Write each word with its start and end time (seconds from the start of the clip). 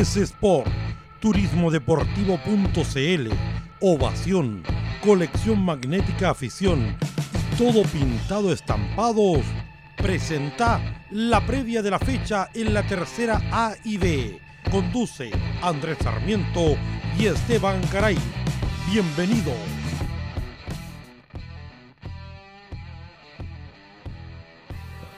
S 0.00 0.22
Sport, 0.22 0.70
turismodeportivo.cl, 1.20 3.28
Ovación, 3.80 4.62
Colección 5.02 5.64
Magnética 5.64 6.30
Afición 6.30 6.96
todo 7.56 7.82
pintado 7.84 8.52
estampados. 8.52 9.40
Presenta 9.96 10.80
la 11.10 11.44
previa 11.46 11.82
de 11.82 11.90
la 11.90 11.98
fecha 11.98 12.50
en 12.52 12.74
la 12.74 12.82
tercera 12.82 13.40
A 13.52 13.74
y 13.84 13.96
B. 13.96 14.38
Conduce 14.70 15.30
Andrés 15.62 15.98
Sarmiento 16.02 16.76
y 17.18 17.26
Esteban 17.26 17.80
Caray. 17.92 18.18
Bienvenidos. 18.90 19.83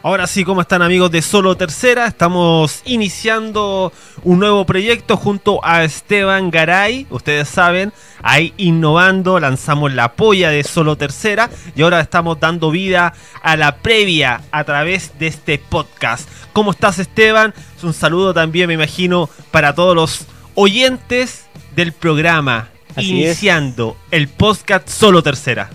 Ahora 0.07 0.29
sí, 0.29 0.45
¿cómo 0.45 0.61
están 0.61 0.82
amigos 0.82 1.11
de 1.11 1.20
Solo 1.20 1.57
Tercera? 1.57 2.07
Estamos 2.07 2.80
iniciando 2.84 3.93
un 4.22 4.39
nuevo 4.39 4.64
proyecto 4.64 5.17
junto 5.17 5.58
a 5.64 5.82
Esteban 5.82 6.53
Garay. 6.53 7.08
Ustedes 7.11 7.48
saben, 7.48 7.93
ahí 8.22 8.54
innovando, 8.57 9.40
lanzamos 9.40 9.93
la 9.93 10.12
polla 10.12 10.50
de 10.50 10.62
Solo 10.62 10.95
Tercera 10.95 11.50
y 11.75 11.82
ahora 11.82 11.98
estamos 11.98 12.39
dando 12.39 12.71
vida 12.71 13.14
a 13.43 13.57
la 13.57 13.79
previa 13.79 14.43
a 14.53 14.62
través 14.62 15.18
de 15.18 15.26
este 15.26 15.58
podcast. 15.58 16.29
¿Cómo 16.53 16.70
estás 16.70 17.00
Esteban? 17.00 17.53
Un 17.82 17.93
saludo 17.93 18.32
también, 18.32 18.68
me 18.68 18.75
imagino, 18.75 19.29
para 19.50 19.75
todos 19.75 19.96
los 19.96 20.26
oyentes 20.54 21.46
del 21.75 21.93
programa. 21.93 22.68
Así 22.95 23.11
iniciando 23.11 23.96
el 24.12 24.29
podcast 24.29 24.89
Solo 24.89 25.25
Tercera. 25.25 25.68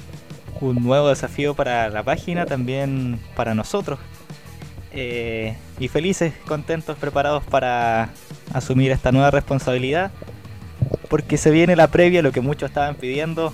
Un 0.61 0.83
nuevo 0.83 1.09
desafío 1.09 1.55
para 1.55 1.89
la 1.89 2.03
página, 2.03 2.45
también 2.45 3.19
para 3.35 3.55
nosotros. 3.55 3.99
Eh, 4.93 5.55
y 5.79 5.87
felices, 5.87 6.33
contentos, 6.47 6.97
preparados 6.97 7.43
para 7.43 8.09
asumir 8.53 8.91
esta 8.91 9.11
nueva 9.11 9.31
responsabilidad. 9.31 10.11
Porque 11.09 11.37
se 11.37 11.51
viene 11.51 11.75
la 11.75 11.87
previa, 11.87 12.21
lo 12.21 12.31
que 12.31 12.41
muchos 12.41 12.69
estaban 12.69 12.95
pidiendo 12.95 13.53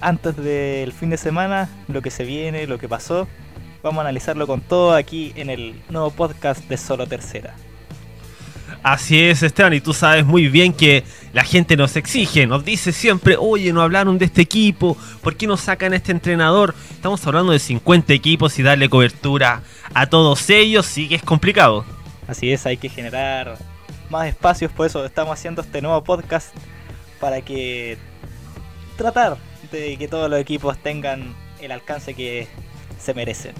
antes 0.00 0.36
del 0.36 0.92
fin 0.92 1.10
de 1.10 1.16
semana, 1.16 1.68
lo 1.88 2.02
que 2.02 2.10
se 2.10 2.24
viene, 2.24 2.66
lo 2.66 2.78
que 2.78 2.88
pasó. 2.88 3.26
Vamos 3.82 3.98
a 3.98 4.02
analizarlo 4.02 4.46
con 4.46 4.60
todo 4.60 4.94
aquí 4.94 5.32
en 5.36 5.50
el 5.50 5.80
nuevo 5.88 6.10
podcast 6.10 6.66
de 6.68 6.76
Solo 6.76 7.06
Tercera. 7.06 7.54
Así 8.82 9.20
es, 9.22 9.42
Esteban, 9.42 9.72
y 9.72 9.80
tú 9.80 9.94
sabes 9.94 10.26
muy 10.26 10.48
bien 10.48 10.72
que 10.72 11.04
la 11.34 11.42
gente 11.42 11.76
nos 11.76 11.96
exige, 11.96 12.46
nos 12.46 12.64
dice 12.64 12.92
siempre, 12.92 13.36
oye, 13.36 13.72
no 13.72 13.82
hablaron 13.82 14.18
de 14.18 14.26
este 14.26 14.40
equipo, 14.42 14.96
¿por 15.20 15.36
qué 15.36 15.48
no 15.48 15.56
sacan 15.56 15.92
a 15.92 15.96
este 15.96 16.12
entrenador? 16.12 16.76
Estamos 16.92 17.26
hablando 17.26 17.50
de 17.50 17.58
50 17.58 18.12
equipos 18.12 18.56
y 18.60 18.62
darle 18.62 18.88
cobertura 18.88 19.60
a 19.92 20.06
todos 20.06 20.48
ellos 20.48 20.86
sí 20.86 21.08
que 21.08 21.16
es 21.16 21.22
complicado. 21.24 21.84
Así 22.28 22.52
es, 22.52 22.64
hay 22.66 22.76
que 22.76 22.88
generar 22.88 23.58
más 24.10 24.28
espacios, 24.28 24.70
por 24.70 24.86
eso 24.86 25.04
estamos 25.04 25.32
haciendo 25.32 25.62
este 25.62 25.82
nuevo 25.82 26.04
podcast 26.04 26.54
para 27.18 27.40
que 27.40 27.98
tratar 28.96 29.36
de 29.72 29.96
que 29.96 30.06
todos 30.06 30.30
los 30.30 30.38
equipos 30.38 30.78
tengan 30.78 31.34
el 31.60 31.72
alcance 31.72 32.14
que 32.14 32.46
se 33.00 33.12
merecen. 33.12 33.54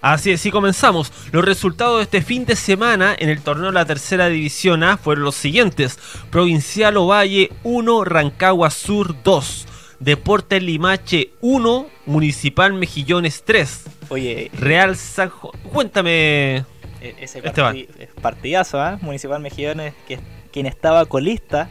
Así 0.00 0.30
es, 0.30 0.44
y 0.46 0.50
comenzamos. 0.50 1.12
Los 1.32 1.44
resultados 1.44 1.98
de 1.98 2.02
este 2.04 2.22
fin 2.22 2.44
de 2.44 2.56
semana 2.56 3.14
en 3.18 3.28
el 3.28 3.40
torneo 3.42 3.66
de 3.66 3.72
la 3.72 3.84
tercera 3.84 4.28
división 4.28 4.82
A 4.82 4.96
fueron 4.96 5.24
los 5.24 5.34
siguientes. 5.34 5.98
Provincial 6.30 6.96
Ovalle 6.96 7.50
1, 7.62 8.04
Rancagua 8.04 8.70
Sur 8.70 9.22
2. 9.22 9.66
Deportes 10.00 10.62
Limache 10.62 11.30
1, 11.42 11.86
Municipal 12.06 12.72
Mejillones 12.72 13.42
3. 13.44 13.84
Oye, 14.08 14.50
Real 14.58 14.96
San 14.96 15.28
Juan. 15.28 15.52
Cuéntame. 15.72 16.64
e- 17.02 17.14
ese 17.20 17.40
Esteban. 17.44 17.76
eh, 17.76 18.08
partidazo, 18.22 18.80
¿ah? 18.80 18.98
Municipal 19.02 19.40
Mejillones, 19.40 19.94
que 20.08 20.18
quien 20.52 20.66
estaba 20.66 21.04
colista 21.06 21.68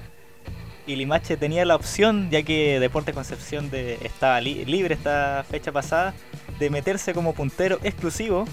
y 0.87 0.95
Limache 0.95 1.37
tenía 1.37 1.65
la 1.65 1.75
opción, 1.75 2.29
ya 2.31 2.41
que 2.43 2.79
Deportes 2.79 3.13
Concepción 3.13 3.69
de, 3.69 3.99
estaba 4.03 4.39
li- 4.41 4.65
libre 4.65 4.93
esta 4.95 5.43
fecha 5.49 5.71
pasada, 5.71 6.13
de 6.59 6.69
meterse 6.69 7.13
como 7.13 7.33
puntero 7.33 7.79
exclusivo. 7.83 8.45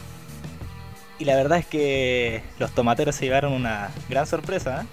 Y 1.18 1.24
la 1.24 1.34
verdad 1.34 1.58
es 1.58 1.66
que 1.66 2.42
los 2.58 2.72
tomateros 2.72 3.14
se 3.14 3.24
llevaron 3.24 3.52
una 3.52 3.90
gran 4.08 4.26
sorpresa. 4.26 4.80
¿ah? 4.82 4.86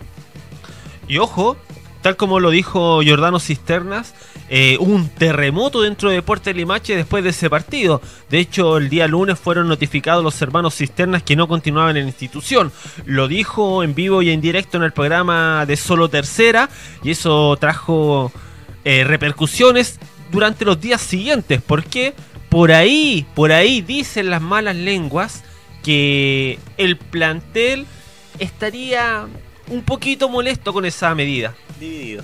Y 1.07 1.17
ojo, 1.17 1.57
tal 2.01 2.15
como 2.15 2.39
lo 2.39 2.49
dijo 2.49 3.01
Giordano 3.01 3.39
Cisternas, 3.39 4.13
eh, 4.49 4.77
un 4.79 5.09
terremoto 5.09 5.81
dentro 5.81 6.09
de 6.09 6.15
Deportes 6.15 6.55
Limache 6.55 6.95
después 6.95 7.23
de 7.23 7.31
ese 7.31 7.49
partido. 7.49 8.01
De 8.29 8.39
hecho, 8.39 8.77
el 8.77 8.89
día 8.89 9.07
lunes 9.07 9.39
fueron 9.39 9.67
notificados 9.67 10.23
los 10.23 10.41
hermanos 10.41 10.75
Cisternas 10.75 11.23
que 11.23 11.35
no 11.35 11.47
continuaban 11.47 11.97
en 11.97 12.03
la 12.03 12.09
institución. 12.09 12.71
Lo 13.05 13.27
dijo 13.27 13.83
en 13.83 13.95
vivo 13.95 14.21
y 14.21 14.29
en 14.29 14.41
directo 14.41 14.77
en 14.77 14.83
el 14.83 14.91
programa 14.91 15.65
de 15.65 15.75
Solo 15.75 16.09
Tercera 16.09 16.69
y 17.03 17.11
eso 17.11 17.57
trajo 17.57 18.31
eh, 18.85 19.03
repercusiones 19.03 19.99
durante 20.31 20.65
los 20.65 20.79
días 20.79 21.01
siguientes. 21.01 21.61
Porque 21.65 22.13
por 22.53 22.71
ahí, 22.71 23.25
por 23.33 23.51
ahí 23.51 23.81
dicen 23.81 24.29
las 24.29 24.39
malas 24.39 24.75
lenguas 24.75 25.43
que 25.83 26.59
el 26.77 26.97
plantel 26.97 27.87
estaría 28.37 29.25
un 29.69 29.81
poquito 29.81 30.29
molesto 30.29 30.71
con 30.71 30.85
esa 30.85 31.15
medida. 31.15 31.55
Dividido. 31.79 32.23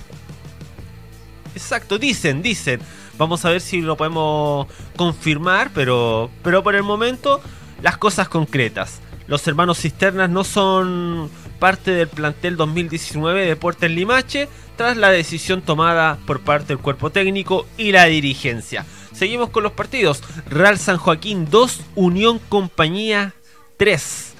Exacto, 1.52 1.98
dicen, 1.98 2.42
dicen. 2.42 2.80
Vamos 3.18 3.44
a 3.44 3.50
ver 3.50 3.60
si 3.60 3.80
lo 3.80 3.96
podemos 3.96 4.68
confirmar, 4.94 5.72
pero, 5.74 6.30
pero 6.44 6.62
por 6.62 6.76
el 6.76 6.84
momento 6.84 7.40
las 7.82 7.96
cosas 7.96 8.28
concretas. 8.28 9.00
Los 9.26 9.44
hermanos 9.48 9.80
Cisternas 9.80 10.30
no 10.30 10.44
son 10.44 11.28
parte 11.58 11.90
del 11.90 12.06
plantel 12.06 12.56
2019 12.56 13.40
de 13.40 13.46
Deportes 13.48 13.90
Limache 13.90 14.48
tras 14.76 14.96
la 14.96 15.10
decisión 15.10 15.60
tomada 15.60 16.18
por 16.24 16.40
parte 16.40 16.68
del 16.68 16.78
cuerpo 16.78 17.10
técnico 17.10 17.66
y 17.76 17.90
la 17.90 18.04
dirigencia. 18.04 18.86
Seguimos 19.20 19.50
con 19.50 19.62
los 19.62 19.72
partidos. 19.72 20.22
Real 20.46 20.78
San 20.78 20.96
Joaquín 20.96 21.46
2, 21.50 21.82
Unión 21.94 22.38
Compañía 22.38 23.34
3. 23.76 24.32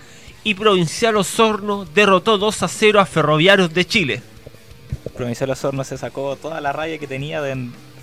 Y 0.43 0.55
Provincial 0.55 1.19
Osorno 1.19 1.85
derrotó 1.85 2.39
2 2.39 2.63
a 2.63 2.69
0 2.69 2.99
a 2.99 3.05
Ferroviarios 3.05 3.75
de 3.75 3.85
Chile. 3.85 4.23
Provincial 5.15 5.51
Osorno 5.51 5.85
se 5.85 5.99
sacó 5.99 6.35
toda 6.37 6.63
la 6.63 6.73
raya 6.73 6.97
que 6.97 7.07
tenía. 7.07 7.43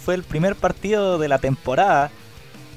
fue 0.05 0.13
el 0.13 0.21
primer 0.21 0.55
partido 0.55 1.17
de 1.17 1.27
la 1.27 1.39
temporada 1.39 2.11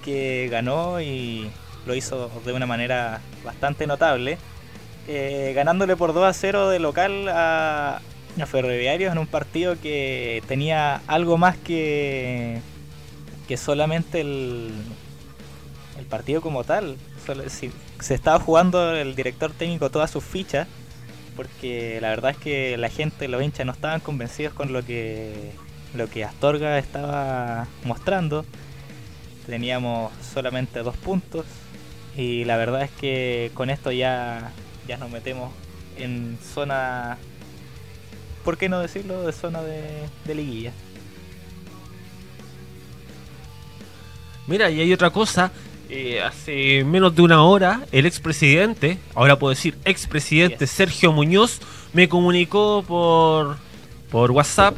que 0.03 0.49
ganó 0.51 1.03
y 1.03 1.51
lo 1.85 1.95
hizo 1.95 2.31
de 2.47 2.55
una 2.55 2.65
manera 2.65 3.21
bastante 3.45 3.87
notable. 3.87 4.39
eh, 5.09 5.53
ganándole 5.55 5.95
por 5.95 6.15
2 6.15 6.25
a 6.25 6.33
0 6.33 6.71
de 6.71 6.79
local 6.79 7.29
a, 7.29 8.01
a 8.41 8.47
Ferroviarios 8.47 9.13
en 9.13 9.19
un 9.19 9.27
partido 9.27 9.77
que 9.79 10.43
tenía 10.49 11.03
algo 11.07 11.37
más 11.37 11.59
que, 11.59 12.63
que 13.51 13.57
solamente 13.57 14.21
el, 14.21 14.71
el 15.99 16.05
partido 16.07 16.41
como 16.41 16.63
tal. 16.63 16.97
Solo- 17.27 17.49
si- 17.51 17.73
se 17.99 18.15
estaba 18.15 18.39
jugando 18.39 18.95
el 18.95 19.17
director 19.17 19.51
técnico 19.51 19.91
todas 19.91 20.09
sus 20.09 20.23
fichas 20.23 20.69
porque 21.35 21.99
la 22.01 22.11
verdad 22.11 22.31
es 22.31 22.37
que 22.37 22.77
la 22.77 22.89
gente, 22.91 23.27
los 23.27 23.43
hinchas 23.43 23.67
no 23.67 23.73
estaban 23.73 23.99
convencidos 23.99 24.55
con 24.55 24.73
lo 24.73 24.85
que 24.85 25.51
lo 25.95 26.09
que 26.09 26.23
Astorga 26.25 26.79
estaba 26.79 27.67
mostrando. 27.83 28.45
Teníamos 29.47 30.13
solamente 30.33 30.79
dos 30.85 30.97
puntos 30.97 31.45
y 32.17 32.45
la 32.45 32.57
verdad 32.57 32.83
es 32.83 32.91
que 32.93 33.51
con 33.55 33.69
esto 33.69 33.91
ya 33.91 34.53
ya 34.87 34.97
nos 34.97 35.11
metemos 35.11 35.51
en 35.97 36.39
zona 36.55 37.19
¿por 38.45 38.57
qué 38.59 38.69
no 38.69 38.79
decirlo? 38.79 39.23
de 39.27 39.33
zona 39.33 39.61
de, 39.63 39.83
de 40.25 40.35
liguilla. 40.37 40.73
Mira, 44.51 44.69
y 44.69 44.81
hay 44.81 44.93
otra 44.93 45.11
cosa. 45.11 45.53
eh, 45.89 46.21
hace 46.21 46.83
menos 46.85 47.15
de 47.15 47.23
una 47.23 47.43
hora, 47.45 47.87
el 47.93 48.05
expresidente, 48.05 48.99
ahora 49.15 49.39
puedo 49.39 49.51
decir 49.51 49.77
expresidente 49.85 50.65
Yes. 50.67 50.71
Sergio 50.71 51.13
Muñoz, 51.13 51.61
me 51.93 52.09
comunicó 52.09 52.85
por, 52.87 53.59
por 54.11 54.33
WhatsApp 54.33 54.77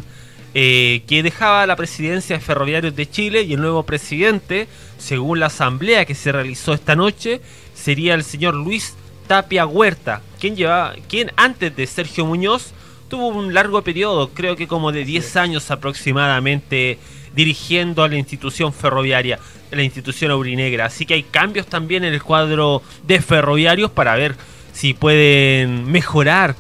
eh, 0.55 1.03
que 1.07 1.23
dejaba 1.23 1.67
la 1.67 1.77
presidencia 1.77 2.37
de 2.37 2.43
Ferroviarios 2.43 2.95
de 2.95 3.09
Chile 3.09 3.43
y 3.43 3.55
el 3.55 3.63
nuevo 3.63 3.83
presidente, 3.85 4.69
según 4.99 5.41
la 5.41 5.47
asamblea 5.47 6.05
que 6.05 6.15
se 6.15 6.33
realizó 6.33 6.75
esta 6.75 6.95
noche, 6.95 7.41
sería 7.75 8.13
el 8.13 8.25
señor 8.25 8.55
Luis 8.55 8.95
Tapia 9.27 9.65
Huerta, 9.65 10.21
quien, 10.39 10.55
llevaba, 10.55 10.95
quien 11.09 11.31
antes 11.37 11.75
de 11.75 11.87
Sergio 11.87 12.27
Muñoz 12.27 12.73
tuvo 13.09 13.29
un 13.29 13.55
largo 13.55 13.81
periodo, 13.83 14.31
creo 14.35 14.57
que 14.57 14.67
como 14.69 14.93
de 14.93 15.07
10 15.07 15.37
años 15.37 15.71
aproximadamente, 15.71 16.99
dirigiendo 17.35 18.03
a 18.03 18.09
la 18.09 18.17
institución 18.17 18.73
ferroviaria, 18.75 19.39
la 19.73 19.83
institución 19.83 20.31
aurinegra. 20.31 20.87
Así 20.87 21.07
que 21.07 21.15
hay 21.15 21.23
cambios 21.23 21.67
también 21.67 22.05
en 22.05 22.13
el 22.13 22.23
cuadro 22.23 22.83
de 23.05 23.21
ferroviarios 23.21 23.91
para 23.91 24.15
ver 24.15 24.37
si 24.73 24.95
pueden 24.95 25.91
mejorar 25.91 26.55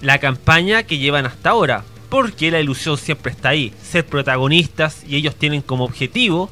la 0.00 0.18
campaña 0.18 0.84
que 0.84 0.98
llevan 0.98 1.26
hasta 1.26 1.50
ahora. 1.50 1.84
Porque 2.08 2.50
la 2.50 2.60
ilusión 2.60 2.96
siempre 2.96 3.32
está 3.32 3.50
ahí, 3.50 3.74
ser 3.82 4.06
protagonistas 4.06 5.02
y 5.04 5.16
ellos 5.16 5.34
tienen 5.34 5.62
como 5.62 5.84
objetivo 5.84 6.50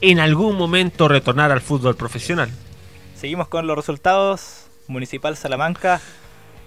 en 0.00 0.20
algún 0.20 0.56
momento 0.56 1.08
retornar 1.08 1.50
al 1.50 1.60
fútbol 1.60 1.96
profesional. 1.96 2.50
Seguimos 3.16 3.48
con 3.48 3.66
los 3.66 3.76
resultados. 3.76 4.66
Municipal 4.86 5.36
Salamanca 5.36 6.00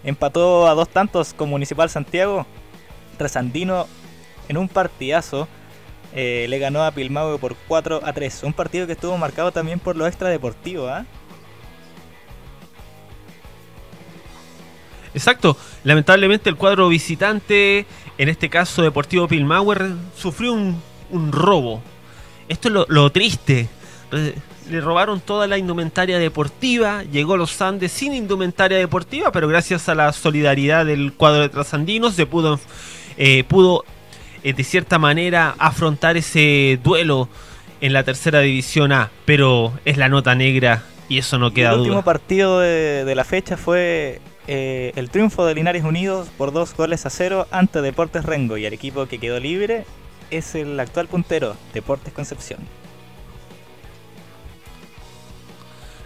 empató 0.04 0.68
a 0.68 0.74
dos 0.76 0.88
tantos 0.90 1.34
con 1.34 1.50
Municipal 1.50 1.90
Santiago. 1.90 2.46
Trasandino 3.18 3.88
en 4.48 4.58
un 4.58 4.68
partidazo 4.68 5.48
eh, 6.16 6.46
le 6.48 6.60
ganó 6.60 6.84
a 6.84 6.92
Pilmahue 6.92 7.40
por 7.40 7.56
4 7.68 8.02
a 8.04 8.14
3. 8.14 8.44
Un 8.44 8.54
partido 8.54 8.86
que 8.86 8.94
estuvo 8.94 9.18
marcado 9.18 9.52
también 9.52 9.80
por 9.80 9.96
lo 9.96 10.06
extradeportivo. 10.06 10.88
¿ah? 10.88 11.06
Exacto. 15.14 15.58
Lamentablemente 15.84 16.50
el 16.50 16.56
cuadro 16.56 16.88
visitante, 16.88 17.86
en 18.18 18.30
este 18.30 18.50
caso 18.50 18.84
Deportivo 18.84 19.28
Pilmauer, 19.28 19.92
sufrió 20.16 20.54
un, 20.54 20.82
robo. 21.32 21.82
Esto 22.48 22.68
es 22.68 22.90
lo, 22.90 23.12
triste. 23.12 23.68
Le 24.12 24.82
robaron 24.82 25.20
toda 25.20 25.48
la 25.48 25.58
indumentaria 25.58 26.20
deportiva, 26.20 27.04
llegó 27.04 27.38
los 27.38 27.60
Andes 27.62 27.92
sin 27.92 28.14
indumentaria 28.14 28.78
deportiva, 28.78 29.32
pero 29.32 29.48
gracias 29.48 29.90
a 29.90 29.96
la 29.96 30.14
solidaridad 30.14 30.86
del 30.86 31.14
cuadro 31.14 31.42
de 31.42 31.50
trasandinos 31.50 32.14
se 32.14 32.26
pudo, 32.26 32.60
eh, 33.18 33.44
pudo 33.44 33.84
eh, 34.44 34.54
de 34.54 34.64
cierta 34.64 35.00
manera 35.00 35.56
afrontar 35.58 36.18
ese 36.18 36.80
duelo 36.84 37.30
en 37.82 37.94
la 37.94 38.04
tercera 38.04 38.40
división 38.40 38.92
A, 38.92 39.12
pero 39.26 39.74
es 39.86 39.98
la 39.98 40.10
nota 40.10 40.36
negra 40.36 40.84
y 41.10 41.18
eso 41.18 41.38
no 41.38 41.54
queda 41.54 41.72
duda. 41.72 41.76
El 41.76 41.82
último 41.82 42.04
partido 42.04 42.60
de, 42.60 43.06
de 43.06 43.16
la 43.16 43.24
fecha 43.24 43.58
fue 43.58 44.22
eh, 44.48 44.92
el 44.98 45.10
triunfo 45.10 45.46
de 45.46 45.56
Linares 45.56 45.86
Unidos 45.86 46.28
por 46.38 46.52
dos 46.52 46.76
goles 46.76 47.06
a 47.06 47.10
cero 47.10 47.48
ante 47.50 47.82
Deportes 47.82 48.26
Rengo 48.26 48.58
y 48.58 48.66
el 48.66 48.74
equipo 48.74 49.06
que 49.06 49.18
quedó 49.18 49.40
libre 49.40 49.86
es 50.32 50.56
el 50.56 50.78
actual 50.80 51.08
puntero, 51.08 51.56
Deportes 51.74 52.12
Concepción. 52.14 52.60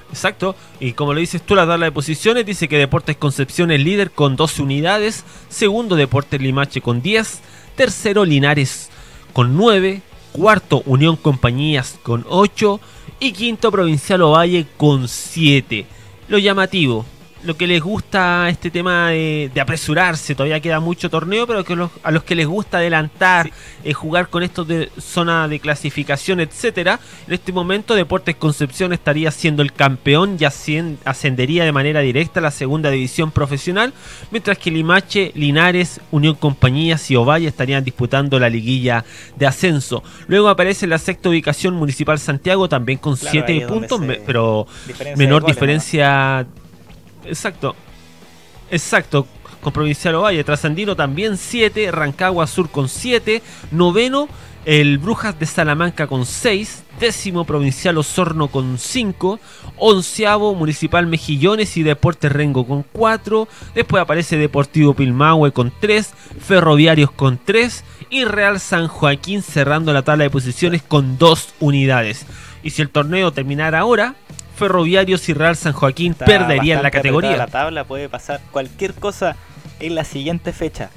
Exacto, 0.10 0.56
y 0.80 0.94
como 0.94 1.14
lo 1.14 1.20
dices 1.20 1.42
tú, 1.42 1.54
la 1.56 1.68
tabla 1.68 1.88
de 1.88 1.92
posiciones 1.92 2.46
dice 2.46 2.68
que 2.68 2.78
Deportes 2.78 3.18
Concepción 3.18 3.72
es 3.72 3.82
líder 3.82 4.12
con 4.12 4.36
12 4.36 4.62
unidades, 4.62 5.26
segundo 5.50 5.96
Deportes 5.96 6.40
Limache 6.40 6.80
con 6.80 7.02
10, 7.02 7.42
tercero 7.78 8.26
Linares 8.26 8.90
con 9.32 9.56
9, 9.56 10.02
cuarto 10.34 10.82
Unión 10.86 11.16
Compañías 11.16 11.98
con 12.04 12.26
8 12.28 12.82
y 13.20 13.32
quinto 13.32 13.72
Provincial 13.72 14.24
Ovalle 14.24 14.66
con 14.76 15.08
7. 15.08 15.86
Lo 16.28 16.40
llamativo, 16.40 17.06
lo 17.44 17.58
que 17.58 17.68
les 17.68 17.82
gusta 17.82 18.50
este 18.50 18.72
tema 18.72 19.10
de, 19.10 19.52
de, 19.54 19.62
apresurarse, 19.62 20.36
todavía 20.36 20.60
queda 20.60 20.80
mucho 20.80 21.10
torneo, 21.10 21.48
pero 21.48 21.64
que 21.64 21.76
los, 21.76 21.92
a 22.04 22.12
los 22.12 22.24
que 22.24 22.36
les 22.36 22.48
gusta 22.48 22.78
adelantar, 22.78 23.48
sí. 23.48 23.52
eh, 23.84 23.94
jugar 23.94 24.30
con 24.30 24.44
estos 24.44 24.68
de 24.68 24.90
zona 25.00 25.48
de 25.48 25.60
clasificación, 25.60 26.40
etcétera, 26.40 27.00
en 27.28 27.34
este 27.34 27.52
momento 27.52 27.96
Deportes 27.96 28.36
Concepción 28.36 28.94
estaría 28.94 29.32
siendo 29.32 29.62
el 29.62 29.74
campeón 29.74 30.38
y 30.40 30.46
ascendería 30.46 31.64
de 31.64 31.72
manera 31.72 32.02
directa 32.02 32.40
a 32.40 32.44
la 32.44 32.52
segunda 32.52 32.90
división 32.90 33.32
profesional, 33.32 33.94
mientras 34.32 34.58
que 34.58 34.72
Limache, 34.72 35.32
Linares, 35.36 36.02
Unión 36.12 36.36
Compañías 36.36 37.10
y 37.12 37.16
Ovalle 37.16 37.48
estarían 37.48 37.84
disputando 37.84 38.40
la 38.40 38.50
liguilla 38.50 39.06
de 39.36 39.48
ascenso. 39.48 40.04
Luego 40.28 40.50
aparece 40.50 40.88
la 40.88 40.98
sexta 40.98 41.30
ubicación 41.30 41.76
Municipal 41.76 42.20
Santiago, 42.20 42.68
también 42.70 43.00
con 43.00 43.18
7 43.18 43.46
claro, 43.46 43.74
puntos, 43.74 44.02
pero 44.26 44.68
menor 45.16 45.44
goles, 45.44 45.56
diferencia. 45.56 46.44
¿no? 46.44 46.67
Exacto. 47.28 47.76
Exacto. 48.72 49.28
Con 49.62 49.74
Provincial 49.74 50.16
Ovalle. 50.16 50.44
Trasandino 50.44 50.96
también 50.96 51.38
7. 51.38 51.92
Rancagua 51.92 52.48
Sur 52.48 52.70
con 52.70 52.90
7. 52.90 53.42
Noveno. 53.72 54.28
El 54.66 54.98
Brujas 54.98 55.40
de 55.40 55.46
Salamanca 55.46 56.08
con 56.08 56.26
6. 56.26 56.84
Décimo 57.00 57.46
Provincial 57.46 57.98
Osorno 57.98 58.50
con 58.50 58.78
5. 58.78 59.40
Onceavo 59.78 60.56
Municipal 60.56 61.08
Mejillones 61.08 61.78
y 61.78 61.84
Deportes 61.84 62.32
Rengo 62.32 62.68
con 62.68 62.84
4. 62.84 63.48
Después 63.76 64.02
aparece 64.02 64.38
Deportivo 64.38 64.94
Pilmahue 64.94 65.54
con 65.54 65.72
3. 65.80 66.14
Ferroviarios 66.40 67.12
con 67.12 67.40
3. 67.44 67.84
Y 68.10 68.26
Real 68.26 68.60
San 68.60 68.88
Joaquín 68.88 69.42
cerrando 69.42 69.94
la 69.94 70.02
tabla 70.02 70.26
de 70.26 70.30
posiciones 70.30 70.82
con 70.82 71.18
2 71.18 71.54
unidades. 71.62 72.26
Y 72.64 72.72
si 72.72 72.82
el 72.82 72.90
torneo 72.90 73.32
terminara 73.32 73.80
ahora, 73.80 74.16
Ferroviarios 74.58 75.30
y 75.30 75.34
Real 75.34 75.56
San 75.56 75.74
Joaquín 75.74 76.14
Está 76.14 76.26
perderían 76.26 76.82
la 76.82 76.92
categoría. 76.92 77.38
La 77.38 77.48
tabla 77.48 77.84
puede 77.84 78.10
pasar 78.10 78.42
cualquier 78.52 78.94
cosa 78.94 79.36
en 79.80 79.96
la 79.96 80.04
siguiente 80.04 80.52
fecha. 80.52 80.90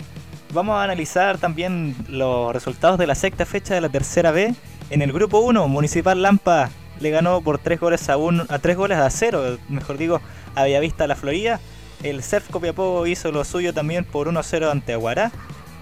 Vamos 0.52 0.76
a 0.76 0.82
analizar 0.82 1.38
también 1.38 1.94
los 2.08 2.52
resultados 2.52 2.98
de 2.98 3.06
la 3.06 3.14
sexta 3.14 3.46
fecha 3.46 3.74
de 3.74 3.80
la 3.80 3.88
tercera 3.88 4.30
B. 4.32 4.54
En 4.88 5.02
el 5.02 5.12
grupo 5.12 5.38
1, 5.40 5.68
Municipal 5.68 6.20
Lampa 6.22 6.70
le 6.98 7.10
ganó 7.10 7.40
por 7.42 7.58
3 7.58 7.78
goles 7.78 8.08
a, 8.08 8.16
un, 8.16 8.46
a 8.48 8.58
3 8.58 8.76
goles 8.76 8.98
a 8.98 9.08
0, 9.08 9.58
mejor 9.68 9.98
digo, 9.98 10.20
a 10.54 10.64
Bellavista 10.64 11.06
La 11.06 11.14
Florida. 11.14 11.60
El 12.02 12.22
CEF 12.22 12.48
Copiapó 12.50 13.06
hizo 13.06 13.30
lo 13.30 13.44
suyo 13.44 13.74
también 13.74 14.04
por 14.04 14.26
1-0 14.26 14.70
ante 14.70 14.94
Aguará. 14.94 15.30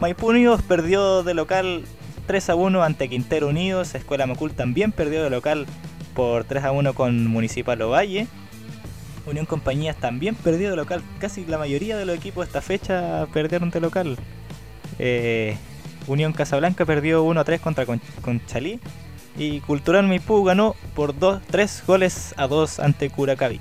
Maipú 0.00 0.28
Unidos 0.28 0.62
perdió 0.62 1.22
de 1.22 1.34
local 1.34 1.84
3 2.26 2.50
a 2.50 2.54
1 2.56 2.82
ante 2.82 3.08
Quintero 3.08 3.48
Unidos. 3.48 3.94
Escuela 3.94 4.26
Macul 4.26 4.52
también 4.52 4.92
perdió 4.92 5.22
de 5.22 5.30
local 5.30 5.66
por 6.18 6.42
3 6.42 6.64
a 6.64 6.72
1 6.72 6.94
con 6.94 7.28
Municipal 7.28 7.80
Ovalle. 7.80 8.26
Unión 9.24 9.46
Compañías 9.46 9.94
también 9.96 10.34
perdió 10.34 10.68
de 10.68 10.74
local. 10.74 11.00
Casi 11.20 11.46
la 11.46 11.58
mayoría 11.58 11.96
de 11.96 12.04
los 12.06 12.16
equipos 12.16 12.44
de 12.44 12.48
esta 12.48 12.60
fecha 12.60 13.28
perdieron 13.32 13.70
de 13.70 13.78
local. 13.78 14.16
Eh, 14.98 15.56
Unión 16.08 16.32
Casablanca 16.32 16.84
perdió 16.84 17.22
1 17.22 17.38
a 17.38 17.44
3 17.44 17.60
contra 17.60 17.86
Conchalí. 18.20 18.80
Y 19.38 19.60
Cultural 19.60 20.08
Maipú 20.08 20.42
ganó 20.42 20.74
por 20.96 21.16
2, 21.16 21.40
3 21.52 21.84
goles 21.86 22.34
a 22.36 22.48
2 22.48 22.80
ante 22.80 23.10
Curacaví. 23.10 23.60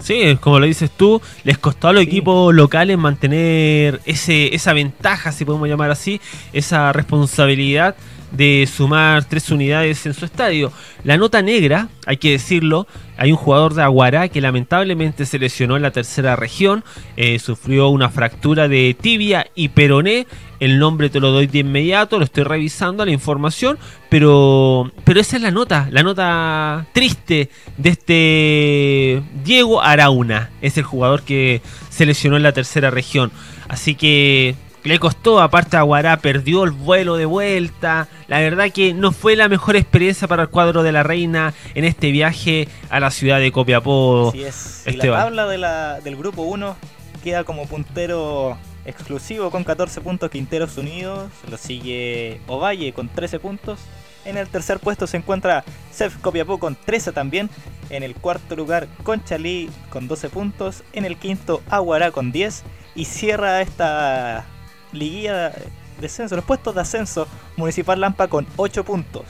Sí, 0.00 0.36
como 0.42 0.58
lo 0.58 0.66
dices 0.66 0.90
tú, 0.90 1.22
les 1.44 1.56
costó 1.56 1.88
a 1.88 1.94
los 1.94 2.02
sí. 2.02 2.08
equipos 2.08 2.54
locales 2.54 2.98
mantener 2.98 4.02
ese, 4.04 4.54
esa 4.54 4.74
ventaja, 4.74 5.32
si 5.32 5.46
podemos 5.46 5.70
llamar 5.70 5.90
así, 5.90 6.20
esa 6.52 6.92
responsabilidad 6.92 7.96
de 8.32 8.68
sumar 8.72 9.24
tres 9.24 9.50
unidades 9.50 10.06
en 10.06 10.14
su 10.14 10.24
estadio. 10.24 10.72
La 11.04 11.16
nota 11.16 11.42
negra, 11.42 11.88
hay 12.06 12.16
que 12.18 12.32
decirlo, 12.32 12.86
hay 13.16 13.32
un 13.32 13.36
jugador 13.36 13.74
de 13.74 13.82
Aguará 13.82 14.28
que 14.28 14.40
lamentablemente 14.40 15.26
se 15.26 15.38
lesionó 15.38 15.76
en 15.76 15.82
la 15.82 15.90
tercera 15.90 16.36
región, 16.36 16.84
eh, 17.16 17.38
sufrió 17.38 17.88
una 17.88 18.08
fractura 18.10 18.68
de 18.68 18.96
tibia 18.98 19.46
y 19.54 19.68
peroné. 19.68 20.26
El 20.58 20.78
nombre 20.78 21.08
te 21.08 21.20
lo 21.20 21.30
doy 21.30 21.46
de 21.46 21.60
inmediato, 21.60 22.18
lo 22.18 22.24
estoy 22.24 22.44
revisando 22.44 23.04
la 23.04 23.12
información, 23.12 23.78
pero, 24.10 24.92
pero 25.04 25.20
esa 25.20 25.36
es 25.36 25.42
la 25.42 25.50
nota, 25.50 25.88
la 25.90 26.02
nota 26.02 26.86
triste 26.92 27.48
de 27.78 27.88
este 27.88 29.22
Diego 29.42 29.80
Arauna. 29.82 30.50
Es 30.60 30.76
el 30.76 30.84
jugador 30.84 31.22
que 31.22 31.62
se 31.88 32.04
lesionó 32.04 32.36
en 32.36 32.42
la 32.42 32.52
tercera 32.52 32.90
región. 32.90 33.32
Así 33.68 33.94
que 33.94 34.54
le 34.82 34.98
costó, 34.98 35.40
aparte 35.40 35.76
Aguará 35.76 36.16
perdió 36.18 36.64
el 36.64 36.70
vuelo 36.70 37.16
de 37.16 37.26
vuelta. 37.26 38.08
La 38.28 38.40
verdad 38.40 38.70
que 38.72 38.94
no 38.94 39.12
fue 39.12 39.36
la 39.36 39.48
mejor 39.48 39.76
experiencia 39.76 40.26
para 40.26 40.44
el 40.44 40.48
cuadro 40.48 40.82
de 40.82 40.92
la 40.92 41.02
Reina 41.02 41.52
en 41.74 41.84
este 41.84 42.10
viaje 42.10 42.68
a 42.88 43.00
la 43.00 43.10
ciudad 43.10 43.40
de 43.40 43.52
Copiapó. 43.52 44.30
Así 44.30 44.44
es. 44.44 44.84
Y 44.86 44.92
la 44.92 45.04
tabla 45.04 45.46
de 45.46 45.58
la, 45.58 46.00
del 46.00 46.16
grupo 46.16 46.42
1 46.42 46.76
queda 47.22 47.44
como 47.44 47.66
puntero 47.66 48.56
exclusivo 48.86 49.50
con 49.50 49.64
14 49.64 50.00
puntos 50.00 50.30
Quinteros 50.30 50.78
Unidos. 50.78 51.30
Lo 51.50 51.56
sigue 51.58 52.40
Ovalle 52.46 52.92
con 52.92 53.08
13 53.08 53.38
puntos. 53.38 53.80
En 54.24 54.36
el 54.36 54.48
tercer 54.48 54.80
puesto 54.80 55.06
se 55.06 55.16
encuentra 55.16 55.64
Cef 55.92 56.16
Copiapó 56.18 56.58
con 56.58 56.74
13 56.74 57.12
también. 57.12 57.50
En 57.90 58.02
el 58.02 58.14
cuarto 58.14 58.56
lugar 58.56 58.86
Conchalí 59.02 59.68
con 59.90 60.08
12 60.08 60.30
puntos. 60.30 60.84
En 60.92 61.04
el 61.04 61.16
quinto 61.16 61.62
Aguará 61.68 62.10
con 62.10 62.32
10. 62.32 62.62
Y 62.94 63.04
cierra 63.04 63.60
esta 63.60 64.46
liguilla 64.92 65.50
de 65.50 65.68
descenso, 66.00 66.36
los 66.36 66.44
puestos 66.44 66.74
de 66.74 66.80
ascenso, 66.80 67.26
Municipal 67.56 68.00
Lampa 68.00 68.28
con 68.28 68.46
8 68.56 68.84
puntos. 68.84 69.24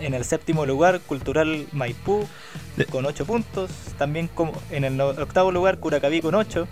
En 0.00 0.14
el 0.14 0.24
séptimo 0.24 0.64
lugar, 0.64 1.00
Cultural 1.00 1.66
Maipú 1.72 2.26
con 2.90 3.04
8 3.04 3.26
puntos. 3.26 3.70
También 3.98 4.28
como 4.28 4.52
en 4.70 4.84
el 4.84 5.00
octavo 5.00 5.50
lugar, 5.50 5.78
Curacaví 5.78 6.20
con 6.20 6.34
8. 6.34 6.66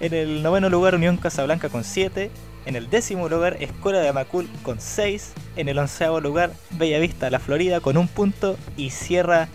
En 0.00 0.14
el 0.14 0.42
noveno 0.42 0.70
lugar, 0.70 0.94
Unión 0.94 1.18
Casablanca 1.18 1.68
con 1.68 1.84
7. 1.84 2.30
En 2.66 2.76
el 2.76 2.88
décimo 2.88 3.28
lugar, 3.28 3.56
Escuela 3.60 4.00
de 4.00 4.08
Amacul 4.08 4.48
con 4.62 4.80
6. 4.80 5.32
En 5.56 5.68
el 5.68 5.78
onceavo 5.78 6.20
lugar, 6.20 6.52
Bellavista, 6.70 7.28
La 7.30 7.38
Florida 7.38 7.80
con 7.80 7.96
1 7.96 8.08
punto. 8.14 8.56
Y 8.76 8.90
cierra 8.90 9.48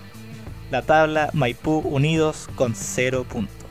la 0.70 0.84
tabla 0.84 1.30
Maipú 1.34 1.80
Unidos 1.80 2.48
con 2.56 2.76
0 2.76 3.26
puntos. 3.28 3.65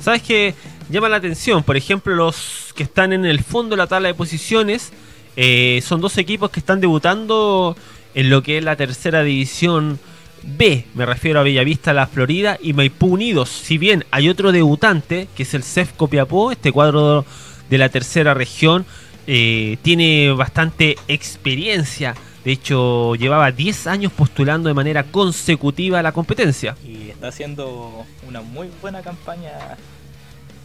¿Sabes 0.00 0.22
qué? 0.22 0.54
Llama 0.90 1.08
la 1.08 1.16
atención, 1.16 1.62
por 1.62 1.76
ejemplo, 1.76 2.14
los 2.14 2.72
que 2.74 2.84
están 2.84 3.12
en 3.12 3.26
el 3.26 3.40
fondo 3.40 3.70
de 3.70 3.78
la 3.78 3.86
tabla 3.86 4.08
de 4.08 4.14
posiciones 4.14 4.92
eh, 5.36 5.82
son 5.84 6.00
dos 6.00 6.16
equipos 6.18 6.50
que 6.50 6.60
están 6.60 6.80
debutando 6.80 7.76
en 8.14 8.30
lo 8.30 8.42
que 8.42 8.58
es 8.58 8.64
la 8.64 8.76
tercera 8.76 9.22
división 9.22 9.98
B. 10.42 10.84
Me 10.94 11.04
refiero 11.04 11.40
a 11.40 11.42
Bellavista, 11.42 11.92
La 11.92 12.06
Florida 12.06 12.58
y 12.60 12.72
Maipú 12.72 13.06
Unidos. 13.06 13.48
Si 13.48 13.76
bien 13.76 14.04
hay 14.10 14.28
otro 14.28 14.50
debutante, 14.50 15.28
que 15.36 15.42
es 15.42 15.54
el 15.54 15.62
CEF 15.62 15.92
Copiapó, 15.92 16.52
este 16.52 16.72
cuadro 16.72 17.24
de 17.68 17.78
la 17.78 17.88
tercera 17.88 18.34
región, 18.34 18.86
eh, 19.26 19.76
tiene 19.82 20.32
bastante 20.32 20.96
experiencia 21.06 22.14
De 22.44 22.52
hecho, 22.52 23.14
llevaba 23.16 23.50
10 23.50 23.86
años 23.88 24.12
postulando 24.12 24.68
de 24.68 24.74
manera 24.74 25.04
consecutiva 25.04 25.98
a 25.98 26.02
la 26.02 26.12
competencia. 26.12 26.76
Y 26.84 27.10
está 27.10 27.28
haciendo 27.28 28.04
una 28.26 28.40
muy 28.40 28.70
buena 28.80 29.02
campaña 29.02 29.50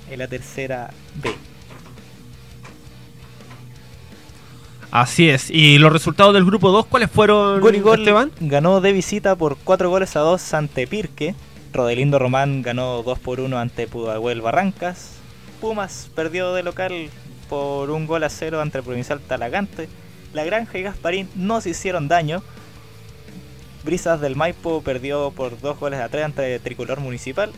en 0.09 0.19
la 0.19 0.27
tercera 0.27 0.91
B. 1.15 1.33
Así 4.91 5.27
es. 5.27 5.49
¿Y 5.49 5.79
los 5.79 5.91
resultados 5.91 6.35
del 6.35 6.45
grupo 6.45 6.71
2 6.71 6.85
cuáles 6.85 7.09
fueron, 7.09 7.59
Gol 7.59 7.75
Esteban? 7.99 8.31
ganó 8.39 8.79
de 8.79 8.93
visita 8.93 9.35
por 9.35 9.57
4 9.57 9.89
goles 9.89 10.15
a 10.15 10.19
2 10.19 10.53
ante 10.53 10.85
Pirque. 10.85 11.33
Rodelindo 11.73 12.19
Román 12.19 12.61
ganó 12.61 13.01
2 13.01 13.17
por 13.17 13.39
1 13.39 13.57
ante 13.57 13.87
Pudahuel 13.87 14.41
Barrancas. 14.41 15.13
Pumas 15.59 16.11
perdió 16.13 16.53
de 16.53 16.61
local 16.61 17.09
por 17.49 17.89
un 17.89 18.05
gol 18.05 18.23
a 18.23 18.29
0 18.29 18.61
ante 18.61 18.83
Provincial 18.83 19.19
Talagante. 19.19 19.89
La 20.33 20.43
Granja 20.43 20.77
y 20.77 20.81
Gasparín 20.81 21.29
no 21.35 21.61
se 21.61 21.69
hicieron 21.69 22.07
daño. 22.07 22.43
Brisas 23.83 24.19
del 24.19 24.35
Maipo 24.35 24.81
perdió 24.81 25.31
por 25.31 25.59
2 25.59 25.79
goles 25.79 25.99
a 25.99 26.09
3 26.09 26.25
ante 26.25 26.59
Tricolor 26.59 26.99
Municipal. 26.99 27.51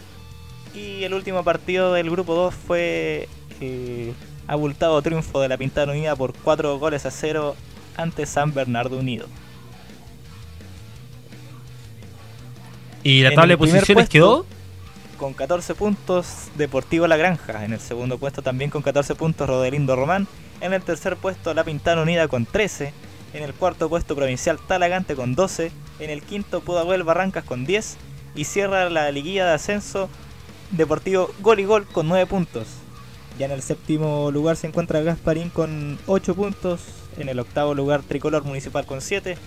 Y 0.73 1.03
el 1.03 1.13
último 1.13 1.43
partido 1.43 1.93
del 1.93 2.09
grupo 2.09 2.35
2 2.35 2.53
fue 2.53 3.29
el 3.61 4.13
abultado 4.47 5.01
triunfo 5.01 5.39
de 5.39 5.47
la 5.47 5.57
Pintada 5.57 5.91
Unida 5.91 6.15
por 6.15 6.33
4 6.33 6.77
goles 6.77 7.05
a 7.05 7.11
0 7.11 7.55
ante 7.95 8.25
San 8.25 8.53
Bernardo 8.53 8.97
Unido. 8.97 9.27
¿Y 13.03 13.21
la 13.21 13.31
tabla 13.31 13.53
de 13.53 13.57
posiciones 13.57 14.09
quedó? 14.09 14.45
Con 15.17 15.33
14 15.33 15.75
puntos 15.75 16.47
Deportivo 16.55 17.07
La 17.07 17.15
Granja. 17.15 17.63
En 17.63 17.71
el 17.71 17.79
segundo 17.79 18.17
puesto 18.17 18.41
también 18.41 18.69
con 18.69 18.81
14 18.81 19.15
puntos 19.15 19.47
Rodelindo 19.47 19.95
Román. 19.95 20.27
En 20.65 20.73
el 20.73 20.81
tercer 20.81 21.15
puesto 21.15 21.53
La 21.53 21.63
Pintana 21.63 22.01
Unida 22.01 22.27
con 22.27 22.47
13. 22.47 22.91
En 23.35 23.43
el 23.43 23.53
cuarto 23.53 23.87
puesto 23.87 24.15
Provincial 24.15 24.57
Talagante 24.57 25.15
con 25.15 25.35
12. 25.35 25.71
En 25.99 26.09
el 26.09 26.23
quinto 26.23 26.61
Pudahuel 26.61 27.03
Barrancas 27.03 27.43
con 27.43 27.67
10. 27.67 27.97
Y 28.33 28.45
cierra 28.45 28.89
la 28.89 29.11
liguilla 29.11 29.45
de 29.45 29.53
ascenso 29.53 30.09
Deportivo 30.71 31.29
Gol 31.41 31.59
y 31.59 31.65
Gol 31.65 31.85
con 31.85 32.07
9 32.07 32.25
puntos. 32.25 32.65
Ya 33.37 33.45
en 33.45 33.51
el 33.51 33.61
séptimo 33.61 34.31
lugar 34.31 34.55
se 34.55 34.65
encuentra 34.65 35.03
Gasparín 35.03 35.51
con 35.51 35.99
8 36.07 36.33
puntos. 36.33 36.81
En 37.19 37.29
el 37.29 37.37
octavo 37.37 37.75
lugar 37.75 38.01
Tricolor 38.01 38.43
Municipal 38.43 38.87
con 38.87 39.01
7. 39.01 39.37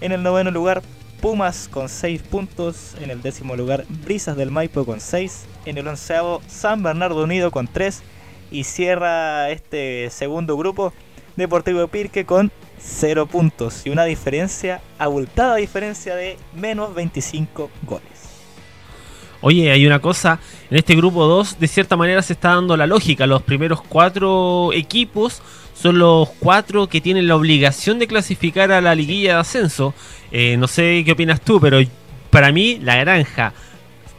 En 0.00 0.12
el 0.12 0.22
noveno 0.22 0.52
lugar 0.52 0.82
Pumas 1.20 1.66
con 1.68 1.88
6 1.88 2.22
puntos. 2.22 2.94
En 3.00 3.10
el 3.10 3.22
décimo 3.22 3.56
lugar 3.56 3.86
Brisas 4.04 4.36
del 4.36 4.52
Maipo 4.52 4.86
con 4.86 5.00
6. 5.00 5.46
En 5.64 5.78
el 5.78 5.88
onceavo 5.88 6.40
San 6.46 6.84
Bernardo 6.84 7.24
Unido 7.24 7.50
con 7.50 7.66
3. 7.66 8.04
Y 8.50 8.64
cierra 8.64 9.50
este 9.50 10.08
segundo 10.10 10.56
grupo 10.56 10.92
Deportivo 11.36 11.86
Pirque 11.88 12.24
con 12.24 12.50
0 12.78 13.26
puntos. 13.26 13.86
Y 13.86 13.90
una 13.90 14.04
diferencia, 14.04 14.80
abultada 14.98 15.56
diferencia 15.56 16.14
de 16.14 16.36
menos 16.54 16.94
25 16.94 17.70
goles. 17.82 18.04
Oye, 19.42 19.70
hay 19.70 19.86
una 19.86 20.00
cosa, 20.00 20.38
en 20.70 20.76
este 20.76 20.94
grupo 20.94 21.24
2 21.24 21.58
de 21.58 21.68
cierta 21.68 21.96
manera 21.96 22.20
se 22.20 22.34
está 22.34 22.54
dando 22.54 22.76
la 22.76 22.86
lógica, 22.86 23.26
los 23.26 23.42
primeros 23.42 23.80
cuatro 23.80 24.70
equipos 24.74 25.40
son 25.72 25.98
los 25.98 26.28
cuatro 26.40 26.88
que 26.88 27.00
tienen 27.00 27.26
la 27.26 27.36
obligación 27.36 27.98
de 27.98 28.06
clasificar 28.06 28.70
a 28.70 28.82
la 28.82 28.94
liguilla 28.94 29.34
de 29.34 29.40
ascenso. 29.40 29.94
Eh, 30.30 30.58
no 30.58 30.68
sé 30.68 31.02
qué 31.06 31.12
opinas 31.12 31.40
tú, 31.40 31.58
pero 31.58 31.80
para 32.28 32.52
mí 32.52 32.78
la 32.82 32.96
granja, 32.96 33.54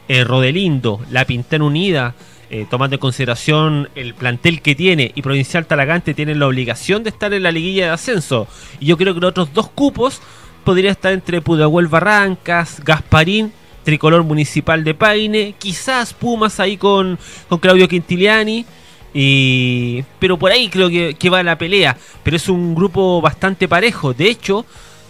eh, 0.08 0.24
Rodelindo, 0.24 1.00
la 1.08 1.24
Pintana 1.24 1.64
Unida, 1.64 2.14
eh, 2.52 2.66
tomando 2.68 2.96
en 2.96 3.00
consideración 3.00 3.88
el 3.94 4.12
plantel 4.12 4.60
que 4.60 4.74
tiene 4.74 5.10
y 5.14 5.22
Provincial 5.22 5.64
Talagante 5.64 6.12
tienen 6.12 6.38
la 6.38 6.46
obligación 6.46 7.02
de 7.02 7.08
estar 7.08 7.32
en 7.32 7.44
la 7.44 7.50
liguilla 7.50 7.86
de 7.86 7.92
ascenso. 7.92 8.46
Y 8.78 8.84
yo 8.84 8.98
creo 8.98 9.14
que 9.14 9.20
los 9.20 9.30
otros 9.30 9.54
dos 9.54 9.70
cupos 9.70 10.20
podría 10.62 10.90
estar 10.90 11.14
entre 11.14 11.40
Pudahuel 11.40 11.88
Barrancas, 11.88 12.82
Gasparín 12.84 13.54
Tricolor 13.84 14.22
Municipal 14.22 14.84
de 14.84 14.92
Paine, 14.92 15.54
quizás 15.58 16.12
Pumas 16.12 16.60
ahí 16.60 16.76
con, 16.76 17.18
con 17.48 17.58
Claudio 17.58 17.88
Quintiliani. 17.88 18.66
Y, 19.14 20.04
pero 20.18 20.38
por 20.38 20.52
ahí 20.52 20.68
creo 20.68 20.90
que, 20.90 21.16
que 21.18 21.30
va 21.30 21.42
la 21.42 21.56
pelea. 21.56 21.96
Pero 22.22 22.36
es 22.36 22.50
un 22.50 22.74
grupo 22.74 23.22
bastante 23.22 23.66
parejo. 23.66 24.12
De 24.12 24.28
hecho, 24.28 24.66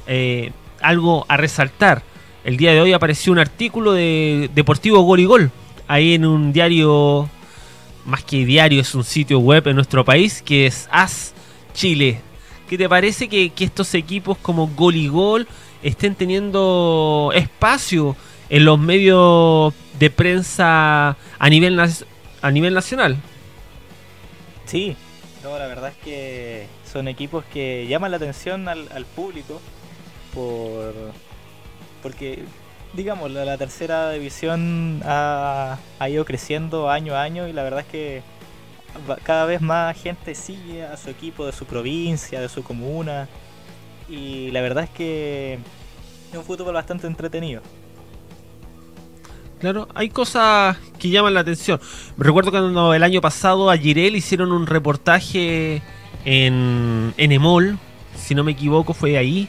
eh, 0.06 0.52
algo 0.80 1.26
a 1.26 1.36
resaltar. 1.36 2.04
El 2.44 2.56
día 2.56 2.72
de 2.72 2.80
hoy 2.80 2.92
apareció 2.92 3.32
un 3.32 3.40
artículo 3.40 3.94
de 3.94 4.48
Deportivo 4.54 5.00
Gol 5.00 5.18
y 5.18 5.24
Gol. 5.24 5.50
Ahí 5.88 6.14
en 6.14 6.24
un 6.24 6.52
diario, 6.52 7.28
más 8.04 8.24
que 8.24 8.44
diario, 8.44 8.80
es 8.80 8.94
un 8.94 9.04
sitio 9.04 9.38
web 9.38 9.68
en 9.68 9.76
nuestro 9.76 10.04
país 10.04 10.42
que 10.42 10.66
es 10.66 10.88
AS 10.90 11.34
Chile. 11.74 12.20
¿Qué 12.68 12.78
te 12.78 12.88
parece 12.88 13.28
que, 13.28 13.50
que 13.50 13.64
estos 13.64 13.94
equipos 13.94 14.38
como 14.38 14.68
Gol 14.68 14.96
y 14.96 15.08
Gol 15.08 15.46
estén 15.82 16.14
teniendo 16.14 17.30
espacio? 17.34 18.16
en 18.52 18.66
los 18.66 18.78
medios 18.78 19.72
de 19.98 20.10
prensa 20.10 21.16
a 21.38 21.48
nivel, 21.48 21.80
a 21.80 22.50
nivel 22.50 22.74
nacional. 22.74 23.16
Sí, 24.66 24.94
no, 25.42 25.58
la 25.58 25.66
verdad 25.66 25.88
es 25.88 25.96
que 26.04 26.66
son 26.84 27.08
equipos 27.08 27.46
que 27.46 27.86
llaman 27.86 28.10
la 28.10 28.18
atención 28.18 28.68
al, 28.68 28.92
al 28.92 29.06
público 29.06 29.58
por 30.34 30.92
porque 32.02 32.44
digamos 32.94 33.30
la, 33.30 33.44
la 33.44 33.58
tercera 33.58 34.10
división 34.10 35.00
ha, 35.04 35.78
ido 36.08 36.24
creciendo 36.24 36.90
año 36.90 37.14
a 37.14 37.22
año 37.22 37.48
y 37.48 37.52
la 37.52 37.62
verdad 37.62 37.80
es 37.80 37.86
que 37.86 38.22
cada 39.22 39.46
vez 39.46 39.60
más 39.60 40.00
gente 40.00 40.34
sigue 40.34 40.84
a 40.84 40.96
su 40.96 41.10
equipo 41.10 41.46
de 41.46 41.52
su 41.52 41.64
provincia, 41.64 42.40
de 42.40 42.48
su 42.48 42.62
comuna 42.62 43.28
y 44.08 44.50
la 44.50 44.60
verdad 44.60 44.84
es 44.84 44.90
que 44.90 45.58
es 46.30 46.38
un 46.38 46.44
fútbol 46.44 46.74
bastante 46.74 47.06
entretenido. 47.06 47.62
Claro, 49.60 49.88
hay 49.94 50.08
cosas 50.08 50.76
que 50.98 51.08
llaman 51.08 51.34
la 51.34 51.40
atención. 51.40 51.80
Recuerdo 52.18 52.50
cuando 52.50 52.94
el 52.94 53.02
año 53.04 53.20
pasado 53.20 53.70
a 53.70 53.78
Girel 53.78 54.16
hicieron 54.16 54.50
un 54.50 54.66
reportaje 54.66 55.80
en, 56.24 57.14
en 57.16 57.32
Emol, 57.32 57.78
si 58.16 58.34
no 58.34 58.42
me 58.42 58.52
equivoco 58.52 58.92
fue 58.92 59.16
ahí. 59.16 59.48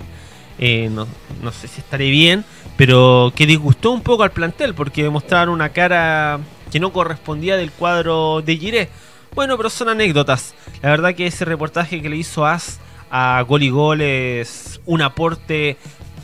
Eh, 0.59 0.87
no, 0.91 1.07
no, 1.41 1.51
sé 1.51 1.67
si 1.67 1.81
estaré 1.81 2.11
bien, 2.11 2.45
pero 2.77 3.31
que 3.35 3.45
disgustó 3.45 3.91
un 3.91 4.01
poco 4.01 4.23
al 4.23 4.31
plantel 4.31 4.73
porque 4.73 5.09
mostraron 5.09 5.53
una 5.53 5.69
cara 5.69 6.39
que 6.71 6.79
no 6.79 6.91
correspondía 6.91 7.55
del 7.57 7.71
cuadro 7.71 8.41
de 8.41 8.57
Giré. 8.57 8.89
Bueno, 9.35 9.57
pero 9.57 9.69
son 9.69 9.89
anécdotas. 9.89 10.53
La 10.81 10.89
verdad 10.89 11.15
que 11.15 11.27
ese 11.27 11.45
reportaje 11.45 12.01
que 12.01 12.09
le 12.09 12.17
hizo 12.17 12.45
As 12.45 12.79
a 13.09 13.41
Gol 13.47 13.63
y 13.63 13.69
Gol 13.69 14.01
es 14.01 14.81
un 14.85 15.01
aporte 15.01 15.77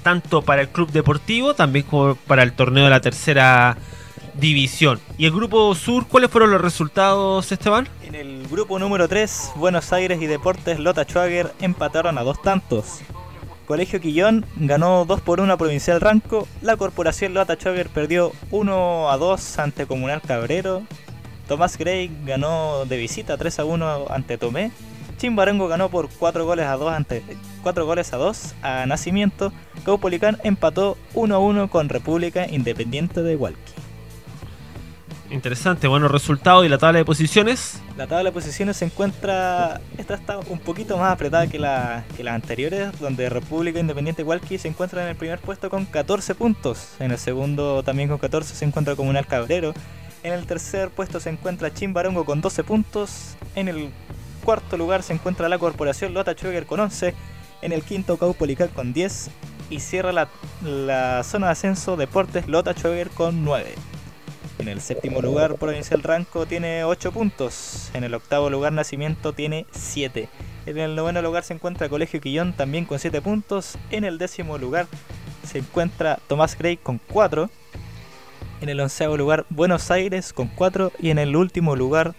tanto 0.04 0.42
para 0.42 0.62
el 0.62 0.70
club 0.70 0.92
deportivo, 0.92 1.54
también 1.54 1.86
como 1.86 2.16
para 2.16 2.44
el 2.44 2.54
torneo 2.54 2.86
de 2.86 2.90
la 2.90 3.02
tercera 3.02 3.78
división. 4.40 5.00
¿Y 5.18 5.26
el 5.26 5.32
grupo 5.32 5.76
sur, 5.76 6.08
cuáles 6.08 6.32
fueron 6.32 6.52
los 6.52 6.62
resultados, 6.62 7.52
Esteban? 7.52 7.88
En 8.04 8.16
el 8.16 8.48
grupo 8.48 8.80
número 8.80 9.08
3, 9.08 9.52
Buenos 9.56 9.92
Aires 9.94 10.22
y 10.22 10.26
Deportes 10.26 10.80
Lota 10.80 11.04
Schwager 11.04 11.54
empataron 11.60 12.18
a 12.18 12.24
dos 12.24 12.42
tantos. 12.42 13.02
Colegio 13.70 14.02
Quillón 14.02 14.48
ganó 14.56 15.06
2 15.06 15.22
por 15.22 15.40
1 15.40 15.54
a 15.54 15.58
Provincial 15.58 16.02
Ranco. 16.02 16.48
La 16.64 16.76
corporación 16.76 17.36
Lota 17.36 17.54
Schwager 17.54 17.88
perdió 17.88 18.32
1 18.50 19.12
a 19.12 19.18
2 19.18 19.60
ante 19.60 19.86
Comunal 19.86 20.24
Cabrero. 20.24 20.82
Tomás 21.48 21.78
Gray 21.78 22.10
ganó 22.26 22.86
de 22.86 22.98
visita 22.98 23.38
3 23.38 23.60
a 23.60 23.66
1 23.66 24.06
ante 24.10 24.40
Tomé. 24.40 24.72
Chimbarongo 25.20 25.68
ganó 25.68 25.90
por 25.90 26.10
4 26.10 26.48
goles 26.48 26.66
a 26.66 26.78
2 26.78 26.92
ante 26.92 27.22
4 27.62 27.86
goles 27.86 28.12
a 28.12 28.18
2 28.18 28.56
a 28.64 28.88
Nacimiento. 28.88 29.54
Caupolicán 29.86 30.40
empató 30.44 30.98
1 31.14 31.36
a 31.36 31.38
1 31.38 31.70
con 31.70 31.90
República 31.90 32.48
Independiente 32.50 33.22
de 33.22 33.36
Hualqui. 33.36 33.79
Interesante, 35.32 35.88
buenos 35.88 36.10
resultados 36.10 36.66
y 36.66 36.70
la 36.70 36.80
tabla 36.80 36.98
de 36.98 37.06
posiciones. 37.06 37.80
La 37.96 38.08
tabla 38.08 38.26
de 38.26 38.32
posiciones 38.32 38.78
se 38.78 38.86
encuentra. 38.86 39.80
Esta 39.98 40.16
está 40.16 40.40
un 40.40 40.58
poquito 40.58 40.98
más 40.98 41.14
apretada 41.14 41.46
que, 41.46 41.60
la, 41.60 42.04
que 42.18 42.24
las 42.24 42.34
anteriores, 42.34 43.00
donde 43.00 43.30
República 43.30 43.80
Independiente 43.80 44.24
Hualqui 44.24 44.58
se 44.58 44.68
encuentra 44.68 45.04
en 45.04 45.10
el 45.10 45.16
primer 45.16 45.38
puesto 45.40 45.70
con 45.70 45.86
14 45.86 46.34
puntos. 46.34 46.96
En 47.00 47.12
el 47.12 47.20
segundo 47.20 47.84
también 47.84 48.10
con 48.10 48.18
14 48.18 48.56
se 48.56 48.66
encuentra 48.66 48.96
Comunal 48.96 49.28
Cabrero. 49.28 49.74
En 50.24 50.34
el 50.34 50.48
tercer 50.48 50.90
puesto 50.90 51.20
se 51.20 51.30
encuentra 51.30 51.72
Chimbarongo 51.72 52.26
con 52.26 52.42
12 52.42 52.64
puntos. 52.64 53.36
En 53.54 53.68
el 53.68 53.92
cuarto 54.44 54.78
lugar 54.78 55.04
se 55.04 55.14
encuentra 55.14 55.48
la 55.48 55.60
Corporación 55.60 56.16
Lota 56.16 56.34
Schwager 56.34 56.66
con 56.66 56.80
11. 56.80 57.14
En 57.62 57.72
el 57.72 57.84
quinto 57.84 58.18
Caupolicán 58.18 58.70
con 58.70 58.94
10. 58.94 59.30
Y 59.70 59.80
cierra 59.80 60.12
la, 60.12 61.24
zona 61.24 61.46
de 61.46 61.52
ascenso 61.52 61.98
Deportes 61.98 62.48
Lota 62.48 62.74
Schwager 62.74 63.12
con 63.12 63.46
9. 63.46 63.76
En 64.60 64.68
el 64.68 64.82
séptimo 64.82 65.22
lugar, 65.22 65.56
Provincial 65.56 66.04
Ranco 66.04 66.46
tiene 66.46 66.84
8 66.84 67.14
puntos. 67.14 67.90
En 67.94 68.04
el 68.04 68.14
octavo 68.14 68.50
lugar, 68.50 68.74
Nacimiento 68.74 69.32
tiene 69.32 69.66
7. 69.72 70.28
En 70.66 70.78
el 70.78 70.98
noveno 70.98 71.22
lugar 71.22 71.46
se 71.46 71.54
encuentra 71.54 71.88
Colegio 71.88 72.20
Quillón 72.20 72.52
también 72.52 72.84
con 72.84 73.00
7 73.00 73.22
puntos. 73.22 73.78
En 73.90 74.04
el 74.04 74.18
décimo 74.18 74.58
lugar 74.58 74.88
se 75.48 75.60
encuentra 75.60 76.20
Tomás 76.28 76.58
Gray 76.58 76.76
con 76.76 77.00
4. 77.10 77.50
En 78.60 78.68
el 78.68 78.82
onceavo 78.82 79.16
lugar, 79.16 79.46
Buenos 79.50 79.92
Aires 79.92 80.34
con 80.34 80.50
4. 80.50 80.92
Y 81.00 81.12
en 81.12 81.20
el 81.20 81.38
último 81.38 81.78
lugar, 81.78 82.14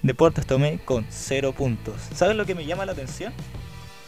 Deportes 0.00 0.46
Tomé 0.46 0.78
con 0.82 1.04
0 1.10 1.52
puntos. 1.52 1.96
¿Sabes 2.14 2.36
lo 2.36 2.46
que 2.46 2.54
me 2.54 2.64
llama 2.64 2.86
la 2.86 2.92
atención? 2.92 3.34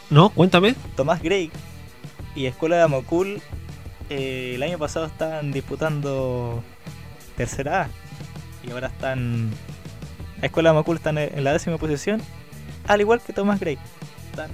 No, 0.08 0.30
cuéntame. 0.30 0.74
Tomás 0.96 1.22
Gray 1.22 1.50
Y 2.34 2.46
Escuela 2.46 2.76
de 2.76 2.82
Amocul, 2.84 3.42
eh, 4.08 4.52
el 4.54 4.62
año 4.62 4.78
pasado 4.78 5.04
estaban 5.04 5.52
disputando 5.52 6.64
tercera 7.38 7.82
A. 7.82 7.88
Y 8.66 8.70
ahora 8.72 8.88
están. 8.88 9.50
Escuela 10.42 10.70
de 10.70 10.76
Amocul 10.76 10.96
están 10.96 11.16
en 11.16 11.42
la 11.42 11.52
décima 11.52 11.78
posición. 11.78 12.20
Al 12.86 13.00
igual 13.00 13.20
que 13.24 13.32
Thomas 13.32 13.58
Gray. 13.60 13.78
Están 14.30 14.50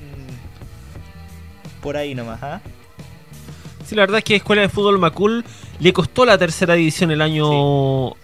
por 1.82 1.96
ahí 1.96 2.14
nomás, 2.14 2.42
¿ah? 2.42 2.60
Sí, 3.84 3.94
la 3.94 4.02
verdad 4.02 4.18
es 4.18 4.24
que 4.24 4.36
Escuela 4.36 4.62
de 4.62 4.68
Fútbol 4.68 4.98
Macul 4.98 5.44
le 5.78 5.92
costó 5.92 6.24
la 6.24 6.38
tercera 6.38 6.74
división 6.74 7.10
el 7.10 7.20
año 7.20 8.14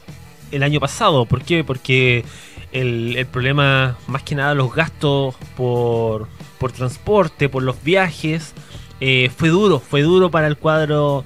el 0.50 0.62
año 0.62 0.80
pasado. 0.80 1.26
¿Por 1.26 1.42
qué? 1.42 1.64
Porque 1.64 2.24
el, 2.72 3.16
el 3.16 3.26
problema, 3.26 3.98
más 4.06 4.22
que 4.22 4.34
nada, 4.34 4.54
los 4.54 4.74
gastos 4.74 5.34
por, 5.56 6.28
por 6.58 6.72
transporte, 6.72 7.48
por 7.48 7.62
los 7.62 7.82
viajes, 7.82 8.54
eh, 9.00 9.30
fue 9.34 9.48
duro, 9.48 9.80
fue 9.80 10.02
duro 10.02 10.30
para 10.30 10.46
el 10.46 10.56
cuadro 10.56 11.24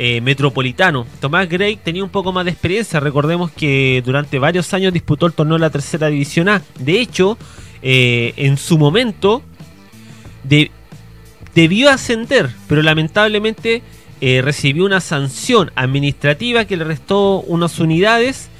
eh, 0.00 0.20
metropolitano. 0.20 1.06
Tomás 1.20 1.48
Gray 1.48 1.76
tenía 1.76 2.04
un 2.04 2.10
poco 2.10 2.32
más 2.32 2.44
de 2.44 2.52
experiencia. 2.52 3.00
Recordemos 3.00 3.50
que 3.50 4.00
durante 4.04 4.38
varios 4.38 4.72
años 4.72 4.92
disputó 4.92 5.26
el 5.26 5.32
torneo 5.32 5.56
de 5.56 5.60
la 5.62 5.70
tercera 5.70 6.06
división 6.06 6.48
A. 6.48 6.62
De 6.78 7.00
hecho, 7.00 7.36
eh, 7.82 8.32
en 8.36 8.56
su 8.56 8.78
momento 8.78 9.42
de, 10.44 10.70
debió 11.52 11.90
ascender, 11.90 12.48
pero 12.68 12.80
lamentablemente 12.82 13.82
recibió 14.20 14.84
una 14.84 15.00
sanción 15.00 15.70
administrativa 15.76 16.64
que 16.64 16.76
le 16.76 16.82
restó 16.82 17.40
unas 17.40 17.78
unidades 17.78 18.50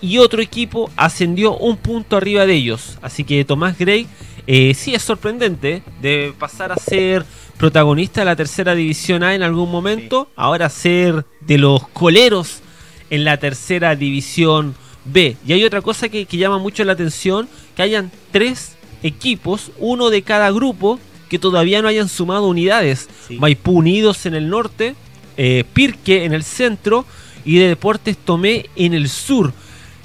y 0.00 0.18
otro 0.18 0.40
equipo 0.40 0.90
ascendió 0.96 1.56
un 1.56 1.76
punto 1.76 2.16
arriba 2.16 2.46
de 2.46 2.54
ellos. 2.54 2.98
Así 3.02 3.24
que 3.24 3.44
Tomás 3.44 3.78
Gray 3.78 4.06
sí 4.46 4.94
es 4.94 5.02
sorprendente 5.02 5.82
de 6.00 6.34
pasar 6.38 6.72
a 6.72 6.76
ser 6.76 7.24
protagonista 7.56 8.22
de 8.22 8.24
la 8.24 8.36
tercera 8.36 8.74
división 8.74 9.22
A 9.22 9.34
en 9.34 9.42
algún 9.42 9.70
momento, 9.70 10.28
ahora 10.34 10.68
ser 10.70 11.26
de 11.40 11.58
los 11.58 11.86
coleros 11.88 12.62
en 13.10 13.24
la 13.24 13.36
tercera 13.36 13.94
división 13.96 14.74
B. 15.04 15.36
Y 15.46 15.52
hay 15.52 15.64
otra 15.64 15.82
cosa 15.82 16.08
que, 16.08 16.24
llama 16.24 16.58
mucho 16.58 16.84
la 16.84 16.92
atención, 16.92 17.48
que 17.76 17.82
hayan 17.82 18.10
tres 18.30 18.76
equipos, 19.02 19.72
uno 19.78 20.10
de 20.10 20.22
cada 20.22 20.50
grupo, 20.50 20.98
que 21.28 21.38
todavía 21.38 21.82
no 21.82 21.88
hayan 21.88 22.08
sumado 22.08 22.48
unidades. 22.48 23.08
Maipú 23.38 23.78
Unidos 23.78 24.26
en 24.26 24.34
el 24.34 24.48
norte, 24.48 24.94
eh, 25.36 25.64
Pirque 25.72 26.24
en 26.24 26.32
el 26.32 26.44
centro 26.44 27.04
y 27.44 27.58
de 27.58 27.68
Deportes 27.68 28.16
Tomé 28.16 28.70
en 28.76 28.94
el 28.94 29.08
sur. 29.08 29.52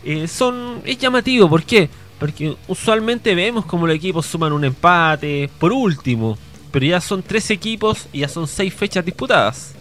Eh, 0.04 0.28
son, 0.28 0.82
es 0.86 0.98
llamativo, 0.98 1.50
¿por 1.50 1.64
qué? 1.64 1.90
Porque 2.20 2.56
usualmente 2.68 3.36
vemos 3.36 3.66
como 3.66 3.88
los 3.88 3.96
equipos 3.96 4.26
suman 4.26 4.54
un 4.54 4.64
empate, 4.64 5.50
por 5.60 5.74
último, 5.74 6.38
pero 6.72 6.86
ya 6.86 7.02
son 7.02 7.22
tres 7.22 7.50
equipos 7.52 8.08
y 8.14 8.20
ya 8.20 8.28
son 8.28 8.48
seis 8.48 8.74
fechas 8.74 9.04
disputadas. 9.04 9.76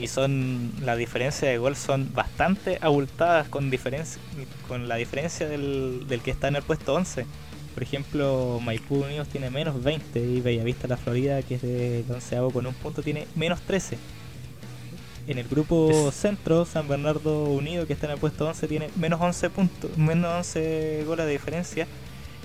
Y 0.00 0.06
son 0.06 0.72
la 0.82 0.96
diferencia 0.96 1.48
de 1.48 1.58
gol 1.58 1.76
son 1.76 2.12
bastante 2.14 2.78
abultadas 2.80 3.48
con 3.48 3.68
diferencia 3.70 4.20
con 4.66 4.88
la 4.88 4.96
diferencia 4.96 5.46
del, 5.46 6.06
que 6.24 6.30
está 6.30 6.48
en 6.48 6.56
el 6.56 6.62
puesto 6.62 6.94
11. 6.94 7.26
Por 7.74 7.82
ejemplo, 7.82 8.58
Maipú 8.64 9.04
Unidos 9.04 9.28
tiene 9.28 9.50
menos 9.50 9.82
20 9.82 10.18
y 10.18 10.40
Bellavista 10.40 10.88
La 10.88 10.96
Florida, 10.96 11.42
que 11.42 11.56
es 11.56 11.62
de 11.62 12.04
onceavo 12.08 12.50
con 12.50 12.66
un 12.66 12.72
punto, 12.72 13.02
tiene 13.02 13.26
menos 13.34 13.60
13. 13.60 13.98
En 15.26 15.38
el 15.38 15.48
grupo 15.48 16.12
centro, 16.12 16.64
San 16.64 16.86
Bernardo 16.86 17.44
Unido, 17.44 17.86
que 17.86 17.92
está 17.92 18.06
en 18.06 18.12
el 18.12 18.18
puesto 18.18 18.46
11, 18.46 18.68
tiene 18.68 18.90
menos 18.96 19.20
11 19.20 19.50
puntos, 19.50 19.96
menos 19.98 20.32
11 20.32 21.04
goles 21.04 21.26
de 21.26 21.32
diferencia. 21.32 21.86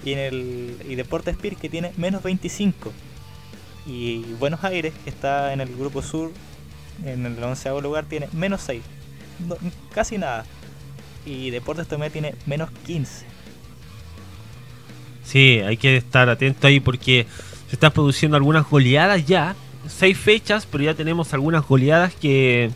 Y 0.04 0.14
en 0.14 0.20
el 0.20 0.78
y 0.90 0.96
Deportes 0.96 1.36
Spear, 1.36 1.58
que 1.58 1.70
tiene 1.70 1.92
menos 1.98 2.24
25. 2.24 2.92
Y 3.86 4.24
Buenos 4.40 4.64
Aires, 4.64 4.94
que 5.04 5.12
está 5.12 5.54
en 5.54 5.62
el 5.62 5.76
grupo 5.76 6.02
sur, 6.02 6.32
en 7.06 7.26
el 7.26 7.44
onceavo 7.44 7.82
lugar, 7.82 8.06
tiene 8.06 8.30
menos 8.34 8.62
6. 8.62 8.82
casi 9.94 10.18
nada. 10.18 10.46
Y 11.26 11.52
Deportes 11.52 11.88
Tomé 11.88 12.10
tiene 12.10 12.36
menos 12.48 12.72
15. 12.86 13.26
Sí, 15.24 15.62
hay 15.66 15.78
que 15.78 15.98
estar 15.98 16.30
atento 16.30 16.68
ahí 16.68 16.80
porque 16.80 17.28
se 17.70 17.76
están 17.76 17.92
produciendo 17.92 18.38
algunas 18.38 18.68
goleadas 18.68 19.26
ya. 19.26 19.56
Seis 19.98 20.18
fechas, 20.18 20.66
pero 20.66 20.84
ya 20.84 20.94
tenemos 20.94 21.34
algunas 21.34 21.68
goleadas 21.68 22.16
que, 22.16 22.72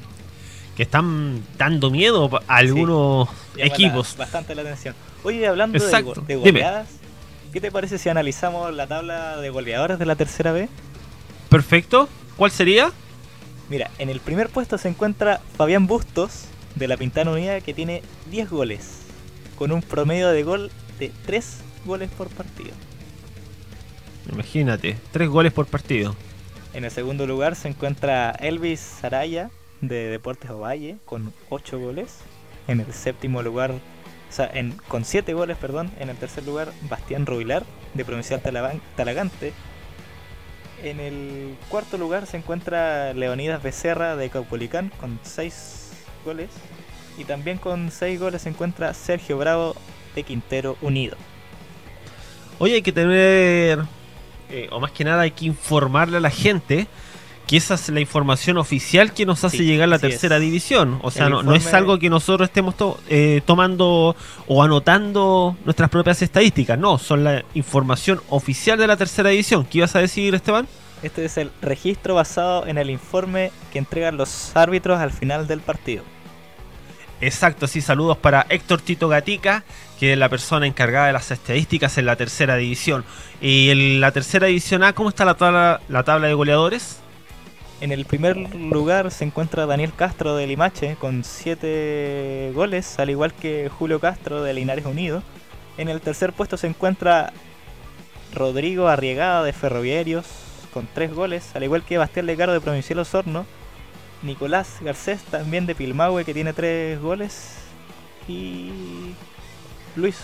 que 0.75 0.83
están 0.83 1.43
dando 1.57 1.89
miedo 1.89 2.29
a 2.47 2.57
algunos 2.57 3.29
equipos. 3.57 4.15
bastante 4.17 4.53
la 4.53 4.61
atención. 4.61 4.95
Oye, 5.23 5.47
hablando 5.47 5.79
de, 5.79 6.03
de, 6.27 6.35
goleadas, 6.35 6.89
¿qué 7.51 7.61
te 7.61 7.71
parece 7.71 7.97
si 7.97 8.09
analizamos 8.09 8.73
la 8.73 8.85
tabla 8.85 9.37
de 9.37 9.49
goleadores 9.49 9.97
de 9.97 10.05
la 10.05 10.15
tercera 10.15 10.51
B? 10.51 10.69
Perfecto. 11.49 12.09
¿Cuál 12.37 12.51
sería? 12.51 12.91
Mira, 13.69 13.89
en 13.97 14.09
el 14.09 14.19
primer 14.19 14.49
puesto 14.49 14.77
se 14.77 14.89
encuentra 14.89 15.41
Fabián 15.57 15.87
Bustos 15.87 16.45
de 16.75 16.87
la 16.87 16.97
Pintana 16.97 17.31
Unida 17.31 17.61
que 17.61 17.73
tiene 17.73 18.03
10 18.29 18.49
goles, 18.49 18.99
con 19.57 19.71
un 19.71 19.81
promedio 19.81 20.29
de 20.29 20.43
gol 20.43 20.71
de 20.99 21.11
3 21.25 21.57
goles 21.85 22.09
por 22.11 22.27
partido. 22.27 22.71
Imagínate, 24.31 24.97
3 25.11 25.29
goles 25.29 25.53
por 25.53 25.65
partido. 25.65 26.15
En 26.75 26.83
el 26.83 26.91
segundo 26.91 27.25
lugar 27.25 27.55
se 27.55 27.69
encuentra 27.69 28.31
Elvis 28.31 28.81
Saraya 28.81 29.49
de 29.79 30.09
Deportes 30.09 30.51
Ovalle 30.51 30.97
con 31.05 31.33
8 31.49 31.79
goles. 31.79 32.19
En 32.67 32.81
el 32.81 32.91
séptimo 32.91 33.41
lugar, 33.41 33.71
o 33.71 33.79
sea, 34.29 34.51
con 34.89 35.05
7 35.05 35.33
goles, 35.33 35.55
perdón. 35.57 35.89
En 35.99 36.09
el 36.09 36.17
tercer 36.17 36.43
lugar, 36.43 36.73
Bastián 36.89 37.25
Rubilar 37.25 37.63
de 37.93 38.03
Provincial 38.03 38.41
Talagante 38.41 39.53
en 40.83 40.99
el 40.99 41.55
cuarto 41.69 41.97
lugar 41.97 42.25
se 42.27 42.37
encuentra 42.37 43.13
Leonidas 43.13 43.63
Becerra 43.63 44.15
de 44.15 44.29
Caupolicán 44.29 44.91
con 44.99 45.19
6 45.23 45.91
goles. 46.25 46.49
Y 47.17 47.23
también 47.23 47.57
con 47.57 47.89
6 47.89 48.19
goles 48.19 48.41
se 48.41 48.49
encuentra 48.49 48.93
Sergio 48.93 49.37
Bravo 49.37 49.75
de 50.13 50.23
Quintero 50.23 50.77
Unido. 50.81 51.15
Hoy 52.59 52.73
hay 52.73 52.81
que 52.81 52.91
tener, 52.91 53.79
eh, 54.49 54.67
o 54.71 54.79
más 54.79 54.91
que 54.91 55.03
nada 55.03 55.21
hay 55.21 55.31
que 55.31 55.45
informarle 55.45 56.17
a 56.17 56.19
la 56.19 56.29
gente 56.29 56.87
que 57.47 57.57
esa 57.57 57.75
es 57.75 57.89
la 57.89 57.99
información 57.99 58.57
oficial 58.57 59.13
que 59.13 59.25
nos 59.25 59.43
hace 59.43 59.63
llegar 59.63 59.87
la 59.87 59.99
tercera 59.99 60.39
división. 60.39 60.99
O 61.03 61.11
sea, 61.11 61.29
no, 61.29 61.53
es 61.53 61.73
algo 61.73 61.99
que 61.99 62.09
nosotros 62.09 62.49
estemos 62.49 62.75
eh, 63.07 63.41
tomando 63.45 64.15
o 64.47 64.63
anotando 64.63 65.55
nuestras 65.63 65.89
propias 65.89 66.21
estadísticas. 66.21 66.77
No, 66.79 66.97
son 66.97 67.23
la 67.23 67.43
información 67.53 68.21
oficial 68.29 68.79
de 68.79 68.87
la 68.87 68.97
tercera 68.97 69.29
división. 69.29 69.65
¿Qué 69.65 69.79
ibas 69.79 69.95
a 69.95 69.99
decir, 69.99 70.33
Esteban? 70.33 70.67
Este 71.03 71.25
es 71.25 71.37
el 71.37 71.51
registro 71.61 72.15
basado 72.15 72.65
en 72.65 72.77
el 72.77 72.89
informe 72.89 73.51
que 73.71 73.79
entregan 73.79 74.17
los 74.17 74.55
árbitros 74.55 74.99
al 74.99 75.11
final 75.11 75.45
del 75.45 75.59
partido. 75.59 76.03
Exacto, 77.21 77.67
sí, 77.67 77.81
saludos 77.81 78.17
para 78.17 78.45
Héctor 78.49 78.81
Tito 78.81 79.07
Gatica, 79.07 79.63
que 79.99 80.13
es 80.13 80.17
la 80.17 80.29
persona 80.29 80.67
encargada 80.67 81.07
de 81.07 81.13
las 81.13 81.31
estadísticas 81.31 81.97
en 81.97 82.05
la 82.05 82.17
tercera 82.17 82.55
división. 82.55 83.05
Y 83.41 83.69
en 83.69 84.01
la 84.01 84.11
tercera 84.11 84.47
división 84.47 84.83
A, 84.83 84.93
¿cómo 84.93 85.09
está 85.09 85.23
la 85.23 85.35
tabla, 85.35 85.79
la 85.87 86.03
tabla 86.03 86.27
de 86.27 86.33
goleadores? 86.33 86.99
En 87.81 87.91
el 87.91 88.05
primer 88.05 88.37
lugar 88.55 89.11
se 89.11 89.25
encuentra 89.25 89.65
Daniel 89.65 89.93
Castro 89.95 90.35
de 90.35 90.47
Limache 90.47 90.95
con 90.95 91.23
7 91.23 92.51
goles, 92.53 92.99
al 92.99 93.09
igual 93.09 93.33
que 93.33 93.69
Julio 93.69 93.99
Castro 93.99 94.43
de 94.43 94.53
Linares 94.53 94.85
Unido. 94.85 95.23
En 95.77 95.89
el 95.89 96.01
tercer 96.01 96.31
puesto 96.33 96.57
se 96.57 96.67
encuentra 96.67 97.33
Rodrigo 98.33 98.87
Arriegada 98.87 99.43
de 99.43 99.53
Ferroviarios 99.53 100.25
con 100.73 100.87
3 100.93 101.13
goles, 101.13 101.51
al 101.53 101.63
igual 101.63 101.83
que 101.83 101.97
Bastián 101.97 102.25
Lecaro 102.25 102.53
de 102.53 102.61
Provincial 102.61 102.99
Osorno. 102.99 103.45
Nicolás 104.21 104.77
Garcés 104.81 105.23
también 105.23 105.65
de 105.65 105.75
Pilmahue 105.75 106.25
que 106.25 106.33
tiene 106.33 106.53
3 106.53 107.01
goles. 107.01 107.57
Y 108.27 108.71
Luis 109.95 110.17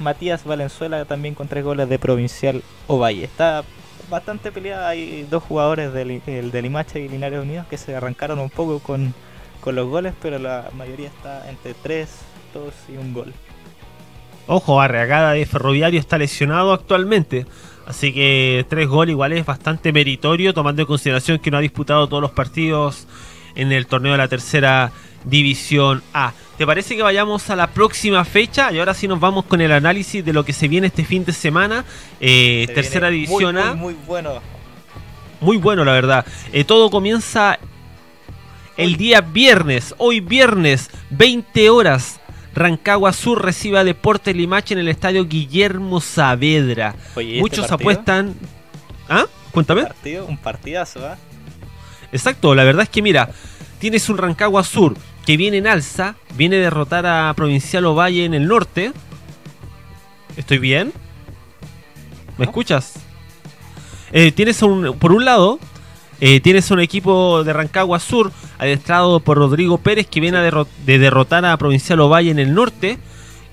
Matías 0.00 0.44
Valenzuela 0.44 1.04
también 1.04 1.34
con 1.34 1.48
3 1.48 1.64
goles 1.64 1.88
de 1.88 1.98
Provincial 1.98 2.62
Ovalle. 2.86 3.24
Está 3.24 3.64
bastante 4.10 4.52
peleada. 4.52 4.88
Hay 4.88 5.26
dos 5.30 5.42
jugadores 5.42 5.92
del, 5.92 6.22
el 6.26 6.50
Limache 6.50 7.00
y 7.00 7.08
Linares 7.08 7.40
Unidos 7.40 7.66
que 7.68 7.78
se 7.78 7.94
arrancaron 7.94 8.38
un 8.38 8.50
poco 8.50 8.80
con, 8.80 9.14
los 9.66 9.88
goles, 9.88 10.12
pero 10.20 10.38
la 10.38 10.68
mayoría 10.76 11.08
está 11.08 11.48
entre 11.48 11.72
3, 11.72 12.08
2 12.52 12.74
y 12.92 12.96
un 12.98 13.14
gol. 13.14 13.32
Ojo, 14.46 14.78
Arreagada 14.78 15.32
de 15.32 15.46
Ferroviario 15.46 15.98
está 15.98 16.18
lesionado 16.18 16.74
actualmente. 16.74 17.46
Así 17.86 18.12
que 18.12 18.64
tres 18.68 18.88
goles 18.88 19.12
igual 19.12 19.32
es 19.32 19.44
bastante 19.44 19.92
meritorio, 19.92 20.52
tomando 20.52 20.82
en 20.82 20.86
consideración 20.86 21.38
que 21.38 21.50
no 21.50 21.56
ha 21.56 21.60
disputado 21.60 22.06
todos 22.08 22.20
los 22.20 22.30
partidos 22.30 23.06
en 23.54 23.72
el 23.72 23.86
torneo 23.86 24.12
de 24.12 24.18
la 24.18 24.28
tercera 24.28 24.92
división 25.24 26.02
A. 26.12 26.32
¿Te 26.58 26.66
parece 26.66 26.94
que 26.94 27.02
vayamos 27.02 27.50
a 27.50 27.56
la 27.56 27.68
próxima 27.68 28.24
fecha? 28.24 28.70
Y 28.72 28.78
ahora 28.78 28.94
sí 28.94 29.08
nos 29.08 29.18
vamos 29.18 29.44
con 29.46 29.60
el 29.60 29.72
análisis 29.72 30.24
de 30.24 30.32
lo 30.32 30.44
que 30.44 30.52
se 30.52 30.68
viene 30.68 30.86
este 30.86 31.04
fin 31.04 31.24
de 31.24 31.32
semana. 31.32 31.84
Eh, 32.20 32.68
tercera 32.74 33.08
división 33.10 33.58
A. 33.58 33.74
Muy, 33.74 33.96
bueno. 34.06 34.40
Muy 35.40 35.56
bueno, 35.56 35.84
la 35.84 35.92
verdad. 35.92 36.24
Eh, 36.52 36.64
todo 36.64 36.90
comienza 36.90 37.58
el 38.76 38.96
día 38.96 39.20
viernes. 39.20 39.94
Hoy 39.98 40.20
viernes, 40.20 40.90
20 41.10 41.70
horas. 41.70 42.20
Rancagua 42.54 43.12
Sur 43.12 43.44
recibe 43.44 43.78
a 43.78 43.84
Deportes 43.84 44.34
Limache 44.36 44.74
en 44.74 44.80
el 44.80 44.88
estadio 44.88 45.26
Guillermo 45.26 46.00
Saavedra. 46.00 46.94
¿este 47.16 47.40
Muchos 47.40 47.72
apuestan. 47.72 48.34
¿Ah? 49.08 49.26
Cuéntame. 49.50 49.82
Un, 49.82 49.86
partido, 49.88 50.26
un 50.26 50.38
partidazo, 50.38 51.04
¿ah? 51.04 51.16
Exacto, 52.14 52.54
la 52.54 52.62
verdad 52.62 52.84
es 52.84 52.88
que 52.90 53.02
mira, 53.02 53.30
tienes 53.80 54.08
un 54.08 54.18
Rancagua 54.18 54.62
Sur 54.62 54.94
que 55.26 55.36
viene 55.36 55.56
en 55.56 55.66
alza, 55.66 56.14
viene 56.36 56.56
a 56.56 56.60
derrotar 56.60 57.04
a 57.06 57.34
Provincial 57.34 57.84
Ovalle 57.86 58.24
en 58.24 58.34
el 58.34 58.46
norte. 58.46 58.92
¿Estoy 60.36 60.58
bien? 60.58 60.92
¿Me 62.38 62.44
escuchas? 62.44 62.94
Eh, 64.12 64.30
tienes 64.30 64.62
un, 64.62 64.96
por 64.96 65.10
un 65.10 65.24
lado, 65.24 65.58
eh, 66.20 66.38
tienes 66.38 66.70
un 66.70 66.78
equipo 66.78 67.42
de 67.42 67.52
Rancagua 67.52 67.98
Sur, 67.98 68.30
adestrado 68.58 69.18
por 69.18 69.36
Rodrigo 69.36 69.78
Pérez, 69.78 70.06
que 70.06 70.20
viene 70.20 70.38
a 70.38 70.66
de 70.86 70.98
derrotar 71.00 71.44
a 71.44 71.56
Provincial 71.56 71.98
Ovalle 71.98 72.30
en 72.30 72.38
el 72.38 72.54
norte. 72.54 72.96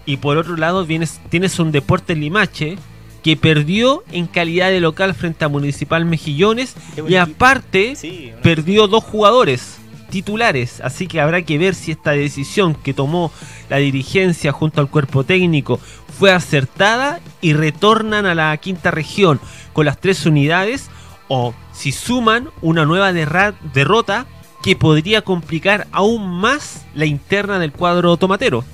Y 0.05 0.17
por 0.17 0.37
otro 0.37 0.55
lado, 0.55 0.85
vienes, 0.85 1.19
tienes 1.29 1.57
un 1.57 1.71
Deportes 1.71 2.15
Limache, 2.15 2.77
que 3.23 3.37
perdió 3.37 4.03
en 4.11 4.27
calidad 4.27 4.69
de 4.69 4.79
local 4.79 5.13
frente 5.13 5.45
a 5.45 5.47
Municipal 5.47 6.05
Mejillones. 6.05 6.75
Y 7.07 7.15
aparte, 7.15 7.95
Sí, 7.95 8.31
una- 8.33 8.41
perdió 8.41 8.87
dos 8.87 9.03
jugadores 9.03 9.77
titulares, 10.09 10.81
así 10.81 11.07
que 11.07 11.21
habrá 11.21 11.41
que 11.43 11.57
ver 11.57 11.73
si 11.75 11.91
esta 11.91 12.11
decisión 12.11 12.75
que 12.75 12.93
tomó 12.93 13.31
la 13.69 13.77
dirigencia 13.77 14.51
junto 14.51 14.81
al 14.81 14.89
cuerpo 14.89 15.23
técnico 15.23 15.79
fue 16.19 16.31
acertada 16.33 17.21
y 17.39 17.53
retornan 17.53 18.25
a 18.25 18.35
la 18.35 18.55
quinta 18.57 18.91
región 18.91 19.39
con 19.71 19.85
las 19.85 19.99
tres 20.01 20.25
unidades 20.25 20.89
o 21.29 21.53
si 21.71 21.93
suman 21.93 22.49
una 22.61 22.85
nueva 22.85 23.13
derrota 23.13 24.25
que 24.61 24.75
podría 24.75 25.21
complicar 25.21 25.87
aún 25.93 26.27
más 26.29 26.85
la 26.93 27.05
interna 27.05 27.57
del 27.57 27.71
cuadro 27.71 28.17
tomatero. 28.17 28.65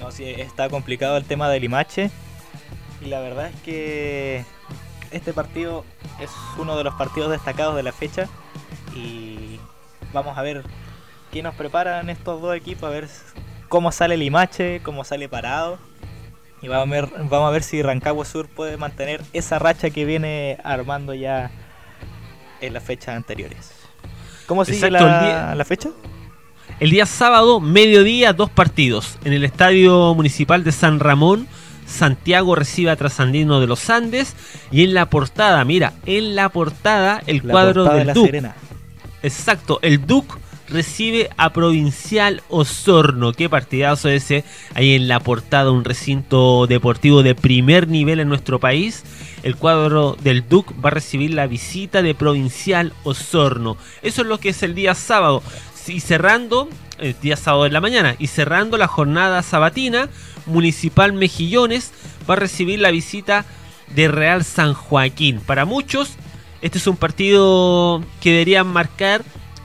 No, 0.00 0.10
sí, 0.12 0.24
está 0.24 0.68
complicado 0.68 1.16
el 1.16 1.24
tema 1.24 1.48
del 1.48 1.62
Limache. 1.62 2.10
Y 3.06 3.08
la 3.08 3.20
verdad 3.20 3.50
es 3.54 3.60
que 3.62 4.44
este 5.12 5.32
partido 5.32 5.84
es 6.20 6.30
uno 6.58 6.76
de 6.76 6.82
los 6.82 6.94
partidos 6.94 7.30
destacados 7.30 7.76
de 7.76 7.84
la 7.84 7.92
fecha. 7.92 8.28
Y 8.96 9.60
vamos 10.12 10.36
a 10.36 10.42
ver 10.42 10.64
qué 11.30 11.40
nos 11.40 11.54
preparan 11.54 12.10
estos 12.10 12.42
dos 12.42 12.56
equipos, 12.56 12.82
a 12.82 12.90
ver 12.90 13.08
cómo 13.68 13.92
sale 13.92 14.14
el 14.14 14.20
Limache, 14.20 14.80
cómo 14.82 15.04
sale 15.04 15.28
parado. 15.28 15.78
Y 16.62 16.66
vamos 16.66 16.88
a 16.88 16.90
ver, 16.90 17.08
vamos 17.30 17.48
a 17.48 17.50
ver 17.50 17.62
si 17.62 17.80
Rancagua 17.80 18.24
Sur 18.24 18.48
puede 18.48 18.76
mantener 18.76 19.22
esa 19.32 19.60
racha 19.60 19.90
que 19.90 20.04
viene 20.04 20.58
armando 20.64 21.14
ya 21.14 21.52
en 22.60 22.72
las 22.72 22.82
fechas 22.82 23.14
anteriores. 23.14 23.70
¿Cómo 24.46 24.64
sigue 24.64 24.78
Exacto, 24.78 25.06
la, 25.06 25.22
día- 25.22 25.54
la 25.54 25.64
fecha? 25.64 25.90
El 26.80 26.90
día 26.90 27.06
sábado, 27.06 27.60
mediodía, 27.60 28.32
dos 28.32 28.50
partidos. 28.50 29.16
En 29.24 29.32
el 29.32 29.44
Estadio 29.44 30.12
Municipal 30.16 30.64
de 30.64 30.72
San 30.72 30.98
Ramón, 30.98 31.46
Santiago 31.86 32.54
recibe 32.54 32.90
a 32.90 32.96
Trasandino 32.96 33.60
de 33.60 33.66
los 33.66 33.88
Andes. 33.90 34.34
Y 34.70 34.84
en 34.84 34.94
la 34.94 35.08
portada, 35.08 35.64
mira, 35.64 35.94
en 36.04 36.34
la 36.34 36.48
portada, 36.48 37.22
el 37.26 37.40
La 37.44 37.52
cuadro 37.52 37.84
portada 37.84 37.94
de 37.94 37.98
del 37.98 38.06
la 38.08 38.14
Duc. 38.14 38.26
Serena. 38.26 38.56
Exacto, 39.22 39.78
el 39.82 40.06
Duc 40.06 40.38
recibe 40.68 41.30
a 41.36 41.52
Provincial 41.52 42.42
Osorno. 42.48 43.32
Qué 43.32 43.48
partidazo 43.48 44.08
ese. 44.08 44.44
Ahí 44.74 44.94
en 44.94 45.08
la 45.08 45.20
portada, 45.20 45.70
un 45.70 45.84
recinto 45.84 46.66
deportivo 46.66 47.22
de 47.22 47.34
primer 47.34 47.88
nivel 47.88 48.20
en 48.20 48.28
nuestro 48.28 48.58
país. 48.58 49.04
El 49.42 49.56
cuadro 49.56 50.16
del 50.20 50.48
Duc 50.48 50.72
va 50.84 50.88
a 50.88 50.94
recibir 50.94 51.34
la 51.34 51.46
visita 51.46 52.02
de 52.02 52.14
Provincial 52.14 52.92
Osorno. 53.04 53.76
Eso 54.02 54.22
es 54.22 54.28
lo 54.28 54.38
que 54.38 54.50
es 54.50 54.62
el 54.62 54.74
día 54.74 54.94
sábado. 54.94 55.42
Y 55.86 56.00
cerrando, 56.00 56.68
el 56.98 57.14
día 57.20 57.36
sábado 57.36 57.64
de 57.64 57.70
la 57.70 57.80
mañana, 57.80 58.16
y 58.18 58.26
cerrando 58.28 58.76
la 58.76 58.86
jornada 58.88 59.42
sabatina, 59.42 60.08
Municipal 60.46 61.12
Mejillones 61.12 61.92
va 62.28 62.34
a 62.34 62.38
recibir 62.38 62.80
la 62.80 62.90
visita 62.90 63.44
de 63.94 64.08
Real 64.08 64.44
San 64.44 64.74
Joaquín. 64.74 65.40
Para 65.40 65.64
muchos, 65.64 66.12
este 66.62 66.78
es 66.78 66.86
un 66.86 66.96
partido 66.96 68.02
que 68.20 68.30
debería 68.32 68.64
marcar 68.64 69.22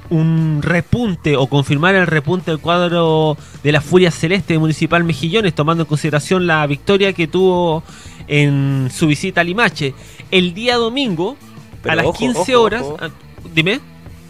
un 0.10 0.60
repunte 0.62 1.38
o 1.38 1.48
confirmar 1.48 1.96
el 1.96 2.06
repunte 2.06 2.52
del 2.52 2.60
cuadro 2.60 3.38
de 3.64 3.72
la 3.72 3.80
Furia 3.80 4.12
Celeste 4.12 4.54
de 4.54 4.60
Municipal 4.60 5.04
Mejillones, 5.06 5.56
tomando 5.56 5.84
en 5.84 5.88
consideración 5.88 6.48
la 6.48 6.68
victoria 6.68 7.14
que 7.14 7.28
tuvo 7.28 7.82
en 8.28 8.90
su 8.94 9.08
visita 9.08 9.42
a 9.42 9.44
Limache. 9.44 9.94
El 10.30 10.54
día 10.54 10.76
domingo, 10.76 11.38
Pero 11.82 11.94
a 11.94 11.96
las 11.96 12.06
ojo, 12.08 12.18
15 12.18 12.56
ojo, 12.56 12.64
horas, 12.64 12.82
ojo. 12.84 12.98
ah, 13.00 13.10
dime. 13.54 13.80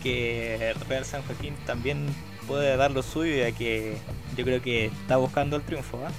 que 0.03 0.73
Real 0.87 1.03
San 1.05 1.23
Joaquín 1.23 1.55
también 1.65 2.07
puede 2.51 2.75
dar 2.75 2.91
lo 2.91 3.01
suyo, 3.01 3.33
ya 3.33 3.53
que 3.53 3.95
yo 4.35 4.43
creo 4.43 4.61
que 4.61 4.87
está 4.87 5.15
buscando 5.15 5.55
el 5.55 5.61
triunfo. 5.61 5.97
¿ah? 6.05 6.11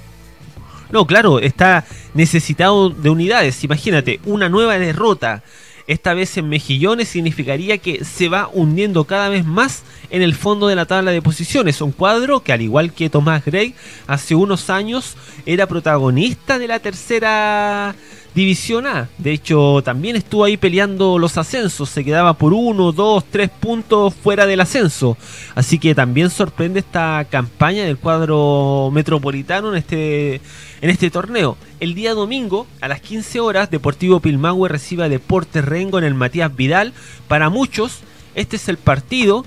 No, 0.90 1.06
claro, 1.06 1.40
está 1.40 1.84
necesitado 2.14 2.88
de 2.88 3.10
unidades. 3.10 3.62
Imagínate, 3.64 4.18
una 4.24 4.48
nueva 4.48 4.78
derrota. 4.78 5.42
Esta 5.86 6.14
vez 6.14 6.34
en 6.38 6.48
Mejillones 6.48 7.08
significaría 7.08 7.76
que 7.76 8.02
se 8.06 8.30
va 8.30 8.48
hundiendo 8.50 9.04
cada 9.04 9.28
vez 9.28 9.44
más 9.44 9.82
en 10.08 10.22
el 10.22 10.34
fondo 10.34 10.68
de 10.68 10.76
la 10.76 10.86
tabla 10.86 11.10
de 11.10 11.20
posiciones. 11.20 11.82
Un 11.82 11.92
cuadro 11.92 12.40
que, 12.40 12.54
al 12.54 12.62
igual 12.62 12.94
que 12.94 13.10
Tomás 13.10 13.44
Gray, 13.44 13.74
hace 14.06 14.34
unos 14.34 14.70
años 14.70 15.18
era 15.44 15.66
protagonista 15.66 16.58
de 16.58 16.68
la 16.68 16.78
tercera 16.78 17.94
División 18.34 18.86
A. 18.86 19.08
De 19.18 19.32
hecho, 19.32 19.82
también 19.84 20.16
estuvo 20.16 20.44
ahí 20.44 20.56
peleando 20.56 21.18
los 21.18 21.36
ascensos. 21.36 21.90
Se 21.90 22.02
quedaba 22.04 22.32
por 22.32 22.54
uno, 22.54 22.90
dos, 22.92 23.24
tres 23.30 23.50
puntos 23.50 24.14
fuera 24.14 24.46
del 24.46 24.60
ascenso. 24.62 25.18
Así 25.54 25.78
que 25.78 25.94
también 25.94 26.30
sorprende 26.30 26.80
esta 26.80 27.26
campaña 27.28 27.84
del 27.84 27.98
cuadro 27.98 28.90
metropolitano 28.92 29.68
en 29.70 29.76
este, 29.76 30.36
en 30.80 30.90
este 30.90 31.10
torneo. 31.10 31.58
El 31.78 31.94
día 31.94 32.14
domingo, 32.14 32.66
a 32.80 32.88
las 32.88 33.02
15 33.02 33.40
horas, 33.40 33.70
Deportivo 33.70 34.20
Pilmahue 34.20 34.68
recibe 34.68 35.04
a 35.04 35.08
Deportes 35.10 35.64
Rengo 35.64 35.98
en 35.98 36.04
el 36.04 36.14
Matías 36.14 36.54
Vidal. 36.56 36.94
Para 37.28 37.50
muchos, 37.50 37.98
este 38.34 38.56
es 38.56 38.66
el 38.68 38.78
partido 38.78 39.44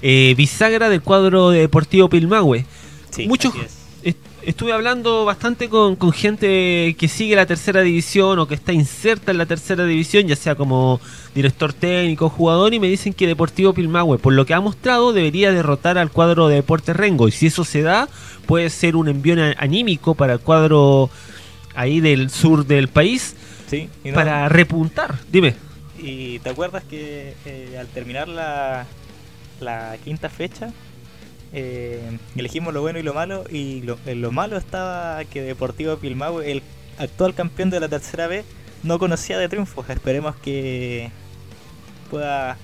eh, 0.00 0.34
bisagra 0.38 0.88
del 0.88 1.02
cuadro 1.02 1.50
de 1.50 1.60
Deportivo 1.60 2.08
Pilmahue. 2.08 2.64
Sí, 3.10 3.26
Muchos- 3.28 3.52
Estuve 4.46 4.72
hablando 4.72 5.24
bastante 5.24 5.68
con, 5.68 5.96
con 5.96 6.12
gente 6.12 6.94
que 6.96 7.08
sigue 7.08 7.34
la 7.34 7.46
tercera 7.46 7.80
división 7.82 8.38
o 8.38 8.46
que 8.46 8.54
está 8.54 8.72
inserta 8.72 9.32
en 9.32 9.38
la 9.38 9.46
tercera 9.46 9.84
división, 9.84 10.28
ya 10.28 10.36
sea 10.36 10.54
como 10.54 11.00
director 11.34 11.72
técnico, 11.72 12.28
jugador, 12.28 12.72
y 12.72 12.78
me 12.78 12.86
dicen 12.86 13.12
que 13.12 13.26
Deportivo 13.26 13.72
Pilmahue, 13.74 14.18
por 14.18 14.32
lo 14.34 14.46
que 14.46 14.54
ha 14.54 14.60
mostrado, 14.60 15.12
debería 15.12 15.50
derrotar 15.50 15.98
al 15.98 16.12
cuadro 16.12 16.46
de 16.46 16.54
Deportes 16.54 16.94
Rengo. 16.94 17.26
Y 17.26 17.32
si 17.32 17.46
eso 17.48 17.64
se 17.64 17.82
da, 17.82 18.08
puede 18.46 18.70
ser 18.70 18.94
un 18.94 19.08
envío 19.08 19.34
anímico 19.58 20.14
para 20.14 20.34
el 20.34 20.38
cuadro 20.40 21.10
ahí 21.74 21.98
del 21.98 22.30
sur 22.30 22.64
del 22.64 22.86
país 22.86 23.34
Sí, 23.68 23.88
y, 24.04 24.10
no- 24.10 24.14
para 24.14 24.48
repuntar. 24.48 25.16
Dime. 25.30 25.56
y 25.98 26.38
te 26.38 26.50
acuerdas 26.50 26.84
que 26.84 27.34
eh, 27.46 27.76
al 27.80 27.88
terminar 27.88 28.28
la, 28.28 28.86
la 29.60 29.96
quinta 30.04 30.28
fecha, 30.28 30.70
eh, 31.58 32.18
elegimos 32.36 32.74
lo 32.74 32.82
bueno 32.82 32.98
y 32.98 33.02
lo 33.02 33.14
malo, 33.14 33.44
y 33.50 33.80
lo, 33.80 33.98
en 34.04 34.20
lo 34.20 34.30
malo 34.30 34.58
estaba 34.58 35.24
que 35.24 35.40
Deportivo 35.40 35.96
Pilmahue, 35.96 36.52
el 36.52 36.62
actual 36.98 37.34
campeón 37.34 37.70
de 37.70 37.80
la 37.80 37.88
tercera 37.88 38.26
B, 38.26 38.44
no 38.82 38.98
conocía 38.98 39.38
de 39.38 39.48
triunfos. 39.48 39.88
Esperemos 39.88 40.36
que 40.36 41.10
pueda 42.10 42.58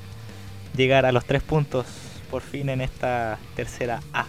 llegar 0.77 1.07
a 1.07 1.13
los 1.13 1.25
tres 1.25 1.43
puntos 1.43 1.87
por 2.31 2.43
fin 2.43 2.69
en 2.69 2.83
esta 2.83 3.39
tercera 3.57 4.03
A. 4.13 4.27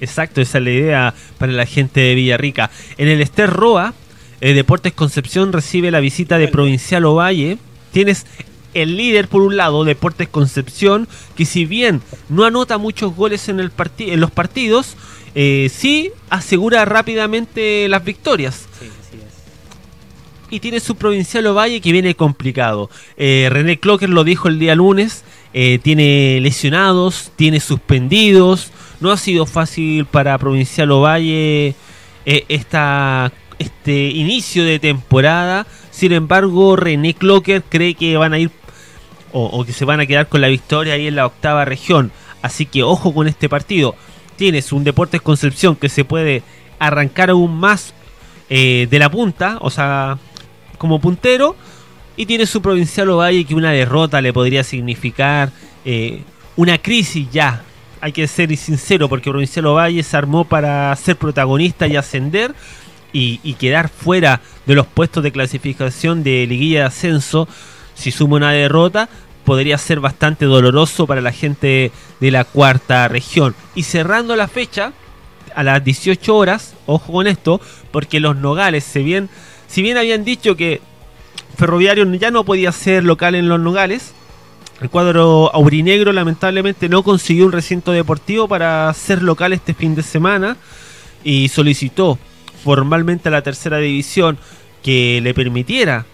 Exacto, 0.00 0.40
esa 0.40 0.56
es 0.56 0.64
la 0.64 0.70
idea 0.70 1.14
para 1.36 1.52
la 1.52 1.66
gente 1.66 2.00
de 2.00 2.14
Villarrica. 2.14 2.70
En 2.96 3.08
el 3.08 3.20
Ester 3.20 3.50
Roa, 3.50 3.92
eh, 4.40 4.54
Deportes 4.54 4.94
Concepción 4.94 5.52
recibe 5.52 5.90
la 5.90 6.00
visita 6.00 6.38
de. 6.38 6.48
Provincial 6.48 7.04
Ovalle. 7.04 7.58
Tienes 7.92 8.24
el 8.74 8.96
líder 8.96 9.28
por 9.28 9.42
un 9.42 9.56
lado, 9.56 9.84
Deportes 9.84 10.28
Concepción, 10.28 11.08
que 11.36 11.44
si 11.44 11.64
bien 11.64 12.00
no 12.28 12.44
anota 12.44 12.78
muchos 12.78 13.14
goles 13.14 13.48
en, 13.48 13.60
el 13.60 13.70
parti- 13.70 14.10
en 14.10 14.20
los 14.20 14.30
partidos, 14.30 14.96
eh, 15.34 15.70
sí 15.72 16.10
asegura 16.28 16.84
rápidamente 16.84 17.88
las 17.88 18.04
victorias. 18.04 18.66
Sí, 18.78 18.86
así 18.86 19.16
es. 19.16 20.52
Y 20.52 20.60
tiene 20.60 20.80
su 20.80 20.96
Provincial 20.96 21.46
Ovalle 21.46 21.80
que 21.80 21.92
viene 21.92 22.14
complicado. 22.14 22.90
Eh, 23.16 23.48
René 23.50 23.78
Clocker 23.78 24.10
lo 24.10 24.24
dijo 24.24 24.48
el 24.48 24.58
día 24.58 24.74
lunes. 24.74 25.24
eh, 25.52 25.80
tiene 25.82 26.38
lesionados, 26.40 27.32
tiene 27.36 27.58
suspendidos. 27.58 28.70
No 29.00 29.10
ha 29.10 29.16
sido 29.16 29.46
fácil 29.46 30.04
para 30.06 30.38
Provincial 30.38 30.90
Ovalle 30.92 31.74
esta, 32.24 33.32
este 33.58 34.10
inicio 34.10 34.64
de 34.64 34.78
temporada. 34.78 35.66
Sin 35.90 36.12
embargo, 36.12 36.76
René 36.76 37.14
Clocker 37.14 37.62
cree 37.68 37.94
que 37.94 38.16
van 38.16 38.32
a 38.32 38.38
ir 38.38 38.50
o, 39.32 39.44
o 39.44 39.64
que 39.64 39.72
se 39.72 39.84
van 39.84 40.00
a 40.00 40.06
quedar 40.06 40.28
con 40.28 40.40
la 40.40 40.48
victoria 40.48 40.94
ahí 40.94 41.06
en 41.06 41.16
la 41.16 41.26
octava 41.26 41.64
región. 41.64 42.12
Así 42.42 42.66
que 42.66 42.82
ojo 42.82 43.12
con 43.14 43.28
este 43.28 43.48
partido. 43.48 43.94
Tienes 44.36 44.72
un 44.72 44.84
Deportes 44.84 45.20
Concepción 45.20 45.76
que 45.76 45.88
se 45.88 46.04
puede 46.04 46.42
arrancar 46.78 47.30
aún 47.30 47.58
más 47.58 47.92
eh, 48.48 48.88
de 48.90 48.98
la 48.98 49.10
punta, 49.10 49.58
o 49.60 49.70
sea, 49.70 50.18
como 50.78 51.00
puntero. 51.00 51.56
Y 52.16 52.26
tiene 52.26 52.46
su 52.46 52.60
Provincial 52.60 53.08
Ovalle 53.10 53.44
que 53.44 53.54
una 53.54 53.70
derrota 53.70 54.20
le 54.20 54.32
podría 54.32 54.64
significar 54.64 55.50
eh, 55.84 56.22
una 56.56 56.78
crisis 56.78 57.28
ya. 57.30 57.62
Hay 58.00 58.12
que 58.12 58.26
ser 58.26 58.54
sincero 58.56 59.08
porque 59.08 59.30
Provincial 59.30 59.66
Ovalle 59.66 60.02
se 60.02 60.16
armó 60.16 60.44
para 60.44 60.94
ser 60.96 61.16
protagonista 61.16 61.86
y 61.86 61.96
ascender 61.96 62.54
y, 63.12 63.40
y 63.42 63.54
quedar 63.54 63.88
fuera 63.88 64.40
de 64.66 64.74
los 64.74 64.86
puestos 64.86 65.22
de 65.22 65.32
clasificación 65.32 66.22
de 66.22 66.46
liguilla 66.46 66.80
de 66.80 66.86
ascenso 66.86 67.46
si 68.00 68.10
suma 68.10 68.36
una 68.36 68.52
derrota 68.52 69.08
podría 69.44 69.78
ser 69.78 70.00
bastante 70.00 70.44
doloroso 70.44 71.06
para 71.06 71.20
la 71.20 71.32
gente 71.32 71.92
de 72.20 72.30
la 72.30 72.44
cuarta 72.44 73.08
región. 73.08 73.54
Y 73.74 73.84
cerrando 73.84 74.36
la 74.36 74.48
fecha, 74.48 74.92
a 75.54 75.62
las 75.62 75.84
18 75.84 76.36
horas, 76.36 76.74
ojo 76.86 77.12
con 77.12 77.26
esto, 77.26 77.60
porque 77.90 78.20
los 78.20 78.36
Nogales, 78.36 78.84
si 78.84 79.02
bien, 79.02 79.28
si 79.66 79.82
bien 79.82 79.96
habían 79.96 80.24
dicho 80.24 80.56
que 80.56 80.80
Ferroviario 81.56 82.10
ya 82.14 82.30
no 82.30 82.44
podía 82.44 82.72
ser 82.72 83.04
local 83.04 83.34
en 83.34 83.48
los 83.48 83.60
Nogales, 83.60 84.12
el 84.80 84.88
cuadro 84.88 85.50
aurinegro 85.52 86.12
lamentablemente 86.12 86.88
no 86.88 87.02
consiguió 87.02 87.44
un 87.44 87.52
recinto 87.52 87.92
deportivo 87.92 88.48
para 88.48 88.92
ser 88.94 89.22
local 89.22 89.52
este 89.52 89.74
fin 89.74 89.94
de 89.94 90.02
semana 90.02 90.56
y 91.22 91.48
solicitó 91.48 92.18
formalmente 92.64 93.28
a 93.28 93.32
la 93.32 93.42
tercera 93.42 93.78
división 93.78 94.38
que 94.82 95.20
le 95.22 95.34
permitiera 95.34 96.06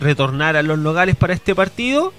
retornar 0.00 0.56
a 0.56 0.62
los 0.62 0.78
Nogales 0.78 1.16
para 1.16 1.34
este 1.34 1.54
partido. 1.54 2.12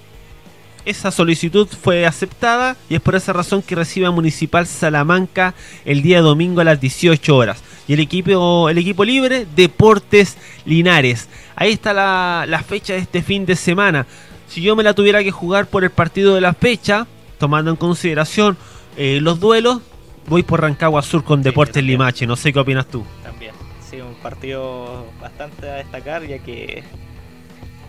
Esa 0.86 1.12
solicitud 1.12 1.68
fue 1.68 2.06
aceptada 2.06 2.78
y 2.90 2.96
es 2.96 3.02
por 3.02 3.16
esa 3.16 3.34
razón 3.34 3.62
que 3.62 3.76
recibe 3.76 4.06
a 4.06 4.12
Municipal 4.12 4.66
Salamanca 4.66 5.54
el 5.84 6.02
día 6.02 6.22
domingo 6.22 6.62
a 6.62 6.64
las 6.64 6.80
18 6.80 7.36
horas. 7.36 7.62
Y 7.88 7.94
el 7.94 8.00
equipo, 8.00 8.70
el 8.70 8.78
equipo 8.78 9.04
libre, 9.04 9.46
Deportes 9.56 10.38
Linares. 10.66 11.28
Ahí 11.56 11.74
está 11.74 11.94
la, 11.94 12.46
la 12.48 12.64
fecha 12.64 12.94
de 12.94 13.00
este 13.00 13.22
fin 13.22 13.46
de 13.46 13.56
semana 13.56 14.06
si 14.48 14.62
yo 14.62 14.76
me 14.76 14.84
la 14.84 14.94
tuviera 14.94 15.24
que 15.24 15.32
jugar 15.32 15.68
por 15.68 15.84
el 15.84 15.92
partido 15.92 16.34
de 16.36 16.42
la 16.42 16.54
fecha, 16.54 17.06
tomando 17.38 17.70
en 17.70 17.78
consideración 17.78 18.58
eh, 18.96 19.20
los 19.22 19.40
duelos, 19.40 19.82
voy 20.26 20.44
por 20.44 20.62
Rancagua 20.62 21.02
Sur 21.02 21.24
con 21.24 21.44
Deportes 21.44 21.84
Limache. 21.84 22.26
No 22.26 22.36
sé 22.36 22.54
qué 22.54 22.60
opinas 22.60 22.88
tú. 22.88 23.04
También, 23.24 23.54
sí, 23.90 24.00
un 24.00 24.16
partido 24.16 25.06
bastante 25.22 25.70
a 25.70 25.76
destacar, 25.76 26.26
ya 26.26 26.40
que 26.40 26.84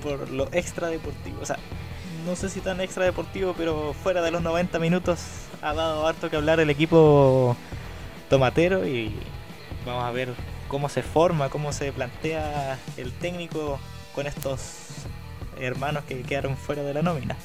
por 0.02 0.30
lo 0.30 0.48
extra 0.52 0.88
deportivo, 0.88 1.38
o 1.42 1.46
sea, 1.46 1.58
no 2.26 2.37
sé 2.37 2.48
si 2.48 2.61
tan 2.61 2.80
extra 2.80 3.04
deportivo, 3.04 3.54
pero 3.56 3.94
fuera 4.02 4.22
de 4.22 4.30
los 4.30 4.42
90 4.42 4.78
minutos 4.78 5.20
ha 5.62 5.72
dado 5.72 6.06
harto 6.06 6.30
que 6.30 6.37
hablar 6.37 6.61
el 6.61 6.70
equipo 6.70 7.56
tomatero 8.28 8.87
y 8.87 9.14
vamos 9.87 10.04
a 10.04 10.11
ver 10.11 10.34
cómo 10.68 10.88
se 10.88 11.02
forma, 11.02 11.48
cómo 11.48 11.72
se 11.72 11.92
plantea 11.92 12.78
el 12.96 13.12
técnico 13.12 13.80
con 14.14 14.26
estos 14.26 14.61
hermanos 15.58 16.04
que 16.04 16.20
quedaron 16.22 16.56
fuera 16.56 16.82
de 16.82 16.94
la 16.94 17.02
nómina. 17.02 17.37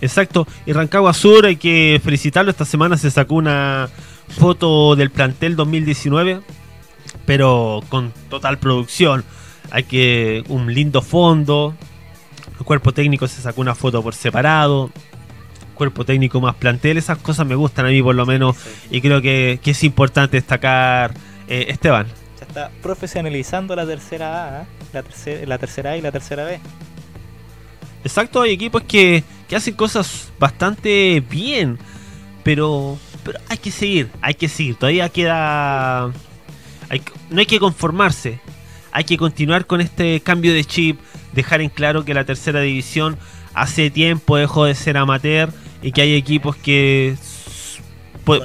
Exacto, 0.00 0.46
y 0.66 0.72
Rancagua 0.72 1.12
Sur 1.12 1.46
hay 1.46 1.56
que 1.56 2.00
felicitarlo, 2.02 2.50
esta 2.50 2.64
semana 2.64 2.96
se 2.96 3.10
sacó 3.10 3.34
una 3.34 3.88
foto 4.28 4.96
del 4.96 5.10
plantel 5.10 5.56
2019, 5.56 6.40
pero 7.26 7.82
con 7.88 8.12
total 8.28 8.58
producción. 8.58 9.24
Hay 9.70 9.84
que 9.84 10.44
un 10.48 10.72
lindo 10.72 11.02
fondo, 11.02 11.74
el 12.58 12.64
cuerpo 12.64 12.92
técnico 12.92 13.28
se 13.28 13.40
sacó 13.40 13.60
una 13.60 13.74
foto 13.74 14.02
por 14.02 14.14
separado, 14.14 14.90
cuerpo 15.74 16.04
técnico 16.04 16.40
más 16.40 16.56
plantel, 16.56 16.98
esas 16.98 17.18
cosas 17.18 17.46
me 17.46 17.54
gustan 17.54 17.86
a 17.86 17.88
mí 17.88 18.02
por 18.02 18.14
lo 18.14 18.26
menos 18.26 18.56
y 18.90 19.00
creo 19.00 19.22
que, 19.22 19.58
es 19.64 19.84
importante 19.84 20.36
destacar 20.36 21.14
eh, 21.48 21.66
Esteban. 21.68 22.06
Se 22.38 22.44
está 22.44 22.70
profesionalizando 22.82 23.74
la 23.74 23.86
tercera 23.86 24.60
A, 24.60 24.62
¿eh? 24.62 24.66
la, 24.92 25.04
la 25.46 25.58
tercera 25.58 25.92
A 25.92 25.96
y 25.96 26.02
la 26.02 26.12
tercera 26.12 26.44
B. 26.44 26.60
Exacto, 28.04 28.42
hay 28.42 28.52
equipos 28.52 28.82
que, 28.82 29.24
hacen 29.54 29.74
cosas 29.74 30.30
bastante 30.38 31.22
bien, 31.28 31.78
pero, 32.42 32.98
pero 33.24 33.38
hay 33.48 33.58
que 33.58 33.70
seguir, 33.70 34.10
hay 34.20 34.34
que 34.34 34.48
seguir. 34.48 34.76
Todavía 34.76 35.08
queda... 35.08 36.10
no 37.30 37.40
hay 37.40 37.46
que 37.46 37.58
conformarse, 37.58 38.40
hay 38.92 39.04
que 39.04 39.16
continuar 39.16 39.66
con 39.66 39.80
este 39.80 40.20
cambio 40.20 40.52
de 40.52 40.64
chip, 40.64 40.98
dejar 41.32 41.60
en 41.60 41.68
claro 41.68 42.04
que 42.04 42.14
la 42.14 42.24
tercera 42.24 42.60
división 42.60 43.16
hace 43.54 43.90
tiempo 43.90 44.36
dejó 44.36 44.64
de 44.64 44.74
ser 44.74 44.96
amateur 44.96 45.50
y 45.82 45.92
que 45.92 46.02
hay 46.02 46.14
equipos 46.14 46.56
que 46.56 47.16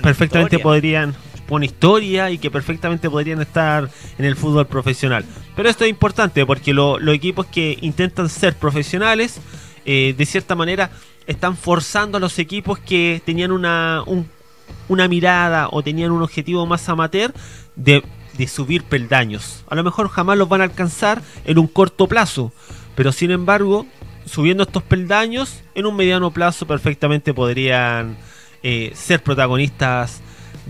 perfectamente 0.02 0.60
podrían 0.60 1.16
con 1.48 1.64
historia 1.64 2.32
y 2.32 2.38
que 2.38 2.50
perfectamente 2.50 3.10
podrían 3.10 3.42
estar 3.42 3.90
en 4.18 4.26
el 4.26 4.36
fútbol 4.36 4.66
profesional. 4.66 5.26
Pero 5.56 5.70
esto 5.70 5.84
es 5.84 5.90
importante 5.90 6.46
porque 6.46 6.74
los 6.74 7.08
equipos 7.14 7.46
que 7.46 7.78
intentan 7.82 8.30
ser 8.30 8.56
profesionales, 8.56 9.40
eh, 9.86 10.16
de 10.18 10.26
cierta 10.26 10.56
manera, 10.56 10.90
están 11.28 11.56
forzando 11.56 12.18
a 12.18 12.22
los 12.22 12.40
equipos 12.40 12.80
que 12.80 13.22
tenían 13.26 13.52
una, 13.52 14.04
una 14.88 15.08
mirada 15.08 15.70
o 15.72 15.84
tenían 15.84 16.12
un 16.12 16.22
objetivo 16.22 16.66
más 16.66 16.88
amateur 16.90 17.34
de, 17.76 18.04
de 18.38 18.48
subir 18.48 18.84
peldaños. 18.84 19.64
A 19.70 19.76
lo 19.76 19.84
mejor 19.84 20.10
jamás 20.10 20.38
los 20.38 20.50
van 20.50 20.62
a 20.62 20.66
alcanzar 20.66 21.22
en 21.46 21.58
un 21.58 21.68
corto 21.68 22.08
plazo, 22.08 22.52
pero 22.96 23.12
sin 23.12 23.32
embargo, 23.32 23.86
subiendo 24.26 24.64
estos 24.64 24.84
peldaños, 24.84 25.64
en 25.74 25.86
un 25.86 25.96
mediano 25.96 26.32
plazo 26.32 26.66
perfectamente 26.66 27.34
podrían 27.34 28.18
eh, 28.64 28.92
ser 28.96 29.22
protagonistas 29.24 30.22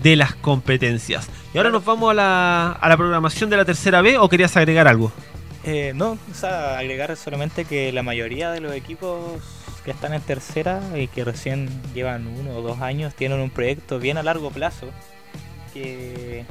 de 0.02 0.16
las 0.16 0.34
competencias. 0.34 1.28
Y 1.54 1.58
ahora 1.58 1.70
nos 1.70 1.84
vamos 1.84 2.10
a 2.10 2.14
la, 2.14 2.72
a 2.72 2.88
la 2.88 2.96
programación 2.96 3.48
de 3.50 3.56
la 3.56 3.64
tercera 3.64 4.02
B 4.02 4.18
o 4.18 4.28
querías 4.28 4.56
agregar 4.56 4.86
algo? 4.88 5.12
Eh, 5.64 5.92
no, 5.96 6.18
o 6.30 6.34
sea, 6.34 6.78
agregar 6.78 7.16
solamente 7.16 7.64
que 7.64 7.90
la 7.92 8.02
mayoría 8.02 8.50
de 8.50 8.60
los 8.60 8.72
equipos 8.72 9.42
que 9.84 9.90
están 9.90 10.14
en 10.14 10.20
tercera 10.20 10.80
y 10.96 11.08
que 11.08 11.24
recién 11.24 11.68
llevan 11.94 12.26
uno 12.26 12.56
o 12.56 12.62
dos 12.62 12.80
años 12.80 13.14
tienen 13.14 13.40
un 13.40 13.50
proyecto 13.50 13.98
bien 13.98 14.18
a 14.18 14.22
largo 14.22 14.50
plazo 14.50 14.88
que, 15.72 16.44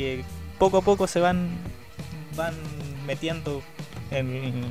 que 0.00 0.24
poco 0.58 0.78
a 0.78 0.80
poco 0.80 1.06
se 1.06 1.20
van, 1.20 1.50
van 2.34 2.54
metiendo 3.06 3.62
en, 4.10 4.64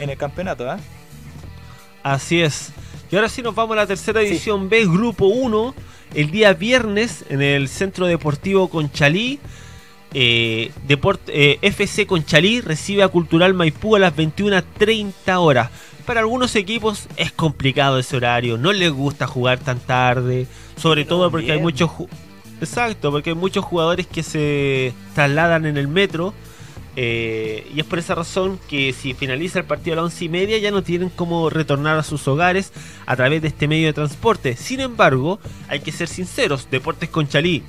en 0.00 0.10
el 0.10 0.16
campeonato. 0.16 0.66
¿eh? 0.66 0.78
Así 2.02 2.40
es. 2.42 2.72
Y 3.08 3.14
ahora 3.14 3.28
sí 3.28 3.42
nos 3.42 3.54
vamos 3.54 3.74
a 3.74 3.82
la 3.82 3.86
tercera 3.86 4.20
división 4.20 4.68
B, 4.68 4.86
grupo 4.86 5.26
1 5.26 5.74
el 6.14 6.30
día 6.32 6.54
viernes 6.54 7.24
en 7.28 7.40
el 7.40 7.68
Centro 7.68 8.06
Deportivo 8.06 8.68
Conchalí. 8.68 9.38
Eh, 10.12 10.72
eh, 10.88 11.58
FC 11.62 12.06
Conchalí 12.06 12.60
recibe 12.62 13.04
a 13.04 13.08
Cultural 13.08 13.54
Maipú 13.54 13.94
a 13.94 14.00
las 14.00 14.16
21.30 14.16 15.36
horas. 15.38 15.70
Para 16.04 16.20
algunos 16.20 16.56
equipos 16.56 17.06
es 17.16 17.30
complicado 17.30 18.00
ese 18.00 18.16
horario, 18.16 18.58
no 18.58 18.72
les 18.72 18.90
gusta 18.90 19.28
jugar 19.28 19.58
tan 19.58 19.78
tarde, 19.78 20.46
sobre 20.76 21.04
todo 21.04 21.30
porque 21.30 21.52
hay 21.52 21.60
muchos 21.60 21.90
Exacto, 22.60 23.10
porque 23.10 23.30
hay 23.30 23.36
muchos 23.36 23.64
jugadores 23.64 24.06
que 24.06 24.22
se 24.22 24.94
trasladan 25.14 25.66
en 25.66 25.76
el 25.76 25.88
metro 25.88 26.32
eh, 26.96 27.70
y 27.74 27.80
es 27.80 27.86
por 27.86 27.98
esa 27.98 28.14
razón 28.14 28.58
que 28.68 28.94
si 28.94 29.12
finaliza 29.12 29.58
el 29.58 29.66
partido 29.66 29.92
a 29.92 29.96
las 29.96 30.04
once 30.06 30.24
y 30.24 30.28
media 30.30 30.56
ya 30.56 30.70
no 30.70 30.82
tienen 30.82 31.10
cómo 31.10 31.50
retornar 31.50 31.98
a 31.98 32.02
sus 32.02 32.26
hogares 32.26 32.72
a 33.04 33.14
través 33.14 33.42
de 33.42 33.48
este 33.48 33.68
medio 33.68 33.88
de 33.88 33.92
transporte. 33.92 34.56
Sin 34.56 34.80
embargo, 34.80 35.38
hay 35.68 35.80
que 35.80 35.92
ser 35.92 36.08
sinceros, 36.08 36.68
Deportes 36.70 37.10
Conchalí 37.10 37.62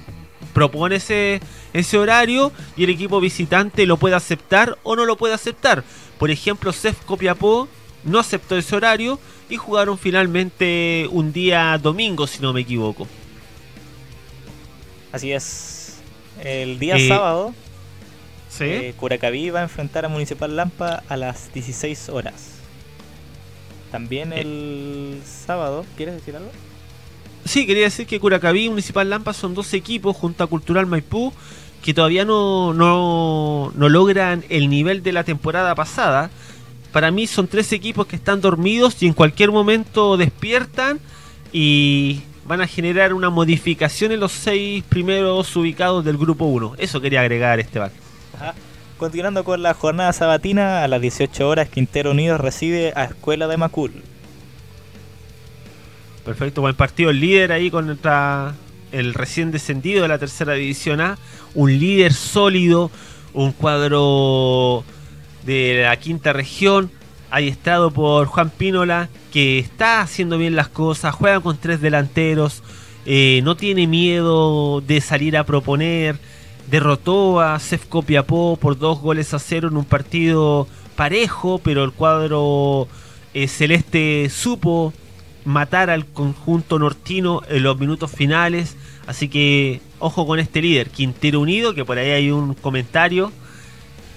propone 0.53 0.95
ese, 0.95 1.39
ese 1.73 1.97
horario 1.99 2.51
y 2.75 2.85
el 2.85 2.89
equipo 2.89 3.19
visitante 3.19 3.85
lo 3.85 3.97
puede 3.97 4.15
aceptar 4.15 4.77
o 4.83 4.95
no 4.95 5.05
lo 5.05 5.17
puede 5.17 5.33
aceptar. 5.33 5.83
Por 6.17 6.31
ejemplo, 6.31 6.73
Cef 6.73 6.99
Copiapó 7.05 7.67
no 8.03 8.17
aceptó 8.17 8.57
ese 8.57 8.75
horario 8.75 9.19
y 9.49 9.57
jugaron 9.57 9.97
finalmente 9.97 11.07
un 11.11 11.31
día 11.31 11.77
domingo, 11.77 12.25
si 12.25 12.41
no 12.41 12.53
me 12.53 12.61
equivoco. 12.61 13.07
Así 15.17 15.31
es. 15.31 15.95
El 16.43 16.77
día 16.77 16.95
sábado 16.99 17.51
eh, 18.59 18.93
Curacaví 18.97 19.49
va 19.49 19.61
a 19.61 19.63
enfrentar 19.63 20.05
a 20.05 20.09
Municipal 20.09 20.55
Lampa 20.55 21.01
a 21.09 21.17
las 21.17 21.51
16 21.55 22.09
horas. 22.09 22.51
También 23.91 24.31
eh. 24.31 24.41
el 24.41 25.21
sábado, 25.25 25.87
¿quieres 25.95 26.13
decir 26.13 26.35
algo? 26.35 26.51
Sí, 27.45 27.65
quería 27.65 27.85
decir 27.85 28.05
que 28.05 28.19
Curacaví 28.19 28.65
y 28.65 28.69
Municipal 28.69 29.09
Lampa 29.09 29.33
son 29.33 29.55
dos 29.55 29.73
equipos 29.73 30.15
junto 30.15 30.43
a 30.43 30.47
Cultural 30.47 30.85
Maipú 30.85 31.33
que 31.81 31.95
todavía 31.95 32.23
no, 32.23 32.75
no, 32.75 33.71
no 33.75 33.89
logran 33.89 34.45
el 34.49 34.69
nivel 34.69 35.01
de 35.01 35.13
la 35.13 35.23
temporada 35.23 35.73
pasada. 35.73 36.29
Para 36.91 37.09
mí 37.09 37.25
son 37.25 37.47
tres 37.47 37.71
equipos 37.71 38.05
que 38.05 38.17
están 38.17 38.39
dormidos 38.39 39.01
y 39.01 39.07
en 39.07 39.13
cualquier 39.13 39.51
momento 39.51 40.15
despiertan 40.15 40.99
y 41.51 42.21
van 42.47 42.61
a 42.61 42.67
generar 42.67 43.13
una 43.13 43.29
modificación 43.29 44.13
en 44.13 44.21
los 44.21 44.31
seis 44.31 44.83
primeros 44.87 45.53
ubicados 45.55 46.05
del 46.05 46.17
grupo 46.17 46.45
1. 46.45 46.75
Eso 46.77 47.01
quería 47.01 47.21
agregar, 47.21 47.59
Esteban. 47.59 47.91
Continuando 48.97 49.43
con 49.43 49.61
la 49.61 49.73
jornada 49.73 50.13
sabatina, 50.13 50.83
a 50.83 50.87
las 50.87 51.01
18 51.01 51.47
horas 51.47 51.69
Quintero 51.69 52.11
Unidos 52.11 52.39
recibe 52.39 52.93
a 52.95 53.03
Escuela 53.03 53.47
de 53.47 53.57
Macul. 53.57 53.91
Perfecto, 56.23 56.61
buen 56.61 56.75
partido. 56.75 57.09
El 57.09 57.19
líder 57.19 57.51
ahí 57.51 57.69
contra 57.69 58.55
el 58.91 59.13
recién 59.13 59.51
descendido 59.51 60.01
de 60.01 60.07
la 60.07 60.17
tercera 60.17 60.53
división 60.53 61.01
A. 61.01 61.17
Un 61.53 61.77
líder 61.77 62.13
sólido, 62.13 62.91
un 63.33 63.51
cuadro 63.51 64.83
de 65.45 65.83
la 65.83 65.95
quinta 65.97 66.33
región, 66.33 66.91
estado 67.31 67.91
por 67.91 68.27
Juan 68.27 68.49
Pínola, 68.49 69.09
que 69.31 69.59
está 69.59 70.01
haciendo 70.01 70.37
bien 70.37 70.55
las 70.55 70.67
cosas, 70.69 71.13
juega 71.13 71.39
con 71.39 71.57
tres 71.57 71.81
delanteros, 71.81 72.63
eh, 73.05 73.41
no 73.43 73.55
tiene 73.55 73.87
miedo 73.87 74.81
de 74.81 75.01
salir 75.01 75.37
a 75.37 75.45
proponer 75.45 76.19
derrotó 76.69 77.39
a 77.39 77.59
Cef 77.59 77.85
Copiapó 77.85 78.57
por 78.57 78.77
dos 78.77 78.99
goles 78.99 79.33
a 79.33 79.39
cero 79.39 79.69
en 79.69 79.77
un 79.77 79.85
partido 79.85 80.67
parejo, 80.95 81.59
pero 81.59 81.83
el 81.83 81.91
cuadro 81.91 82.87
eh, 83.33 83.47
celeste 83.47 84.29
supo 84.29 84.93
matar 85.45 85.89
al 85.89 86.05
conjunto 86.05 86.77
nortino 86.77 87.41
en 87.49 87.63
los 87.63 87.79
minutos 87.79 88.11
finales. 88.11 88.75
Así 89.05 89.29
que 89.29 89.81
ojo 89.99 90.27
con 90.27 90.39
este 90.39 90.61
líder, 90.61 90.89
Quintero 90.89 91.39
Unido, 91.39 91.73
que 91.73 91.85
por 91.85 91.97
ahí 91.97 92.11
hay 92.11 92.31
un 92.31 92.53
comentario 92.53 93.31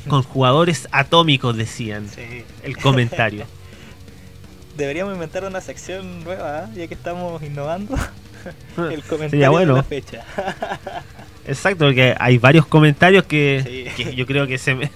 con 0.08 0.22
jugadores 0.22 0.88
atómicos, 0.92 1.56
decían. 1.56 2.08
Sí. 2.08 2.44
El 2.62 2.76
comentario. 2.76 3.46
Deberíamos 4.76 5.12
inventar 5.14 5.44
una 5.44 5.60
sección 5.60 6.24
nueva, 6.24 6.64
¿eh? 6.64 6.68
ya 6.74 6.86
que 6.86 6.94
estamos 6.94 7.42
innovando. 7.42 7.94
El 8.76 9.02
comentario 9.02 9.28
Sería 9.30 9.50
bueno. 9.50 9.74
de 9.74 9.80
la 9.80 9.84
fecha. 9.84 10.24
Exacto, 11.46 11.84
porque 11.86 12.14
hay 12.18 12.38
varios 12.38 12.66
comentarios 12.66 13.24
que, 13.24 13.90
Sí. 13.96 14.04
que 14.04 14.14
yo 14.14 14.24
creo 14.26 14.46
que 14.46 14.56
se, 14.56 14.90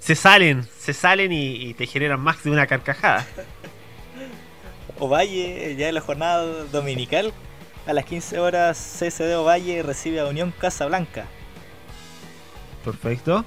se 0.00 0.14
salen, 0.16 0.66
se 0.80 0.92
salen 0.92 1.30
y, 1.32 1.54
y 1.68 1.74
te 1.74 1.86
generan 1.86 2.18
más 2.20 2.42
de 2.42 2.50
una 2.50 2.66
carcajada. 2.66 3.24
Ovalle, 4.98 5.76
ya 5.76 5.88
en 5.88 5.94
la 5.94 6.00
jornada 6.00 6.42
dominical, 6.72 7.32
a 7.86 7.92
las 7.92 8.04
15 8.04 8.38
horas 8.40 8.76
CSD 8.98 9.36
Ovalle 9.36 9.82
recibe 9.84 10.18
a 10.20 10.26
Unión 10.26 10.52
Casablanca. 10.58 11.26
Perfecto. 12.84 13.44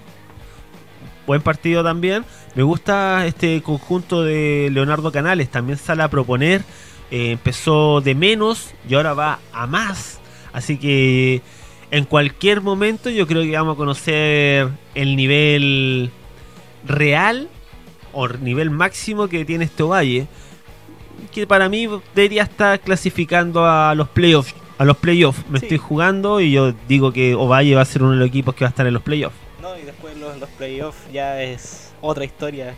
Buen 1.28 1.42
partido 1.42 1.84
también. 1.84 2.26
Me 2.56 2.64
gusta 2.64 3.26
este 3.26 3.62
conjunto 3.62 4.24
de 4.24 4.70
Leonardo 4.72 5.12
Canales. 5.12 5.50
También 5.50 5.78
sale 5.78 6.04
a 6.04 6.10
proponer. 6.10 6.64
Eh, 7.12 7.32
empezó 7.32 8.02
de 8.02 8.16
menos 8.16 8.74
y 8.88 8.96
ahora 8.96 9.14
va 9.14 9.40
a 9.54 9.68
más. 9.68 10.20
Así 10.54 10.78
que 10.78 11.42
en 11.92 12.06
cualquier 12.06 12.62
momento 12.62 13.10
yo 13.10 13.28
creo 13.28 13.44
que 13.44 13.52
vamos 13.52 13.76
a 13.76 13.78
conocer 13.78 14.70
el 14.96 15.16
nivel 15.16 16.10
real 16.86 17.50
o 18.14 18.28
nivel 18.28 18.70
máximo 18.72 19.28
que 19.28 19.46
tiene 19.46 19.66
este 19.66 19.84
Ovalle. 19.84 20.28
Que 21.32 21.46
para 21.48 21.70
mí 21.70 21.88
debería 22.16 22.44
estar 22.44 22.80
clasificando 22.80 23.66
a 23.66 23.94
los 23.96 24.10
playoffs. 24.10 24.56
A 24.78 24.86
los 24.86 24.98
playoffs 24.98 25.44
me 25.50 25.60
Sí. 25.60 25.66
estoy 25.66 25.78
jugando 25.78 26.42
y 26.42 26.52
yo 26.52 26.74
digo 26.88 27.14
que 27.14 27.36
Ovalle 27.36 27.76
va 27.76 27.82
a 27.82 27.86
ser 27.86 28.02
uno 28.04 28.12
de 28.14 28.18
los 28.18 28.28
equipos 28.28 28.56
que 28.56 28.64
va 28.64 28.70
a 28.70 28.72
estar 28.72 28.88
en 28.88 28.94
los 28.94 29.04
playoffs. 29.04 29.36
No, 29.72 29.78
y 29.80 29.84
después 29.84 30.18
los, 30.18 30.38
los 30.38 30.50
playoffs 30.50 31.00
ya 31.14 31.42
es 31.42 31.94
otra 32.02 32.26
historia. 32.26 32.76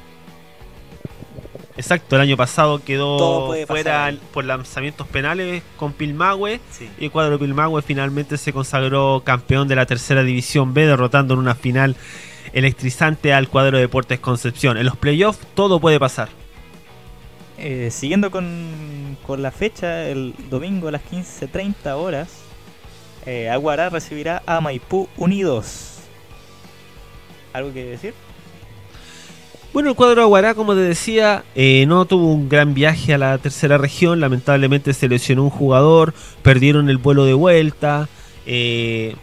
Exacto, 1.76 2.16
el 2.16 2.22
año 2.22 2.38
pasado 2.38 2.84
quedó 2.84 3.52
fuera 3.66 4.14
por 4.32 4.46
lanzamientos 4.46 5.08
penales 5.08 5.64
con 5.76 5.92
Pilmahue 5.92 6.60
Sí. 6.70 6.88
y 7.00 7.06
el 7.06 7.12
cuadro 7.12 7.40
Pilmahue 7.40 7.82
finalmente 7.82 8.38
se 8.38 8.54
consagró 8.54 9.24
campeón 9.26 9.68
de 9.68 9.76
la 9.76 9.88
tercera 9.88 10.22
división 10.22 10.76
B 10.76 10.86
derrotando 10.86 11.34
en 11.34 11.40
una 11.40 11.56
final 11.56 11.96
electrizante 12.54 13.34
al 13.34 13.50
cuadro 13.50 13.78
de 13.78 13.84
Deportes 13.84 14.20
Concepción. 14.20 14.78
En 14.78 14.86
los 14.86 14.96
playoffs 14.98 15.40
todo 15.56 15.80
puede 15.80 16.00
pasar. 16.00 16.30
Eh, 17.58 17.90
siguiendo 17.92 18.30
con, 18.30 19.18
con 19.26 19.42
la 19.42 19.50
fecha, 19.50 20.08
el 20.08 20.36
domingo 20.52 20.90
a 20.90 20.92
las 20.92 21.02
15.30 21.02 21.96
horas, 21.96 22.30
eh, 23.26 23.50
Aguará 23.50 23.90
recibirá 23.90 24.44
a 24.46 24.62
Maipú 24.62 25.10
Unidos. 25.18 25.93
¿Algo 27.54 27.72
que 27.72 27.86
decir? 27.86 28.14
Bueno, 29.74 29.90
el 29.90 29.96
cuadro 29.96 30.22
Aguará, 30.22 30.54
como 30.54 30.76
te 30.76 30.82
decía, 30.82 31.44
eh, 31.56 31.86
no 31.88 32.06
tuvo 32.06 32.32
un 32.32 32.48
gran 32.48 32.74
viaje 32.74 33.14
a 33.14 33.18
la 33.18 33.38
tercera 33.40 33.78
región. 33.78 34.20
Lamentablemente 34.20 34.94
se 34.94 35.08
lesionó 35.08 35.44
un 35.44 35.50
jugador, 35.50 36.14
perdieron 36.44 36.90
el 36.90 36.98
vuelo 36.98 37.26
de 37.26 37.34
vuelta. 37.34 38.08
eh, 38.46 39.16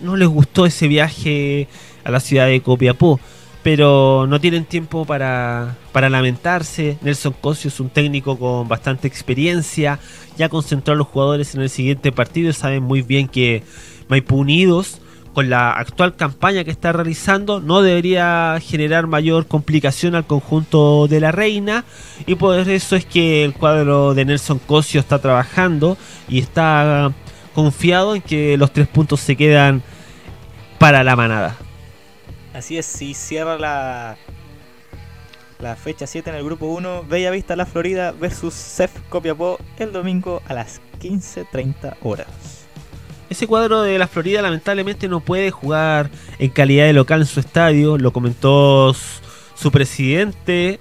no, 0.00 0.16
les 0.16 0.28
gustó 0.28 0.66
ese 0.66 0.88
viaje 0.88 1.68
a 2.04 2.10
la 2.10 2.20
ciudad 2.20 2.46
de 2.46 2.60
Copiapó, 2.60 3.18
pero 3.62 4.26
no 4.28 4.40
tienen 4.40 4.64
tiempo 4.64 5.04
para, 5.04 5.76
para 5.92 6.08
lamentarse. 6.08 6.98
Nelson 7.02 7.34
Cosio 7.40 7.68
es 7.68 7.80
un 7.80 7.90
técnico 7.90 8.38
con 8.38 8.68
bastante 8.68 9.08
experiencia, 9.08 9.98
ya 10.38 10.48
concentró 10.48 10.94
a 10.94 10.96
los 10.96 11.08
jugadores 11.08 11.54
en 11.54 11.62
el 11.62 11.70
siguiente 11.70 12.12
partido 12.12 12.52
saben 12.52 12.82
muy 12.82 13.02
bien 13.02 13.26
que 13.26 13.64
Maipú 14.08 14.36
Unidos 14.36 15.00
con 15.36 15.50
la 15.50 15.70
actual 15.72 16.16
campaña 16.16 16.64
que 16.64 16.70
está 16.70 16.92
realizando 16.92 17.60
no 17.60 17.82
debería 17.82 18.58
generar 18.58 19.06
mayor 19.06 19.46
complicación 19.46 20.14
al 20.14 20.26
conjunto 20.26 21.08
de 21.08 21.20
la 21.20 21.30
reina 21.30 21.84
y 22.24 22.36
por 22.36 22.58
eso 22.58 22.96
es 22.96 23.04
que 23.04 23.44
el 23.44 23.52
cuadro 23.52 24.14
de 24.14 24.24
Nelson 24.24 24.58
Cosio 24.60 24.98
está 24.98 25.18
trabajando 25.18 25.98
y 26.26 26.38
está 26.38 27.12
confiado 27.54 28.14
en 28.14 28.22
que 28.22 28.56
los 28.56 28.72
tres 28.72 28.88
puntos 28.88 29.20
se 29.20 29.36
quedan 29.36 29.82
para 30.78 31.04
la 31.04 31.16
manada. 31.16 31.54
Así 32.54 32.78
es, 32.78 32.86
si 32.86 33.12
cierra 33.12 33.58
la, 33.58 34.16
la 35.58 35.76
fecha 35.76 36.06
7 36.06 36.30
en 36.30 36.36
el 36.36 36.44
grupo 36.44 36.64
1, 36.64 37.04
Bella 37.10 37.30
Vista 37.30 37.56
La 37.56 37.66
Florida 37.66 38.12
versus 38.12 38.54
CEF 38.54 38.90
Copiapó 39.10 39.58
el 39.78 39.92
domingo 39.92 40.40
a 40.48 40.54
las 40.54 40.80
15.30 40.98 41.96
horas. 42.00 42.55
Ese 43.28 43.46
cuadro 43.46 43.82
de 43.82 43.98
la 43.98 44.06
Florida 44.06 44.40
lamentablemente 44.42 45.08
no 45.08 45.20
puede 45.20 45.50
jugar 45.50 46.10
en 46.38 46.50
calidad 46.50 46.86
de 46.86 46.92
local 46.92 47.20
en 47.20 47.26
su 47.26 47.40
estadio, 47.40 47.98
lo 47.98 48.12
comentó 48.12 48.94
su 49.54 49.70
presidente 49.72 50.78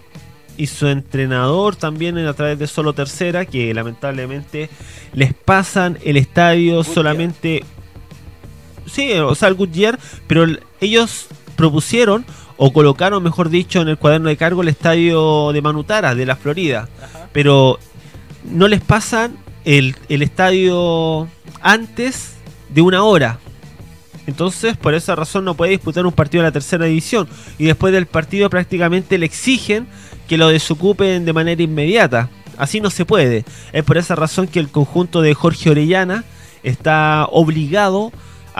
y 0.57 0.67
su 0.67 0.87
entrenador 0.87 1.75
también 1.75 2.17
en- 2.17 2.27
a 2.27 2.33
través 2.33 2.59
de 2.59 2.67
Solo 2.67 2.93
Tercera, 2.93 3.45
que 3.45 3.73
lamentablemente 3.73 4.69
les 5.13 5.33
pasan 5.33 5.97
el 6.03 6.17
estadio 6.17 6.83
solamente... 6.83 7.63
Sí, 8.85 9.11
o 9.13 9.33
sea, 9.33 9.47
el 9.49 9.55
Goodyear, 9.55 9.99
pero 10.27 10.43
el- 10.43 10.61
ellos 10.79 11.27
propusieron 11.55 12.25
o 12.57 12.71
colocaron, 12.71 13.23
mejor 13.23 13.49
dicho, 13.49 13.81
en 13.81 13.87
el 13.89 13.97
cuaderno 13.97 14.29
de 14.29 14.37
cargo 14.37 14.61
el 14.61 14.67
estadio 14.69 15.51
de 15.51 15.61
Manutara, 15.61 16.13
de 16.15 16.25
la 16.25 16.35
Florida 16.35 16.87
Ajá. 17.03 17.27
pero 17.33 17.79
no 18.43 18.67
les 18.67 18.81
pasan 18.81 19.35
el, 19.65 19.95
el 20.09 20.21
estadio 20.21 21.27
antes 21.61 22.34
de 22.69 22.81
una 22.81 23.03
hora. 23.03 23.39
Entonces, 24.27 24.75
por 24.75 24.95
esa 24.95 25.15
razón 25.15 25.45
no 25.45 25.53
puede 25.53 25.71
disputar 25.71 26.05
un 26.05 26.11
partido 26.11 26.43
de 26.43 26.49
la 26.49 26.53
tercera 26.53 26.85
división. 26.85 27.27
Y 27.57 27.65
después 27.65 27.93
del 27.93 28.07
partido 28.07 28.49
prácticamente 28.49 29.17
le 29.17 29.25
exigen 29.25 29.87
que 30.27 30.37
lo 30.37 30.47
desocupen 30.49 31.25
de 31.25 31.33
manera 31.33 31.61
inmediata. 31.61 32.29
Así 32.57 32.79
no 32.79 32.89
se 32.89 33.05
puede. 33.05 33.45
Es 33.73 33.83
por 33.83 33.97
esa 33.97 34.15
razón 34.15 34.47
que 34.47 34.59
el 34.59 34.69
conjunto 34.69 35.21
de 35.21 35.33
Jorge 35.33 35.69
Orellana 35.69 36.23
está 36.63 37.27
obligado 37.31 38.11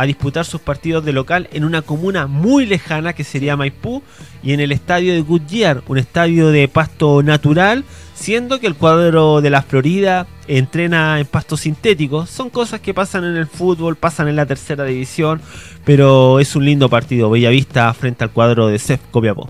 disputar 0.04 0.46
sus 0.46 0.62
partidos 0.62 1.06
de 1.06 1.14
local 1.14 1.48
en 1.54 1.64
una 1.64 1.82
comuna 1.82 2.28
muy 2.28 2.66
lejana 2.66 3.14
que 3.14 3.24
sería 3.24 3.56
Maipú 3.56 4.04
y 4.44 4.54
en 4.54 4.60
el 4.60 4.72
estadio 4.72 5.14
de 5.14 5.22
Goodyear, 5.22 5.84
un 5.88 5.98
estadio 5.98 6.50
de 6.50 6.68
pasto 6.68 7.24
natural, 7.24 7.86
siendo 8.14 8.60
que 8.60 8.68
el 8.68 8.76
cuadro 8.76 9.42
de 9.42 9.50
la 9.50 9.62
Florida 9.62 10.28
entrena 10.48 11.20
en 11.20 11.26
pasto 11.26 11.58
sintético. 11.58 12.26
Son 12.26 12.50
cosas 12.50 12.82
que 12.82 12.94
pasan 12.94 13.24
en 13.24 13.38
el 13.38 13.48
fútbol, 13.48 13.96
pasan 13.96 14.28
en 14.28 14.36
la 14.36 14.46
tercera 14.46 14.84
división, 14.84 15.42
pero 15.86 16.40
es 16.40 16.56
un 16.56 16.66
lindo 16.66 16.90
partido. 16.90 17.30
Bellavista 17.30 17.94
frente 17.94 18.24
al 18.24 18.32
cuadro 18.32 18.68
de 18.68 18.80
CEF 18.80 19.00
Copiapó. 19.12 19.50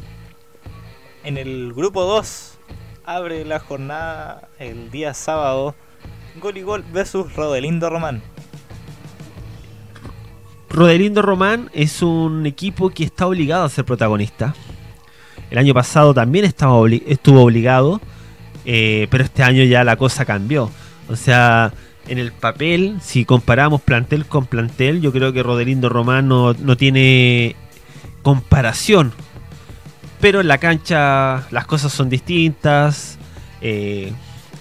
En 1.23 1.37
el 1.37 1.73
grupo 1.73 2.03
2 2.03 2.57
abre 3.05 3.45
la 3.45 3.59
jornada 3.59 4.47
el 4.59 4.91
día 4.91 5.13
sábado 5.13 5.75
Gol 6.39 6.57
y 6.57 6.61
Gol 6.61 6.83
versus 6.91 7.33
Rodelindo 7.35 7.89
Román. 7.89 8.21
Rodelindo 10.69 11.21
Román 11.21 11.69
es 11.73 12.01
un 12.01 12.45
equipo 12.45 12.89
que 12.89 13.03
está 13.03 13.27
obligado 13.27 13.63
a 13.63 13.69
ser 13.69 13.85
protagonista. 13.85 14.55
El 15.49 15.57
año 15.57 15.73
pasado 15.73 16.13
también 16.13 16.45
estaba 16.45 16.75
estuvo 17.05 17.43
obligado, 17.43 18.01
eh, 18.65 19.07
pero 19.09 19.23
este 19.23 19.43
año 19.43 19.63
ya 19.63 19.83
la 19.83 19.95
cosa 19.95 20.25
cambió. 20.25 20.69
O 21.07 21.15
sea, 21.15 21.71
en 22.07 22.17
el 22.17 22.31
papel, 22.31 22.97
si 23.01 23.25
comparamos 23.25 23.81
plantel 23.81 24.25
con 24.25 24.47
plantel, 24.47 25.01
yo 25.01 25.11
creo 25.11 25.33
que 25.33 25.43
Rodelindo 25.43 25.89
Román 25.89 26.27
no, 26.27 26.53
no 26.53 26.75
tiene 26.77 27.55
comparación. 28.21 29.13
Pero 30.19 30.41
en 30.41 30.47
la 30.47 30.57
cancha 30.57 31.47
las 31.51 31.65
cosas 31.65 31.93
son 31.93 32.09
distintas. 32.09 33.17
eh, 33.61 34.11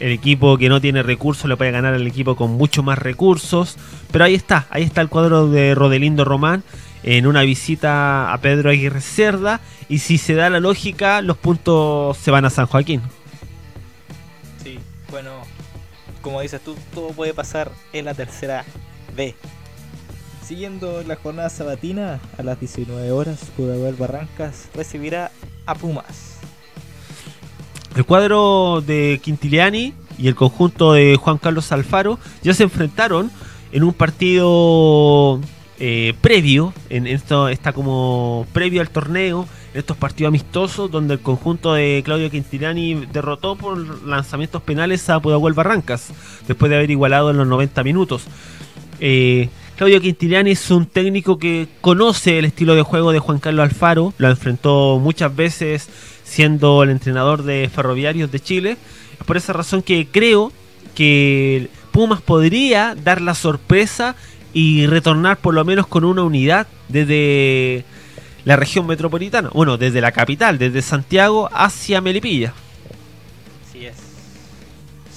el 0.00 0.12
equipo 0.12 0.58
que 0.58 0.68
no 0.68 0.80
tiene 0.80 1.02
recursos 1.02 1.48
le 1.48 1.56
puede 1.56 1.70
ganar 1.70 1.94
al 1.94 2.06
equipo 2.06 2.36
con 2.36 2.52
mucho 2.52 2.82
más 2.82 2.98
recursos. 2.98 3.76
Pero 4.14 4.26
ahí 4.26 4.36
está, 4.36 4.68
ahí 4.70 4.84
está 4.84 5.00
el 5.00 5.08
cuadro 5.08 5.50
de 5.50 5.74
Rodelindo 5.74 6.24
Román 6.24 6.62
en 7.02 7.26
una 7.26 7.42
visita 7.42 8.32
a 8.32 8.38
Pedro 8.38 8.70
Aguirre 8.70 9.00
Cerda. 9.00 9.60
Y 9.88 9.98
si 9.98 10.18
se 10.18 10.34
da 10.34 10.48
la 10.50 10.60
lógica, 10.60 11.20
los 11.20 11.36
puntos 11.36 12.16
se 12.18 12.30
van 12.30 12.44
a 12.44 12.50
San 12.50 12.66
Joaquín. 12.66 13.02
Sí, 14.62 14.78
bueno, 15.10 15.32
como 16.22 16.40
dices 16.42 16.60
tú, 16.60 16.76
todo 16.94 17.08
puede 17.08 17.34
pasar 17.34 17.72
en 17.92 18.04
la 18.04 18.14
tercera 18.14 18.64
B. 19.16 19.34
Siguiendo 20.46 21.02
la 21.02 21.16
jornada 21.16 21.50
sabatina, 21.50 22.20
a 22.38 22.44
las 22.44 22.60
19 22.60 23.10
horas, 23.10 23.50
Pudahuel 23.56 23.96
Barrancas 23.96 24.68
recibirá 24.76 25.32
a 25.66 25.74
Pumas. 25.74 26.36
El 27.96 28.04
cuadro 28.04 28.80
de 28.80 29.20
Quintiliani 29.20 29.92
y 30.18 30.28
el 30.28 30.36
conjunto 30.36 30.92
de 30.92 31.16
Juan 31.16 31.38
Carlos 31.38 31.72
Alfaro 31.72 32.20
ya 32.44 32.54
se 32.54 32.62
enfrentaron 32.62 33.32
en 33.74 33.82
un 33.82 33.92
partido 33.92 35.40
eh, 35.80 36.14
previo, 36.20 36.72
en 36.90 37.08
esto 37.08 37.48
está 37.48 37.72
como 37.72 38.46
previo 38.52 38.80
al 38.80 38.88
torneo, 38.88 39.48
en 39.72 39.80
estos 39.80 39.96
partidos 39.96 40.28
amistosos 40.28 40.92
donde 40.92 41.14
el 41.14 41.20
conjunto 41.20 41.74
de 41.74 42.00
Claudio 42.04 42.30
Quintiliani 42.30 43.06
derrotó 43.12 43.56
por 43.56 44.06
lanzamientos 44.06 44.62
penales 44.62 45.10
a 45.10 45.18
Pudahuel 45.18 45.54
Barrancas, 45.54 46.12
después 46.46 46.70
de 46.70 46.76
haber 46.76 46.92
igualado 46.92 47.32
en 47.32 47.36
los 47.36 47.48
90 47.48 47.82
minutos. 47.82 48.22
Eh, 49.00 49.48
Claudio 49.76 50.00
Quintiliani 50.00 50.52
es 50.52 50.70
un 50.70 50.86
técnico 50.86 51.40
que 51.40 51.66
conoce 51.80 52.38
el 52.38 52.44
estilo 52.44 52.76
de 52.76 52.82
juego 52.82 53.10
de 53.10 53.18
Juan 53.18 53.40
Carlos 53.40 53.64
Alfaro, 53.64 54.14
lo 54.18 54.30
enfrentó 54.30 55.00
muchas 55.00 55.34
veces 55.34 55.88
siendo 56.22 56.84
el 56.84 56.90
entrenador 56.90 57.42
de 57.42 57.68
Ferroviarios 57.74 58.30
de 58.30 58.38
Chile. 58.38 58.76
Es 59.18 59.26
por 59.26 59.36
esa 59.36 59.52
razón 59.52 59.82
que 59.82 60.06
creo 60.06 60.52
que 60.94 61.68
Pumas 61.94 62.20
podría 62.20 62.96
dar 62.96 63.20
la 63.20 63.36
sorpresa 63.36 64.16
y 64.52 64.84
retornar 64.88 65.36
por 65.36 65.54
lo 65.54 65.64
menos 65.64 65.86
con 65.86 66.02
una 66.02 66.24
unidad 66.24 66.66
desde 66.88 67.84
la 68.44 68.56
región 68.56 68.88
metropolitana, 68.88 69.48
bueno, 69.50 69.76
desde 69.76 70.00
la 70.00 70.10
capital, 70.10 70.58
desde 70.58 70.82
Santiago 70.82 71.48
hacia 71.52 72.00
Melipilla. 72.00 72.52
Así 73.68 73.86
es. 73.86 73.94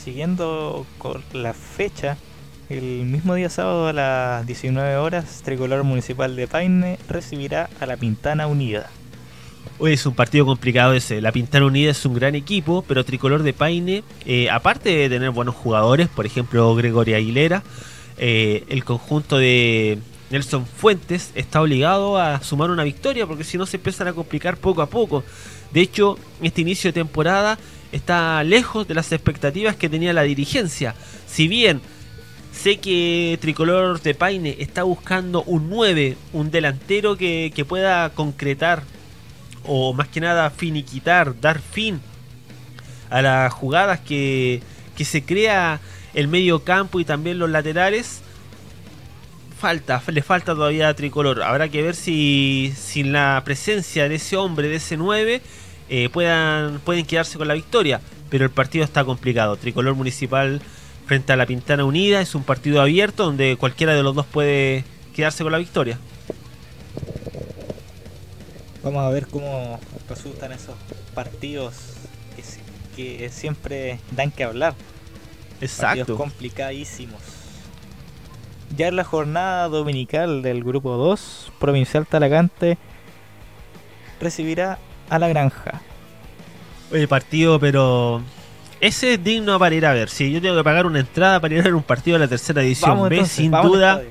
Siguiendo 0.03 0.85
con 0.99 1.23
la 1.33 1.55
fecha, 1.55 2.15
el 2.69 3.05
mismo 3.07 3.33
día 3.33 3.49
sábado 3.49 3.87
a 3.87 3.93
las 3.93 4.45
19 4.45 4.97
horas, 4.97 5.41
Tricolor 5.43 5.83
Municipal 5.83 6.35
de 6.35 6.47
Paine 6.47 6.99
recibirá 7.09 7.71
a 7.79 7.87
la 7.87 7.97
Pintana 7.97 8.45
Unida. 8.45 8.91
Hoy 9.79 9.93
es 9.93 10.05
un 10.07 10.15
partido 10.15 10.45
complicado 10.45 10.93
ese. 10.93 11.21
La 11.21 11.31
Pintana 11.31 11.67
Unida 11.67 11.91
es 11.91 12.03
un 12.05 12.15
gran 12.15 12.33
equipo, 12.33 12.83
pero 12.87 13.05
Tricolor 13.05 13.43
de 13.43 13.53
Paine, 13.53 14.03
eh, 14.25 14.49
aparte 14.49 14.89
de 14.89 15.09
tener 15.09 15.29
buenos 15.29 15.53
jugadores, 15.53 16.07
por 16.07 16.25
ejemplo 16.25 16.73
Gregorio 16.73 17.15
Aguilera, 17.15 17.61
eh, 18.17 18.63
el 18.69 18.83
conjunto 18.83 19.37
de 19.37 19.99
Nelson 20.31 20.65
Fuentes 20.65 21.31
está 21.35 21.61
obligado 21.61 22.17
a 22.17 22.41
sumar 22.41 22.71
una 22.71 22.83
victoria 22.83 23.27
porque 23.27 23.43
si 23.43 23.59
no 23.59 23.67
se 23.67 23.77
empiezan 23.77 24.07
a 24.07 24.13
complicar 24.13 24.57
poco 24.57 24.81
a 24.81 24.87
poco. 24.87 25.23
De 25.71 25.81
hecho, 25.81 26.17
este 26.41 26.61
inicio 26.61 26.89
de 26.89 26.93
temporada 26.93 27.59
está 27.91 28.43
lejos 28.43 28.87
de 28.87 28.95
las 28.95 29.11
expectativas 29.11 29.75
que 29.75 29.89
tenía 29.89 30.11
la 30.11 30.23
dirigencia. 30.23 30.95
Si 31.27 31.47
bien 31.47 31.81
Sé 32.57 32.77
que 32.77 33.37
Tricolor 33.39 34.01
de 34.01 34.15
Paine 34.15 34.55
está 34.57 34.81
buscando 34.81 35.43
un 35.43 35.69
9, 35.69 36.17
un 36.33 36.49
delantero 36.49 37.15
que, 37.15 37.65
pueda 37.67 38.09
concretar 38.09 38.81
o 39.67 39.93
más 39.93 40.07
que 40.07 40.21
nada 40.21 40.49
finiquitar, 40.49 41.39
dar 41.39 41.59
fin 41.59 42.01
a 43.09 43.21
las 43.21 43.53
jugadas 43.53 43.99
que, 43.99 44.61
que 44.95 45.05
se 45.05 45.23
crea 45.23 45.79
el 46.13 46.27
medio 46.27 46.63
campo 46.63 46.99
y 46.99 47.05
también 47.05 47.37
los 47.39 47.49
laterales. 47.49 48.21
Falta, 49.59 50.01
le 50.07 50.21
falta 50.21 50.53
todavía 50.53 50.93
Tricolor. 50.93 51.43
Habrá 51.43 51.69
que 51.69 51.81
ver 51.81 51.95
si 51.95 52.73
sin 52.75 53.11
la 53.11 53.41
presencia 53.43 54.07
de 54.07 54.15
ese 54.15 54.37
hombre, 54.37 54.67
de 54.67 54.75
ese 54.75 54.97
9, 54.97 55.41
eh, 55.89 56.09
puedan, 56.09 56.79
pueden 56.79 57.05
quedarse 57.05 57.37
con 57.37 57.47
la 57.47 57.53
victoria. 57.53 58.01
Pero 58.29 58.45
el 58.45 58.51
partido 58.51 58.83
está 58.83 59.03
complicado. 59.03 59.55
Tricolor 59.55 59.95
Municipal 59.95 60.61
frente 61.05 61.33
a 61.33 61.35
la 61.35 61.45
Pintana 61.45 61.85
Unida. 61.85 62.21
Es 62.21 62.35
un 62.35 62.43
partido 62.43 62.81
abierto 62.81 63.23
donde 63.25 63.55
cualquiera 63.57 63.93
de 63.93 64.03
los 64.03 64.13
dos 64.13 64.25
puede 64.25 64.83
quedarse 65.15 65.43
con 65.43 65.51
la 65.51 65.57
victoria. 65.57 65.97
Vamos 68.87 69.03
a 69.03 69.09
ver 69.09 69.27
cómo 69.27 69.81
resultan 70.07 70.53
esos 70.53 70.73
partidos 71.13 71.73
que, 72.95 73.29
siempre 73.29 73.99
dan 74.11 74.31
que 74.31 74.45
hablar. 74.45 74.75
Exacto. 75.59 75.97
Partidos 75.97 76.17
complicadísimos. 76.17 77.21
Ya 78.77 78.87
en 78.87 78.95
la 78.95 79.03
jornada 79.03 79.67
dominical 79.67 80.41
del 80.41 80.63
grupo 80.63 80.95
2, 80.95 81.51
Provincial 81.59 82.07
Talagante 82.07 82.77
recibirá 84.21 84.79
a 85.09 85.19
la 85.19 85.27
granja. 85.27 85.81
Oye, 86.89 87.09
partido, 87.09 87.59
pero 87.59 88.21
ese 88.79 89.15
es 89.15 89.23
digno 89.23 89.59
para 89.59 89.75
ir 89.75 89.85
a 89.85 89.91
ver. 89.91 90.07
Si 90.07 90.31
yo 90.31 90.41
tengo 90.41 90.55
que 90.55 90.63
pagar 90.63 90.85
una 90.85 91.01
entrada 91.01 91.41
para 91.41 91.53
ir 91.55 91.59
a 91.59 91.63
ver 91.65 91.75
un 91.75 91.83
partido 91.83 92.17
de 92.17 92.23
la 92.23 92.29
tercera 92.29 92.61
edición 92.61 93.09
B, 93.09 93.25
sin 93.25 93.51
duda 93.51 94.01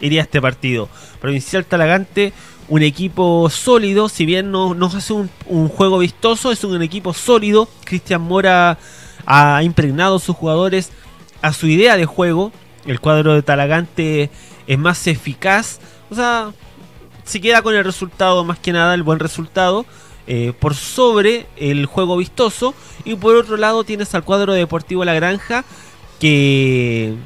iría 0.00 0.20
a 0.20 0.22
este 0.22 0.40
partido. 0.40 0.88
Provincial 1.20 1.64
Talagante, 1.64 2.32
un 2.70 2.82
equipo 2.82 3.50
sólido, 3.50 4.08
si 4.08 4.24
bien 4.24 4.52
no, 4.52 4.74
no 4.74 4.86
hace 4.86 5.12
un, 5.12 5.28
juego 5.68 5.98
vistoso, 5.98 6.52
es 6.52 6.62
un 6.62 6.80
equipo 6.82 7.12
sólido. 7.12 7.68
Cristian 7.84 8.22
Mora 8.22 8.78
ha 9.26 9.62
impregnado 9.64 10.16
a 10.16 10.20
sus 10.20 10.36
jugadores 10.36 10.90
a 11.42 11.52
su 11.52 11.66
idea 11.66 11.96
de 11.96 12.06
juego. 12.06 12.52
El 12.86 13.00
cuadro 13.00 13.34
de 13.34 13.42
Talagante 13.42 14.30
es 14.68 14.78
más 14.78 15.04
eficaz. 15.08 15.80
O 16.10 16.14
sea, 16.14 16.52
se 17.24 17.40
queda 17.40 17.60
con 17.62 17.74
el 17.74 17.84
resultado, 17.84 18.44
más 18.44 18.60
que 18.60 18.72
nada, 18.72 18.94
el 18.94 19.02
buen 19.02 19.18
resultado. 19.18 19.84
Eh, 20.28 20.52
por 20.56 20.76
sobre 20.76 21.48
el 21.56 21.86
juego 21.86 22.16
vistoso. 22.16 22.72
Y 23.04 23.16
por 23.16 23.34
otro 23.34 23.56
lado 23.56 23.82
tienes 23.82 24.14
al 24.14 24.22
cuadro 24.22 24.52
deportivo 24.52 25.04
La 25.04 25.14
Granja, 25.14 25.64
que, 26.20 27.16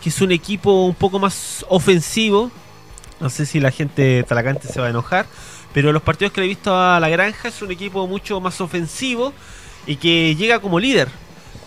que 0.00 0.08
es 0.08 0.20
un 0.20 0.30
equipo 0.30 0.84
un 0.84 0.94
poco 0.94 1.18
más 1.18 1.66
ofensivo. 1.68 2.52
No 3.20 3.30
sé 3.30 3.46
si 3.46 3.60
la 3.60 3.70
gente 3.70 4.22
talacante 4.24 4.68
se 4.68 4.80
va 4.80 4.86
a 4.86 4.90
enojar. 4.90 5.26
Pero 5.72 5.92
los 5.92 6.02
partidos 6.02 6.32
que 6.32 6.40
le 6.40 6.46
he 6.46 6.48
visto 6.48 6.78
a 6.78 7.00
La 7.00 7.08
Granja 7.08 7.48
es 7.48 7.60
un 7.60 7.72
equipo 7.72 8.06
mucho 8.06 8.40
más 8.40 8.60
ofensivo 8.60 9.32
y 9.86 9.96
que 9.96 10.36
llega 10.36 10.60
como 10.60 10.78
líder. 10.78 11.08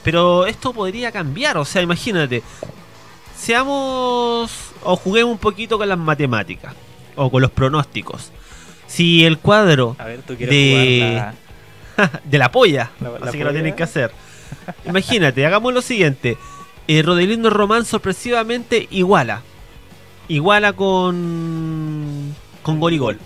Pero 0.03 0.45
esto 0.45 0.71
podría 0.73 1.11
cambiar, 1.11 1.57
o 1.57 1.65
sea, 1.65 1.81
imagínate. 1.81 2.41
Seamos 3.37 4.51
o 4.83 4.95
juguemos 4.95 5.33
un 5.33 5.37
poquito 5.37 5.77
con 5.77 5.89
las 5.89 5.97
matemáticas 5.97 6.73
o 7.15 7.29
con 7.29 7.41
los 7.41 7.51
pronósticos. 7.51 8.31
Si 8.87 9.25
el 9.25 9.37
cuadro 9.39 9.97
de, 10.39 11.21
de 12.23 12.37
la 12.37 12.51
polla, 12.51 12.91
así 13.21 13.37
que 13.37 13.43
lo 13.43 13.51
tienen 13.51 13.75
que 13.75 13.83
hacer. 13.83 14.11
Imagínate, 14.85 15.45
hagamos 15.45 15.73
lo 15.73 15.81
siguiente. 15.81 16.37
Eh, 16.87 17.01
Rodelindo 17.01 17.49
Román 17.49 17.83
sorpresivamente 17.83 18.87
iguala. 18.91 19.41
Iguala 20.27 20.73
con 20.73 22.35
con 22.67 22.79
gol 22.81 22.93
y 22.93 22.97
gol. 22.97 23.19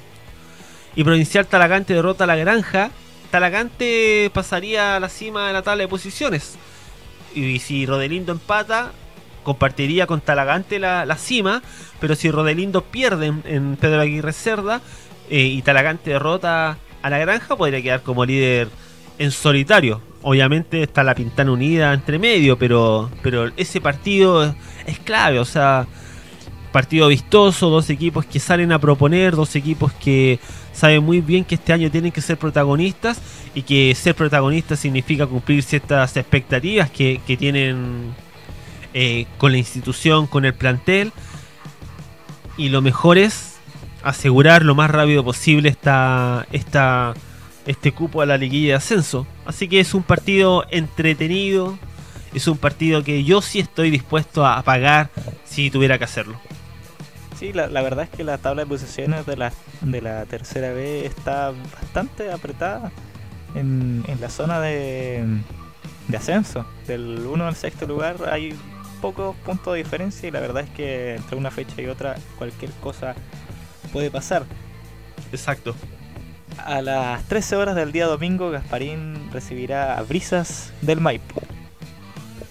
Y 0.95 1.03
Provincial 1.03 1.47
Talagante 1.47 1.95
derrota 1.95 2.25
a 2.25 2.27
la 2.27 2.35
Granja. 2.35 2.91
Talagante 3.31 4.29
pasaría 4.33 4.95
a 4.95 4.99
la 4.99 5.09
cima 5.09 5.47
de 5.47 5.53
la 5.53 5.63
tabla 5.63 5.83
de 5.83 5.87
posiciones. 5.87 6.57
Y 7.33 7.59
si 7.59 7.85
Rodelindo 7.85 8.33
empata, 8.33 8.91
compartiría 9.43 10.05
con 10.05 10.21
Talagante 10.21 10.77
la, 10.79 11.17
cima. 11.17 11.63
Pero 11.99 12.15
si 12.15 12.29
Rodelindo 12.29 12.83
pierde 12.83 13.33
en, 13.45 13.77
Pedro 13.77 14.01
Aguirre 14.01 14.33
Cerda, 14.33 14.81
eh, 15.29 15.39
y 15.39 15.61
Talagante 15.61 16.11
derrota 16.11 16.77
a 17.01 17.09
la 17.09 17.17
granja, 17.17 17.55
podría 17.55 17.81
quedar 17.81 18.03
como 18.03 18.25
líder 18.25 18.67
en 19.17 19.31
solitario. 19.31 20.01
Obviamente 20.21 20.83
está 20.83 21.03
la 21.03 21.15
Pintana 21.15 21.51
Unida 21.51 21.93
entre 21.93 22.19
medio, 22.19 22.59
pero, 22.59 23.09
pero 23.23 23.49
ese 23.57 23.81
partido 23.81 24.53
es 24.85 24.99
clave, 24.99 25.39
o 25.39 25.45
sea, 25.45 25.87
partido 26.71 27.07
vistoso, 27.07 27.69
dos 27.69 27.89
equipos 27.89 28.25
que 28.25 28.39
salen 28.39 28.71
a 28.71 28.79
proponer, 28.79 29.35
dos 29.35 29.55
equipos 29.55 29.91
que 29.93 30.39
saben 30.73 31.03
muy 31.03 31.21
bien 31.21 31.43
que 31.43 31.55
este 31.55 31.73
año 31.73 31.91
tienen 31.91 32.11
que 32.11 32.21
ser 32.21 32.37
protagonistas 32.37 33.21
y 33.53 33.63
que 33.63 33.93
ser 33.95 34.15
protagonistas 34.15 34.79
significa 34.79 35.27
cumplir 35.27 35.63
ciertas 35.63 36.15
expectativas 36.17 36.89
que, 36.89 37.19
tienen 37.37 38.13
eh, 38.93 39.25
con 39.37 39.51
la 39.51 39.57
institución, 39.57 40.27
con 40.27 40.45
el 40.45 40.53
plantel. 40.53 41.11
Y 42.57 42.69
lo 42.69 42.81
mejor 42.81 43.17
es 43.17 43.57
asegurar 44.03 44.63
lo 44.63 44.75
más 44.75 44.89
rápido 44.89 45.23
posible 45.23 45.69
esta, 45.69 46.45
esta, 46.51 47.13
este 47.65 47.91
cupo 47.91 48.21
a 48.21 48.25
la 48.25 48.37
liguilla 48.37 48.69
de 48.69 48.75
ascenso. 48.75 49.27
Así 49.45 49.67
que 49.67 49.79
es 49.79 49.93
un 49.93 50.03
partido 50.03 50.65
entretenido, 50.71 51.77
es 52.33 52.47
un 52.47 52.57
partido 52.57 53.03
que 53.03 53.23
yo 53.23 53.41
sí 53.41 53.59
estoy 53.59 53.89
dispuesto 53.89 54.45
a 54.45 54.61
pagar 54.63 55.09
si 55.45 55.69
tuviera 55.69 55.97
que 55.97 56.05
hacerlo. 56.05 56.39
Sí, 57.41 57.53
la, 57.53 57.65
verdad 57.81 58.03
es 58.03 58.11
que 58.11 58.23
la 58.23 58.37
tabla 58.37 58.61
de 58.61 58.67
posiciones 58.67 59.25
de 59.25 59.35
la, 59.35 59.51
de 59.81 59.99
la 59.99 60.25
tercera 60.27 60.73
B 60.73 61.07
está 61.07 61.51
bastante 61.73 62.31
apretada 62.31 62.91
en, 63.55 64.03
en 64.07 64.21
la 64.21 64.29
zona 64.29 64.59
de, 64.61 65.25
de 66.07 66.17
ascenso. 66.17 66.67
Del 66.85 67.25
1 67.25 67.47
al 67.47 67.55
sexto 67.55 67.87
lugar 67.87 68.17
hay 68.31 68.55
pocos 69.01 69.35
puntos 69.37 69.73
de 69.73 69.79
diferencia 69.79 70.29
y 70.29 70.31
la 70.31 70.39
verdad 70.39 70.65
es 70.65 70.69
que 70.69 71.15
entre 71.15 71.35
una 71.35 71.49
fecha 71.49 71.81
y 71.81 71.87
otra 71.87 72.15
cualquier 72.37 72.69
cosa 72.73 73.15
puede 73.91 74.11
pasar. 74.11 74.45
Exacto. 75.31 75.73
A 76.63 76.83
las 76.83 77.23
13 77.23 77.55
horas 77.55 77.75
del 77.75 77.91
día 77.91 78.05
domingo, 78.05 78.51
Gasparín 78.51 79.31
recibirá 79.31 79.97
a 79.97 80.03
Brisas 80.03 80.73
del 80.83 81.01
Maipo. 81.01 81.41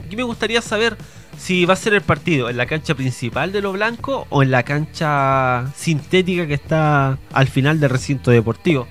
Aquí 0.04 0.16
me 0.16 0.24
gustaría 0.24 0.60
saber 0.60 0.96
si 1.40 1.64
va 1.64 1.72
a 1.72 1.76
ser 1.76 1.94
el 1.94 2.02
partido 2.02 2.50
en 2.50 2.58
la 2.58 2.66
cancha 2.66 2.94
principal 2.94 3.50
de 3.50 3.62
lo 3.62 3.72
blanco 3.72 4.26
o 4.28 4.42
en 4.42 4.50
la 4.50 4.62
cancha 4.62 5.72
sintética 5.74 6.46
que 6.46 6.54
está 6.54 7.18
al 7.32 7.48
final 7.48 7.80
del 7.80 7.88
recinto 7.88 8.30
deportivo. 8.30 8.86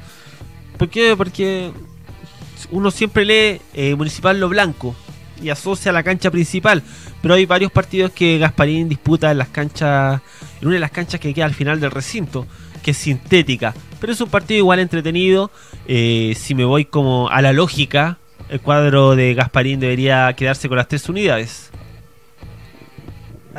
¿Por 0.77 0.89
qué? 0.89 1.13
Porque 1.15 1.71
uno 2.71 2.89
siempre 2.89 3.23
lee 3.23 3.61
eh, 3.73 3.93
Municipal 3.95 4.39
Lo 4.39 4.49
Blanco 4.49 4.95
y 5.41 5.49
asocia 5.49 5.91
a 5.91 5.93
la 5.93 6.01
cancha 6.01 6.31
principal, 6.31 6.81
pero 7.21 7.35
hay 7.35 7.45
varios 7.45 7.71
partidos 7.71 8.11
que 8.11 8.39
Gasparín 8.39 8.89
disputa 8.89 9.29
en 9.29 9.37
las 9.37 9.49
canchas 9.49 10.19
en 10.59 10.67
una 10.67 10.73
de 10.75 10.81
las 10.81 10.91
canchas 10.91 11.19
que 11.19 11.33
queda 11.33 11.45
al 11.45 11.53
final 11.53 11.79
del 11.79 11.91
recinto, 11.91 12.47
que 12.81 12.91
es 12.91 12.97
sintética. 12.97 13.75
Pero 14.01 14.11
es 14.11 14.21
un 14.21 14.29
partido 14.29 14.57
igual 14.57 14.79
entretenido. 14.79 15.51
Eh, 15.87 16.33
si 16.35 16.55
me 16.55 16.65
voy 16.65 16.85
como 16.85 17.29
a 17.29 17.41
la 17.43 17.53
lógica, 17.53 18.17
el 18.49 18.59
cuadro 18.59 19.15
de 19.15 19.35
Gasparín 19.35 19.79
debería 19.79 20.33
quedarse 20.33 20.67
con 20.67 20.77
las 20.77 20.87
tres 20.87 21.07
unidades. 21.07 21.69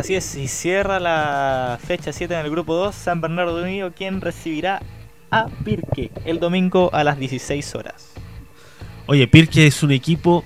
Así 0.01 0.14
es, 0.14 0.34
y 0.34 0.48
cierra 0.48 0.98
la 0.98 1.78
fecha 1.86 2.11
7 2.11 2.32
en 2.32 2.40
el 2.46 2.51
grupo 2.51 2.74
2, 2.74 2.94
San 2.94 3.20
Bernardo 3.20 3.62
Unido, 3.62 3.92
quien 3.92 4.22
recibirá 4.22 4.80
a 5.30 5.48
Pirque 5.62 6.11
el 6.24 6.40
domingo 6.40 6.88
a 6.94 7.05
las 7.05 7.18
16 7.18 7.74
horas. 7.74 8.12
Oye, 9.05 9.28
Pirque 9.28 9.66
es 9.66 9.82
un 9.82 9.90
equipo 9.90 10.42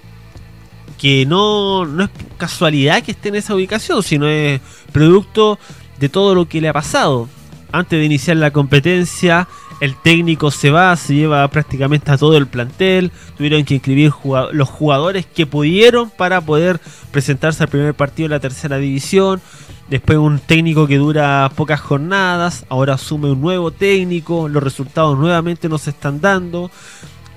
que 0.98 1.24
no, 1.24 1.86
no 1.86 2.02
es 2.02 2.10
casualidad 2.36 3.00
que 3.04 3.12
esté 3.12 3.28
en 3.28 3.36
esa 3.36 3.54
ubicación, 3.54 4.02
sino 4.02 4.26
es 4.26 4.60
producto 4.90 5.60
de 6.00 6.08
todo 6.08 6.34
lo 6.34 6.48
que 6.48 6.60
le 6.60 6.68
ha 6.68 6.72
pasado. 6.72 7.28
Antes 7.70 8.00
de 8.00 8.04
iniciar 8.04 8.38
la 8.38 8.50
competencia, 8.50 9.46
el 9.80 9.96
técnico 9.96 10.50
se 10.50 10.70
va, 10.70 10.96
se 10.96 11.14
lleva 11.14 11.46
prácticamente 11.48 12.10
a 12.10 12.18
todo 12.18 12.36
el 12.36 12.46
plantel, 12.46 13.10
tuvieron 13.36 13.64
que 13.64 13.74
inscribir 13.74 14.12
los 14.52 14.68
jugadores 14.68 15.26
que 15.26 15.46
pudieron 15.46 16.10
para 16.10 16.40
poder 16.40 16.80
presentarse 17.10 17.62
al 17.62 17.68
primer 17.68 17.94
partido 17.94 18.28
de 18.28 18.34
la 18.34 18.40
tercera 18.40 18.78
división. 18.78 19.40
Después 19.88 20.18
un 20.18 20.38
técnico 20.38 20.86
que 20.86 20.96
dura 20.96 21.50
pocas 21.54 21.80
jornadas, 21.80 22.64
ahora 22.70 22.94
asume 22.94 23.30
un 23.30 23.40
nuevo 23.40 23.70
técnico, 23.70 24.48
los 24.48 24.62
resultados 24.62 25.18
nuevamente 25.18 25.68
no 25.68 25.76
se 25.76 25.90
están 25.90 26.20
dando, 26.20 26.70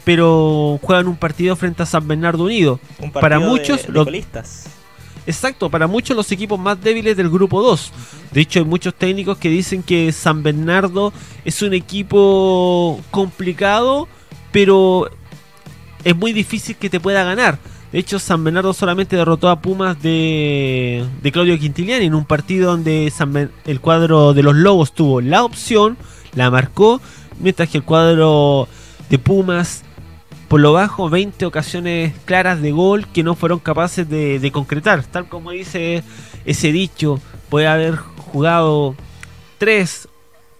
pero 0.05 0.79
juegan 0.81 1.07
un 1.07 1.17
partido 1.17 1.55
frente 1.57 1.83
a 1.83 1.85
San 1.85 2.07
Bernardo 2.07 2.45
Unido. 2.45 2.79
para 3.13 3.39
muchos 3.39 3.88
de, 3.88 3.93
los 3.93 4.07
Exacto, 5.28 5.69
para 5.69 5.88
muchos 5.88 6.15
los 6.15 6.32
equipos 6.32 6.57
más 6.57 6.82
débiles 6.82 7.17
del 7.17 7.30
grupo 7.30 7.61
2. 7.61 7.91
De 8.32 8.41
hecho, 8.41 8.59
hay 8.59 8.65
muchos 8.65 8.95
técnicos 8.95 9.38
que 9.38 9.49
dicen 9.49 9.84
que 9.84 10.13
San 10.13 10.41
Bernardo 10.41 11.11
es 11.43 11.61
un 11.61 11.73
equipo 11.73 13.01
complicado, 13.11 14.07
pero 14.53 15.09
es 16.05 16.15
muy 16.15 16.32
difícil 16.32 16.78
que 16.78 16.89
te 16.89 17.01
pueda 17.01 17.25
ganar. 17.25 17.59
De 17.91 17.99
hecho, 17.99 18.19
San 18.19 18.41
Bernardo 18.41 18.73
solamente 18.73 19.17
derrotó 19.17 19.49
a 19.49 19.61
Pumas 19.61 20.01
de, 20.01 21.05
Claudio 21.34 21.59
Quintiliani 21.59 22.05
en 22.05 22.15
un 22.15 22.23
partido 22.23 22.71
donde 22.71 23.11
el 23.65 23.82
cuadro 23.82 24.34
de 24.34 24.43
los 24.43 24.55
Lobos 24.55 24.93
tuvo 24.93 25.19
la 25.19 25.43
opción, 25.43 25.97
la 26.36 26.49
marcó, 26.49 27.01
mientras 27.41 27.67
que 27.67 27.80
el 27.80 27.84
cuadro 27.84 28.69
de 29.09 29.19
Pumas 29.19 29.84
por 30.47 30.61
lo 30.61 30.73
bajo 30.73 31.09
20 31.09 31.45
ocasiones 31.45 32.13
claras 32.25 32.61
de 32.61 32.71
gol 32.71 33.07
que 33.07 33.23
no 33.23 33.35
fueron 33.35 33.59
capaces 33.59 34.07
de, 34.09 34.49
concretar. 34.53 35.03
Tal 35.03 35.27
como 35.27 35.51
dice 35.51 36.03
ese 36.45 36.71
dicho, 36.71 37.19
puede 37.49 37.67
haber 37.67 37.97
jugado 37.97 38.95
tres 39.57 40.07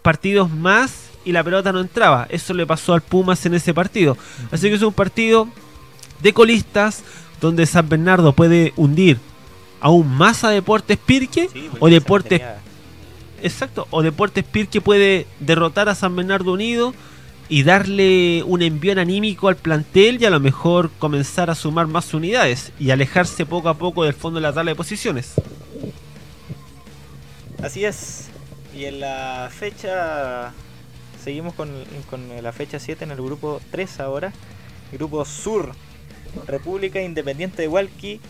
partidos 0.02 0.50
más 0.52 1.10
y 1.24 1.32
la 1.32 1.44
pelota 1.44 1.72
no 1.72 1.80
entraba. 1.80 2.28
Eso 2.30 2.54
le 2.54 2.66
pasó 2.66 2.94
al 2.94 3.02
Pumas 3.02 3.46
en 3.46 3.54
ese 3.54 3.74
partido. 3.74 4.18
Así 4.52 4.68
que 4.70 4.76
es 4.76 4.82
un 4.82 4.94
partido 4.94 5.48
de 6.22 6.34
colistas 6.34 7.04
donde 7.40 7.66
San 7.66 7.88
Bernardo 7.88 8.34
puede 8.34 8.74
hundir 8.76 9.20
aún 9.80 10.10
más 10.10 10.44
a 10.44 10.50
Deportes 10.50 10.98
Pirque 10.98 11.50
o 11.80 11.90
Deportes... 11.90 12.42
Exacto, 13.44 13.88
o 13.92 14.02
Deportes 14.02 14.44
Pirque 14.44 14.82
puede 14.82 15.28
derrotar 15.40 15.90
a 15.90 15.96
San 15.96 16.16
Bernardo 16.16 16.52
Unido 16.54 16.96
y 17.50 17.64
darle 17.64 18.44
un 18.44 18.62
envío 18.62 19.00
anímico 19.00 19.48
al 19.48 19.56
plantel 19.56 20.22
y 20.22 20.26
a 20.26 20.30
lo 20.30 20.40
mejor 20.40 20.92
comenzar 21.00 21.50
a 21.50 21.56
sumar 21.56 21.88
más 21.88 22.14
unidades 22.14 22.72
y 22.80 22.92
alejarse 22.92 23.46
poco 23.46 23.70
a 23.70 23.76
poco 23.76 24.04
del 24.04 24.14
fondo 24.14 24.40
de 24.40 24.44
la 24.44 24.54
tabla 24.54 24.72
de 24.72 24.76
posiciones. 24.76 25.34
Así 27.64 27.86
es. 27.86 28.28
Y 28.76 28.86
en 28.86 29.00
la 29.00 29.50
fecha, 29.52 30.54
seguimos 31.24 31.54
con, 31.54 31.72
la 32.42 32.52
fecha 32.52 32.80
7 32.80 33.06
en 33.06 33.12
el 33.12 33.18
grupo 33.18 33.62
3 33.72 34.00
ahora. 34.02 34.34
Grupo 34.92 35.26
Sur, 35.26 35.72
República 36.48 37.02
Independiente 37.02 37.62
de 37.62 37.68
Hualqui 37.68 38.22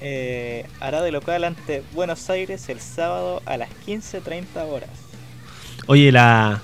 eh, 0.00 0.66
hará 0.80 1.02
de 1.02 1.10
local 1.10 1.44
ante 1.44 1.82
Buenos 1.92 2.30
Aires 2.30 2.68
el 2.68 2.80
sábado 2.80 3.42
a 3.46 3.56
las 3.56 3.68
15.30 3.86 4.46
horas. 4.68 4.90
Oye, 5.86 6.12
la, 6.12 6.62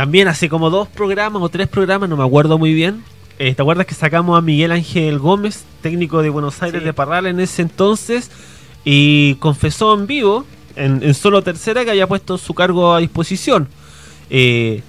también 0.00 0.28
hace 0.28 0.48
como 0.48 0.70
dos 0.70 0.88
programas 0.88 1.42
o 1.42 1.50
tres 1.50 1.68
programas, 1.68 2.08
no 2.08 2.16
me 2.16 2.24
acuerdo 2.24 2.56
muy 2.56 2.72
bien. 2.72 3.04
Eh, 3.38 3.54
¿Te 3.54 3.60
acuerdas 3.60 3.84
que 3.84 3.94
sacamos 3.94 4.38
a 4.38 4.40
Miguel 4.40 4.72
Ángel 4.72 5.18
Gómez, 5.18 5.64
técnico 5.82 6.22
de 6.22 6.30
Buenos 6.30 6.62
Aires 6.62 6.82
de 6.82 6.94
Parral 6.94 7.26
en 7.26 7.38
ese 7.38 7.60
entonces? 7.60 8.30
Y 8.82 9.34
confesó 9.40 9.92
en 9.92 10.06
vivo, 10.06 10.46
en, 10.74 11.12
solo 11.12 11.42
tercera, 11.42 11.84
que 11.84 11.90
había 11.90 12.06
puesto 12.06 12.38
su 12.38 12.54
cargo 12.54 12.94
a 12.94 13.00
disposición. 13.00 13.68
Eh, 14.30 14.80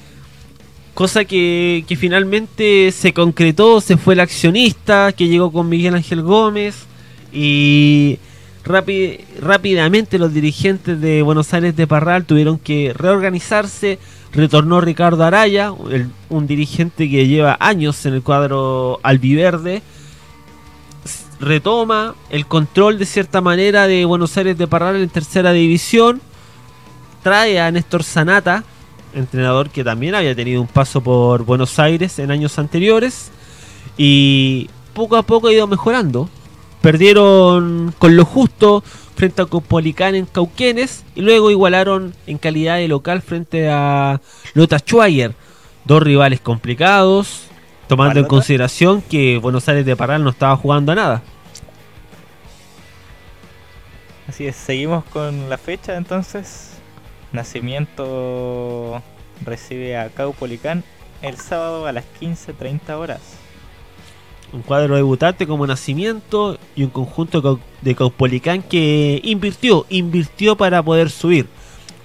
cosa 0.93 1.25
que, 1.25 1.83
que, 1.85 1.97
finalmente 1.97 2.93
se 2.93 3.11
concretó, 3.11 3.81
se 3.81 3.97
fue 3.97 4.13
el 4.13 4.21
accionista 4.21 5.11
que 5.11 5.27
llegó 5.27 5.51
con 5.51 5.67
Miguel 5.67 5.95
Ángel 5.95 6.21
Gómez 6.21 6.85
y 7.33 8.17
rápidamente 8.63 10.17
los 10.17 10.33
dirigentes 10.33 11.01
de 11.01 11.21
Buenos 11.21 11.53
Aires 11.53 11.75
de 11.75 11.85
Parral 11.85 12.23
tuvieron 12.23 12.57
que 12.57 12.93
reorganizarse, 12.95 13.99
Retornó 14.33 14.79
Ricardo 14.79 15.23
Araya, 15.25 15.73
un 16.29 16.47
dirigente 16.47 17.09
que 17.09 17.27
lleva 17.27 17.57
años 17.59 18.05
en 18.05 18.13
el 18.13 18.23
cuadro 18.23 18.99
albiverde. 19.03 19.81
Retoma 21.41 22.15
el 22.29 22.45
control 22.45 22.97
de 22.97 23.05
cierta 23.05 23.41
manera 23.41 23.87
de 23.87 24.05
Buenos 24.05 24.37
Aires 24.37 24.57
de 24.57 24.67
Parral 24.67 24.95
en 24.95 25.09
tercera 25.09 25.51
división. 25.51 26.21
Trae 27.23 27.59
a 27.59 27.69
Néstor 27.71 28.03
Sanata, 28.03 28.63
entrenador 29.13 29.69
que 29.69 29.83
también 29.83 30.15
había 30.15 30.33
tenido 30.33 30.61
un 30.61 30.67
paso 30.67 31.01
por 31.01 31.43
Buenos 31.43 31.77
Aires 31.77 32.17
en 32.19 32.31
años 32.31 32.57
anteriores. 32.57 33.31
Y 33.97 34.69
poco 34.93 35.17
a 35.17 35.23
poco 35.23 35.47
ha 35.47 35.53
ido 35.53 35.67
mejorando. 35.67 36.29
Perdieron 36.81 37.93
con 37.99 38.15
lo 38.15 38.23
justo 38.23 38.83
frente 39.15 39.41
a 39.41 39.45
Copolicán 39.45 40.15
en 40.15 40.25
Cauquenes 40.25 41.03
y 41.15 41.21
luego 41.21 41.51
igualaron 41.51 42.13
en 42.27 42.37
calidad 42.37 42.77
de 42.77 42.87
local 42.87 43.21
frente 43.21 43.69
a 43.69 44.21
Lota 44.53 44.79
Schwager. 44.79 45.33
Dos 45.85 46.03
rivales 46.03 46.39
complicados, 46.39 47.47
tomando 47.87 48.19
en 48.19 48.25
consideración 48.25 49.01
que 49.01 49.37
Buenos 49.37 49.67
Aires 49.67 49.85
de 49.85 49.95
Parral 49.95 50.23
no 50.23 50.29
estaba 50.29 50.55
jugando 50.55 50.91
a 50.91 50.95
nada. 50.95 51.23
Así 54.27 54.45
es, 54.45 54.55
seguimos 54.55 55.03
con 55.05 55.49
la 55.49 55.57
fecha 55.57 55.97
entonces. 55.97 56.77
Nacimiento 57.31 59.01
recibe 59.43 59.97
a 59.97 60.09
Caupolicán 60.09 60.83
el 61.21 61.37
sábado 61.37 61.85
a 61.87 61.91
las 61.91 62.05
15.30 62.19 62.91
horas 62.97 63.19
un 64.53 64.61
cuadro 64.61 64.95
debutante 64.95 65.47
como 65.47 65.65
Nacimiento 65.67 66.57
y 66.75 66.83
un 66.83 66.89
conjunto 66.89 67.59
de 67.81 67.95
Caupolicán 67.95 68.61
que 68.61 69.21
invirtió, 69.23 69.85
invirtió 69.89 70.55
para 70.55 70.83
poder 70.83 71.09
subir. 71.09 71.47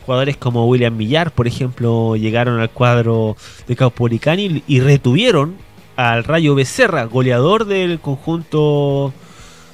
Jugadores 0.05 0.37
como 0.37 0.67
William 0.67 0.97
Millar, 0.97 1.33
por 1.33 1.49
ejemplo, 1.49 2.15
llegaron 2.15 2.61
al 2.61 2.71
cuadro 2.71 3.37
de 3.67 3.75
Caupolicán 3.75 4.39
y, 4.39 4.81
retuvieron 4.81 5.57
al 5.97 6.23
Rayo 6.23 6.55
Becerra, 6.55 7.05
goleador 7.05 7.65
del 7.65 7.99
conjunto 7.99 9.13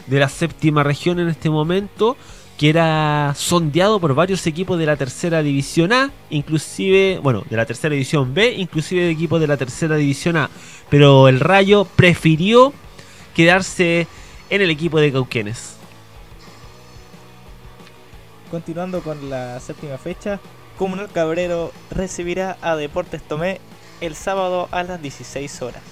de 0.07 0.19
la 0.19 0.29
séptima 0.29 0.83
región 0.83 1.21
en 1.21 1.29
este 1.29 1.51
momento, 1.51 2.17
que 2.63 2.71
era 2.71 3.35
sondeado 3.37 3.99
por 3.99 4.15
varios 4.15 4.47
equipos 4.47 4.79
de 4.79 4.87
la 4.87 4.97
tercera 4.97 5.43
división 5.43 5.93
A, 5.93 6.13
inclusive, 6.31 7.19
bueno, 7.21 7.43
de 7.51 7.57
la 7.57 7.67
tercera 7.67 7.93
división 7.93 8.35
B, 8.35 8.55
inclusive 8.57 9.03
de 9.03 9.11
equipos 9.11 9.41
de 9.41 9.49
la 9.49 9.57
tercera 9.57 9.97
división 9.97 10.37
A 10.37 10.49
pero 10.89 11.27
el 11.27 11.41
Rayo 11.41 11.87
prefirió 11.97 12.73
quedarse 13.35 14.07
en 14.49 14.63
el 14.63 14.71
equipo 14.71 15.01
de 15.01 15.11
Cauquenes. 15.11 15.75
Continuando 18.49 19.01
con 19.01 19.29
la 19.29 19.59
séptima 19.59 19.99
fecha, 19.99 20.39
Comunal 20.79 21.11
Cabrero 21.11 21.73
recibirá 21.91 22.59
a 22.63 22.77
Deportes 22.77 23.23
Tomé 23.23 23.61
el 24.01 24.15
sábado 24.15 24.69
a 24.71 24.85
las 24.85 25.03
16 25.03 25.63
horas. 25.63 25.83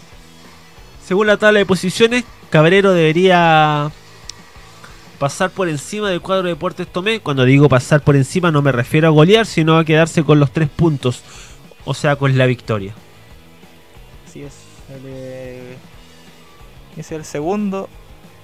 Según 1.04 1.26
la 1.26 1.36
tabla 1.36 1.58
de 1.58 1.66
posiciones, 1.66 2.22
Cabrero 2.48 2.92
debería 2.92 3.90
pasar 5.20 5.50
por 5.50 5.68
encima 5.68 6.08
del 6.08 6.22
cuadro 6.22 6.44
de 6.44 6.54
Deportes 6.54 6.88
Tomé. 6.88 7.20
Cuando 7.20 7.44
digo 7.44 7.68
pasar 7.68 8.00
por 8.00 8.16
encima 8.16 8.50
no 8.50 8.62
me 8.62 8.72
refiero 8.72 9.06
a 9.06 9.10
golear, 9.10 9.46
sino 9.46 9.78
a 9.78 9.84
quedarse 9.84 10.24
con 10.24 10.40
los 10.40 10.50
tres 10.50 10.68
puntos, 10.68 11.22
o 11.84 11.94
sea, 11.94 12.16
con 12.16 12.36
la 12.36 12.46
victoria. 12.46 12.94
Así 14.26 14.42
es 14.42 14.54
es 16.96 17.12
el 17.12 17.24
segundo 17.24 17.88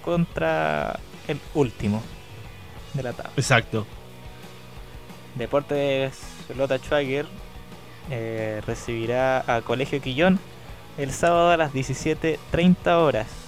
contra 0.05 1.01
el 1.27 1.41
último 1.55 2.03
de 2.95 3.03
la 3.03 3.13
tabla. 3.13 3.33
Exacto. 3.37 3.87
Deportes 5.35 6.19
Lota 6.57 6.79
Schwager 6.79 7.27
eh, 8.11 8.63
recibirá 8.67 9.45
a 9.53 9.63
Colegio 9.63 10.01
Quillón 10.01 10.39
el 10.99 11.11
sábado 11.11 11.51
a 11.51 11.57
las 11.57 11.73
17.30 11.73 12.87
horas. 12.97 13.46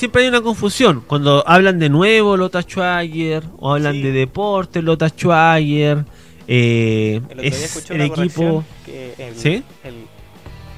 Siempre 0.00 0.22
hay 0.22 0.28
una 0.28 0.40
confusión 0.40 1.04
cuando 1.06 1.46
hablan 1.46 1.78
de 1.78 1.90
nuevo 1.90 2.34
Lota 2.38 2.62
Schwager 2.62 3.42
o 3.58 3.74
hablan 3.74 4.00
de 4.00 4.12
deporte 4.12 4.80
Lota 4.80 5.10
Schwager. 5.10 6.06
Eh, 6.48 7.20
El 7.28 7.40
es 7.40 7.90
el 7.90 7.96
una 7.96 8.04
equipo. 8.06 8.64
que 8.86 9.12
el, 9.18 9.36
¿Sí? 9.36 9.62
el, 9.84 10.06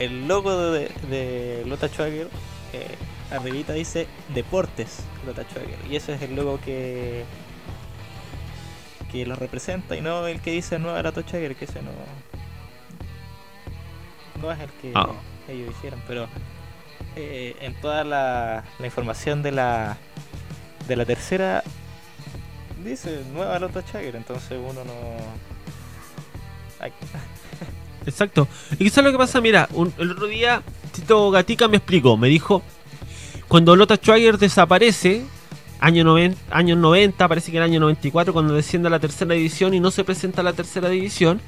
el 0.01 0.27
logo 0.27 0.73
de, 0.73 0.91
de 1.09 1.63
Lota 1.69 1.87
Schwager, 1.87 2.27
eh, 2.73 2.97
arribita 3.31 3.73
dice 3.75 4.09
Deportes 4.35 5.05
Lota 5.25 5.45
Schwager. 5.45 5.79
Y 5.89 5.95
ese 5.95 6.15
es 6.15 6.23
el 6.23 6.35
logo 6.35 6.59
que 6.65 7.23
que 9.13 9.25
los 9.25 9.39
representa 9.39 9.95
y 9.97 10.01
no 10.01 10.27
el 10.27 10.41
que 10.41 10.51
dice 10.51 10.81
Nueva 10.81 11.01
Lota 11.01 11.21
Schwager, 11.23 11.55
que 11.55 11.67
ese 11.67 11.81
no 11.81 11.93
no 14.43 14.51
es 14.51 14.59
el 14.59 14.71
que 14.81 14.91
Ah. 14.97 15.11
ellos 15.49 15.71
hicieron, 15.79 16.03
pero 16.09 16.27
eh, 17.17 17.57
en 17.61 17.75
toda 17.81 18.05
la, 18.05 18.65
información 18.83 19.43
de 19.43 19.53
la 19.53 19.97
de 20.89 20.97
la 20.97 21.05
tercera 21.05 21.63
dice 22.85 23.23
Nueva 23.33 23.59
Lota 23.61 23.83
Schwager, 23.83 24.17
entonces 24.17 24.59
uno 24.59 24.83
no 24.85 24.93
Exacto. 28.07 28.49
Y 28.73 28.77
quizás 28.79 29.05
lo 29.05 29.13
que 29.13 29.19
pasa, 29.19 29.41
mira, 29.41 29.69
un- 29.73 29.95
el 29.99 30.11
otro 30.11 30.27
día 30.27 30.63
Tito 30.93 31.31
Gatica 31.31 31.69
me 31.69 31.77
explicó, 31.77 32.17
me 32.17 32.29
dijo, 32.29 32.63
cuando 33.47 33.77
Lota 33.77 33.97
Schwager 33.97 34.39
desaparece, 34.39 35.23
año 35.79 36.03
90, 36.05 36.57
años 36.57 36.79
90, 36.79 37.29
parece 37.29 37.53
que 37.53 37.59
el 37.59 37.63
año 37.63 37.79
94, 37.81 38.33
cuando 38.33 38.55
desciende 38.55 38.89
a 38.89 38.91
la 38.91 38.99
tercera 38.99 39.35
división 39.35 39.75
y 39.75 39.81
no 39.81 39.91
se 39.91 40.03
presenta 40.05 40.41
a 40.41 40.45
la 40.45 40.53
tercera 40.53 40.89
división, 40.89 41.41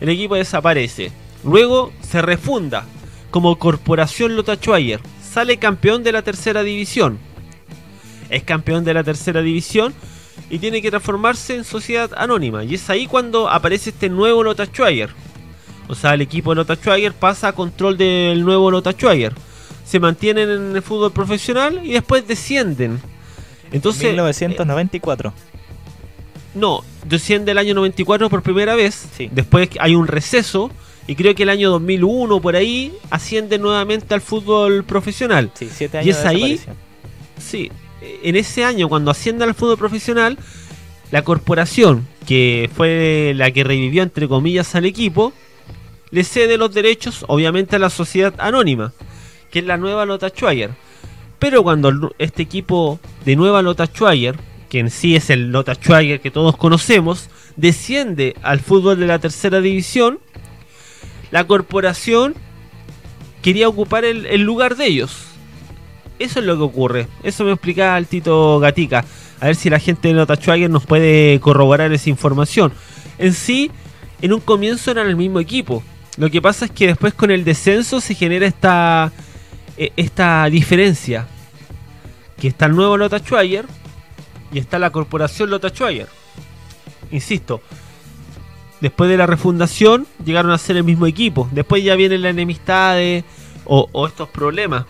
el 0.00 0.08
equipo 0.10 0.34
desaparece. 0.34 1.12
Luego 1.44 1.92
se 2.02 2.20
refunda 2.20 2.84
como 3.34 3.58
Corporación 3.58 4.36
Lota 4.36 4.54
Schwager, 4.54 5.00
sale 5.20 5.56
campeón 5.56 6.04
de 6.04 6.12
la 6.12 6.22
tercera 6.22 6.62
división. 6.62 7.18
Es 8.30 8.44
campeón 8.44 8.84
de 8.84 8.94
la 8.94 9.02
tercera 9.02 9.42
división 9.42 9.92
y 10.50 10.60
tiene 10.60 10.80
que 10.80 10.90
transformarse 10.90 11.56
en 11.56 11.64
sociedad 11.64 12.12
anónima. 12.16 12.62
Y 12.62 12.76
es 12.76 12.88
ahí 12.90 13.08
cuando 13.08 13.50
aparece 13.50 13.90
este 13.90 14.08
nuevo 14.08 14.44
Lota 14.44 14.66
Schwager. 14.66 15.10
O 15.88 15.96
sea, 15.96 16.14
el 16.14 16.20
equipo 16.20 16.50
de 16.52 16.54
Lota 16.54 16.76
Schwager 16.76 17.12
pasa 17.12 17.48
a 17.48 17.52
control 17.54 17.98
del 17.98 18.44
nuevo 18.44 18.70
Lota 18.70 18.92
Schwager. 18.92 19.32
Se 19.84 19.98
mantienen 19.98 20.48
en 20.48 20.76
el 20.76 20.82
fútbol 20.82 21.10
profesional 21.10 21.80
y 21.82 21.90
después 21.90 22.28
descienden. 22.28 23.00
Entonces, 23.72 24.10
1994. 24.10 25.30
eh, 25.30 25.32
no, 26.54 26.84
desciende 27.04 27.50
el 27.50 27.58
año 27.58 27.74
94 27.74 28.30
por 28.30 28.42
primera 28.44 28.76
vez. 28.76 29.08
Sí. 29.16 29.28
Después 29.32 29.70
hay 29.80 29.96
un 29.96 30.06
receso. 30.06 30.70
Y 31.06 31.14
creo 31.16 31.34
que 31.34 31.42
el 31.42 31.50
año 31.50 31.70
2001 31.70 32.40
por 32.40 32.56
ahí 32.56 32.92
asciende 33.10 33.58
nuevamente 33.58 34.14
al 34.14 34.20
fútbol 34.20 34.84
profesional. 34.84 35.50
Sí, 35.54 35.68
siete 35.70 35.98
¿Y 35.98 36.00
años 36.00 36.16
es 36.16 36.22
de 36.22 36.28
ahí? 36.28 36.60
Sí, 37.38 37.70
en 38.00 38.36
ese 38.36 38.64
año 38.64 38.88
cuando 38.88 39.10
asciende 39.10 39.44
al 39.44 39.54
fútbol 39.54 39.76
profesional, 39.76 40.38
la 41.10 41.22
corporación, 41.22 42.06
que 42.26 42.70
fue 42.74 43.32
la 43.36 43.50
que 43.50 43.64
revivió 43.64 44.02
entre 44.02 44.28
comillas 44.28 44.74
al 44.74 44.86
equipo, 44.86 45.32
le 46.10 46.24
cede 46.24 46.56
los 46.56 46.72
derechos 46.72 47.24
obviamente 47.28 47.76
a 47.76 47.78
la 47.78 47.90
sociedad 47.90 48.34
anónima, 48.38 48.92
que 49.50 49.58
es 49.58 49.64
la 49.66 49.76
nueva 49.76 50.06
Lota 50.06 50.30
Schwager. 50.30 50.70
Pero 51.38 51.62
cuando 51.62 52.14
este 52.18 52.42
equipo 52.42 52.98
de 53.24 53.36
nueva 53.36 53.62
Lota 53.62 53.86
Schwager, 53.86 54.36
que 54.70 54.78
en 54.78 54.90
sí 54.90 55.16
es 55.16 55.28
el 55.28 55.52
Lota 55.52 55.74
Schwager 55.74 56.20
que 56.20 56.30
todos 56.30 56.56
conocemos, 56.56 57.28
desciende 57.56 58.34
al 58.42 58.60
fútbol 58.60 58.98
de 58.98 59.06
la 59.06 59.18
tercera 59.18 59.60
división, 59.60 60.18
la 61.34 61.48
corporación 61.48 62.32
quería 63.42 63.68
ocupar 63.68 64.04
el, 64.04 64.40
lugar 64.42 64.76
de 64.76 64.86
ellos. 64.86 65.16
Eso 66.20 66.38
es 66.38 66.46
lo 66.46 66.56
que 66.56 66.62
ocurre. 66.62 67.08
Eso 67.24 67.42
me 67.42 67.50
explicaba 67.50 67.98
el 67.98 68.06
Tito 68.06 68.60
Gatica. 68.60 69.04
A 69.40 69.46
ver 69.46 69.56
si 69.56 69.68
la 69.68 69.80
gente 69.80 70.06
de 70.06 70.14
Nota 70.14 70.36
Schwager 70.36 70.70
nos 70.70 70.86
puede 70.86 71.40
corroborar 71.40 71.92
esa 71.92 72.08
información. 72.08 72.72
En 73.18 73.32
sí, 73.32 73.72
en 74.22 74.32
un 74.32 74.38
comienzo 74.38 74.92
eran 74.92 75.08
el 75.08 75.16
mismo 75.16 75.40
equipo. 75.40 75.82
Lo 76.18 76.30
que 76.30 76.40
pasa 76.40 76.66
es 76.66 76.70
que 76.70 76.86
después 76.86 77.14
con 77.14 77.32
el 77.32 77.42
descenso 77.42 78.00
se 78.00 78.14
genera 78.14 78.46
esta, 78.46 79.10
eh, 79.76 79.90
esta 79.96 80.44
diferencia. 80.44 81.26
Que 82.36 82.46
está 82.46 82.66
el 82.66 82.76
nuevo 82.76 82.96
Lota 82.96 83.18
Schwager 83.18 83.66
y 84.52 84.60
está 84.60 84.78
la 84.78 84.90
corporación 84.90 85.50
Lota 85.50 85.70
Schwager. 85.70 86.06
Insisto, 87.10 87.60
después 88.84 89.08
de 89.08 89.16
la 89.16 89.24
refundación 89.26 90.06
llegaron 90.26 90.52
a 90.52 90.58
ser 90.58 90.76
el 90.76 90.84
mismo 90.84 91.06
equipo. 91.06 91.48
Después 91.52 91.82
ya 91.82 91.94
vienen 91.94 92.20
las 92.20 92.32
enemistades 92.32 93.24
o, 93.64 94.06
estos 94.06 94.28
problemas. 94.28 94.84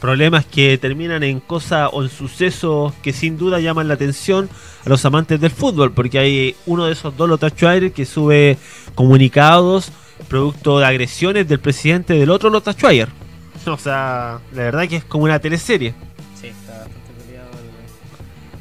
Problemas 0.00 0.46
que 0.46 0.78
terminan 0.78 1.24
en 1.24 1.40
cosas 1.40 1.90
o 1.92 2.04
en 2.04 2.10
sucesos 2.10 2.92
que 3.02 3.12
sin 3.12 3.36
duda 3.36 3.58
llaman 3.58 3.88
la 3.88 3.94
atención 3.94 4.48
a 4.86 4.88
los 4.88 5.04
amantes 5.04 5.40
del 5.40 5.50
fútbol. 5.50 5.90
Porque 5.90 6.20
hay 6.20 6.54
uno 6.66 6.84
de 6.84 6.92
esos 6.92 7.16
dos 7.16 7.28
Lota 7.28 7.48
Schwager 7.50 7.90
que 7.90 8.04
sube 8.04 8.56
comunicados 8.94 9.90
producto 10.28 10.78
de 10.78 10.86
agresiones 10.86 11.48
del 11.48 11.58
presidente 11.58 12.14
del 12.14 12.30
otro 12.30 12.50
Lota 12.50 12.72
Schwager. 12.72 13.08
O 13.66 13.78
sea, 13.78 14.40
la 14.52 14.62
verdad 14.62 14.86
que 14.86 14.96
es 14.96 15.04
como 15.04 15.24
una 15.24 15.40
teleserie. 15.40 15.94
Sí, 16.38 16.48
está 16.48 16.80
bastante 16.80 17.24
peleado. 17.26 17.48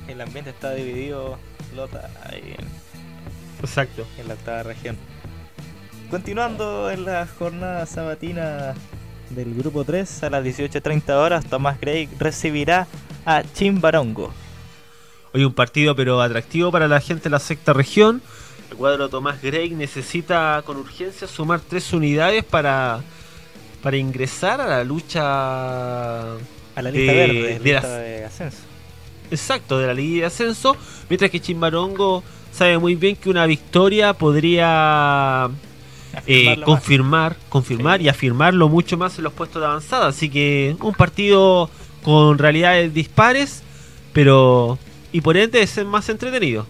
El, 0.07 0.21
ambiente 0.21 0.49
está 0.51 0.73
dividido, 0.73 1.37
Lota, 1.75 2.09
ahí 2.23 2.55
Exacto. 3.63 4.05
en 4.19 4.27
la 4.27 4.33
octava 4.35 4.63
región. 4.63 4.97
Continuando 6.09 6.91
en 6.91 7.05
la 7.05 7.25
jornada 7.39 7.85
sabatina 7.85 8.75
del 9.31 9.55
grupo 9.55 9.83
3 9.83 10.23
a 10.23 10.29
las 10.29 10.43
18.30 10.43 11.09
horas, 11.13 11.45
Tomás 11.45 11.79
Gray 11.79 12.07
recibirá 12.19 12.87
a 13.25 13.41
Chimbarongo. 13.53 14.31
Hoy 15.33 15.43
un 15.45 15.53
partido 15.53 15.95
pero 15.95 16.21
atractivo 16.21 16.71
para 16.71 16.87
la 16.87 16.99
gente 16.99 17.23
de 17.23 17.29
la 17.31 17.39
sexta 17.39 17.73
región. 17.73 18.21
El 18.69 18.77
cuadro 18.77 19.09
Tomás 19.09 19.41
Grey 19.41 19.71
necesita 19.71 20.61
con 20.65 20.77
urgencia 20.77 21.27
sumar 21.27 21.59
tres 21.61 21.91
unidades 21.93 22.43
para, 22.43 23.01
para 23.81 23.97
ingresar 23.97 24.61
a 24.61 24.67
la 24.67 24.83
lucha 24.83 26.33
A 26.33 26.81
la 26.81 26.91
lista 26.91 27.11
De- 27.11 27.17
verde, 27.17 27.59
de 27.59 27.73
lista 27.73 27.97
de 27.97 28.25
ascenso. 28.25 28.57
exacto 29.31 29.79
de 29.79 29.87
la 29.87 29.93
Liga 29.95 30.21
de 30.21 30.25
Ascenso, 30.27 30.77
mientras 31.09 31.31
que 31.31 31.39
Chimbarongo 31.39 32.23
sabe 32.53 32.77
muy 32.77 32.95
bien 32.95 33.15
que 33.15 33.29
una 33.29 33.45
victoria 33.45 34.13
podría 34.13 35.49
eh, 36.27 36.55
más. 36.57 36.65
confirmar, 36.65 37.35
confirmar 37.49 37.99
Sí. 37.99 38.05
y 38.05 38.09
afirmarlo 38.09 38.69
mucho 38.69 38.97
más 38.97 39.17
en 39.17 39.23
los 39.25 39.33
puestos 39.33 39.61
de 39.61 39.67
avanzada. 39.67 40.07
Así 40.07 40.29
que 40.29 40.75
un 40.79 40.93
partido 40.93 41.69
con 42.03 42.37
realidades 42.37 42.93
dispares, 42.93 43.63
pero 44.13 44.77
y 45.11 45.21
por 45.21 45.37
ende 45.37 45.61
es 45.61 45.83
más 45.85 46.07
entretenido. 46.09 46.65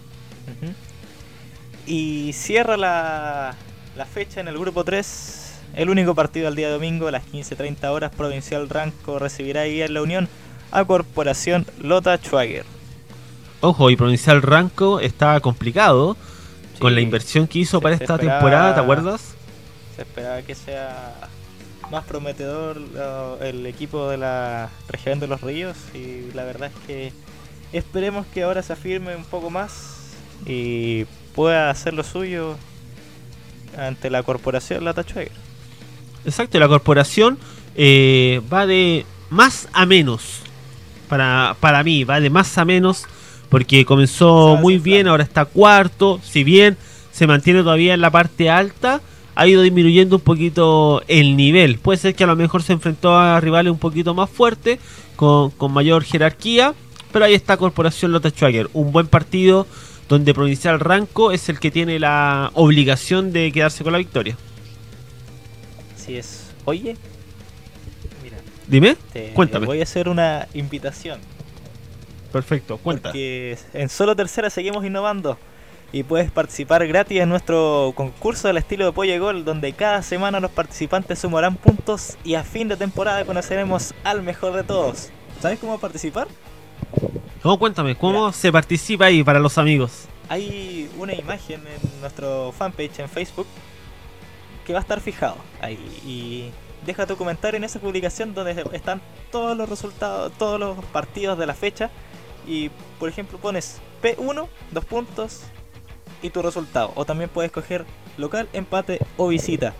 Y 1.86 2.32
cierra 2.32 2.76
la, 2.76 3.54
la 3.96 4.06
fecha 4.06 4.40
en 4.40 4.48
el 4.48 4.58
grupo 4.58 4.84
3. 4.84 5.40
El 5.74 5.90
único 5.90 6.14
partido 6.14 6.46
al 6.48 6.54
día 6.56 6.70
domingo 6.70 7.08
a 7.08 7.10
las 7.10 7.24
15.30 7.26 7.88
horas. 7.90 8.12
Provincial 8.16 8.68
Ranco 8.68 9.18
recibirá 9.18 9.62
ahí 9.62 9.82
en 9.82 9.92
la 9.92 10.02
Unión 10.02 10.28
a 10.70 10.84
Corporación 10.84 11.66
Lota 11.82 12.16
Schwager. 12.16 12.64
Ojo, 13.64 13.88
y 13.88 13.96
Provincial 13.96 14.42
Ranco 14.42 15.00
estaba 15.00 15.40
complicado 15.40 16.18
con 16.78 16.94
la 16.94 17.00
inversión 17.00 17.46
que 17.46 17.60
hizo 17.60 17.80
para 17.80 17.94
esta 17.94 18.16
esperaba- 18.16 18.38
temporada, 18.38 18.74
¿te 18.74 18.80
acuerdas? 18.80 19.34
Se 19.96 20.02
esperaba 20.02 20.42
que 20.42 20.54
sea 20.54 21.14
más 21.90 22.04
prometedor 22.04 22.78
el 23.40 23.64
equipo 23.64 24.08
de 24.10 24.18
la 24.18 24.68
región 24.88 25.18
de 25.18 25.28
los 25.28 25.40
ríos. 25.40 25.78
Y 25.94 26.30
la 26.34 26.44
verdad 26.44 26.70
es 26.74 26.86
que 26.86 27.12
esperemos 27.72 28.26
que 28.34 28.42
ahora 28.42 28.62
se 28.62 28.74
afirme 28.74 29.16
un 29.16 29.24
poco 29.24 29.48
más 29.48 30.10
y 30.44 31.06
pueda 31.34 31.70
hacer 31.70 31.94
lo 31.94 32.04
suyo 32.04 32.56
ante 33.78 34.10
la 34.10 34.22
Corporación 34.22 34.84
Lota 34.84 35.04
Schwager. 35.04 35.32
Exacto, 36.26 36.58
la 36.58 36.68
corporación 36.68 37.38
eh, 37.76 38.42
va 38.52 38.66
de 38.66 39.06
más 39.30 39.68
a 39.72 39.86
menos. 39.86 40.40
Para, 41.08 41.56
para 41.60 41.82
mí, 41.82 42.04
va 42.04 42.20
de 42.20 42.28
más 42.30 42.58
a 42.58 42.64
menos. 42.66 43.04
Porque 43.48 43.84
comenzó 43.84 44.56
muy 44.56 44.78
bien, 44.78 45.06
ahora 45.08 45.22
está 45.22 45.44
cuarto. 45.44 46.20
Si 46.22 46.44
bien 46.44 46.76
se 47.12 47.26
mantiene 47.26 47.62
todavía 47.62 47.94
en 47.94 48.00
la 48.00 48.10
parte 48.10 48.50
alta, 48.50 49.00
ha 49.36 49.46
ido 49.46 49.62
disminuyendo 49.62 50.16
un 50.16 50.22
poquito 50.22 51.02
el 51.08 51.36
nivel. 51.36 51.78
Puede 51.78 51.98
ser 51.98 52.14
que 52.14 52.24
a 52.24 52.26
lo 52.26 52.36
mejor 52.36 52.62
se 52.62 52.72
enfrentó 52.72 53.16
a 53.16 53.40
rivales 53.40 53.70
un 53.72 53.78
poquito 53.78 54.14
más 54.14 54.30
fuertes, 54.30 54.78
con, 55.16 55.50
con 55.50 55.72
mayor 55.72 56.04
jerarquía. 56.04 56.74
Pero 57.12 57.24
ahí 57.26 57.34
está 57.34 57.56
Corporación 57.56 58.10
Lota 58.10 58.30
Schwager. 58.30 58.68
Un 58.72 58.90
buen 58.90 59.06
partido 59.06 59.66
donde 60.08 60.34
Provincial 60.34 60.80
Ranco 60.80 61.30
es 61.32 61.48
el 61.48 61.60
que 61.60 61.70
tiene 61.70 61.98
la 62.00 62.50
obligación 62.54 63.32
de 63.32 63.52
quedarse 63.52 63.84
con 63.84 63.92
la 63.92 63.98
victoria. 63.98 64.36
Así 65.96 66.16
es. 66.16 66.50
Oye, 66.64 66.96
mira, 68.22 68.36
Dime, 68.66 68.96
te 69.12 69.30
Cuéntame. 69.32 69.66
voy 69.66 69.80
a 69.80 69.84
hacer 69.84 70.08
una 70.08 70.48
invitación. 70.54 71.20
Perfecto, 72.34 72.78
cuenta. 72.78 73.10
Porque 73.10 73.56
en 73.72 73.88
solo 73.88 74.14
tercera 74.14 74.50
seguimos 74.50 74.84
innovando. 74.84 75.38
Y 75.92 76.02
puedes 76.02 76.30
participar 76.30 76.86
gratis 76.88 77.20
en 77.20 77.28
nuestro 77.28 77.92
concurso 77.94 78.48
del 78.48 78.56
estilo 78.56 78.84
de 78.84 78.92
Pollo 78.92 79.14
y 79.14 79.18
Gol, 79.18 79.44
donde 79.44 79.72
cada 79.72 80.02
semana 80.02 80.40
los 80.40 80.50
participantes 80.50 81.20
sumarán 81.20 81.56
puntos 81.56 82.18
y 82.24 82.34
a 82.34 82.42
fin 82.42 82.66
de 82.66 82.76
temporada 82.76 83.24
conoceremos 83.24 83.94
al 84.02 84.22
mejor 84.22 84.54
de 84.54 84.64
todos. 84.64 85.10
¿Sabes 85.40 85.60
cómo 85.60 85.78
participar? 85.78 86.26
¿Cómo 87.42 87.58
cuéntame? 87.58 87.94
¿Cómo 87.94 88.32
se 88.32 88.50
participa 88.50 89.06
ahí 89.06 89.22
para 89.22 89.38
los 89.38 89.56
amigos? 89.56 90.08
hay 90.28 90.90
una 90.98 91.14
imagen 91.14 91.62
en 91.66 92.00
nuestro 92.00 92.52
fanpage 92.52 93.00
en 93.00 93.08
Facebook 93.08 93.46
que 94.66 94.72
va 94.72 94.78
a 94.78 94.82
estar 94.82 95.00
fijado 95.00 95.36
ahí. 95.60 95.78
Y 96.06 96.50
deja 96.86 97.06
tu 97.06 97.16
comentario 97.16 97.58
en 97.58 97.64
esa 97.64 97.78
publicación 97.78 98.34
donde 98.34 98.64
están 98.72 99.00
todos 99.30 99.56
los 99.56 99.68
resultados, 99.68 100.32
todos 100.38 100.58
los 100.58 100.84
partidos 100.86 101.38
de 101.38 101.46
la 101.46 101.54
fecha. 101.54 101.90
Y 102.46 102.70
por 102.98 103.08
ejemplo 103.08 103.38
pones 103.38 103.80
P1, 104.02 104.48
dos 104.70 104.84
puntos 104.84 105.42
y 106.22 106.30
tu 106.30 106.42
resultado. 106.42 106.92
O 106.94 107.04
también 107.04 107.30
puedes 107.30 107.52
coger 107.52 107.84
local, 108.16 108.48
empate 108.52 109.00
o 109.16 109.28
visita. 109.28 109.74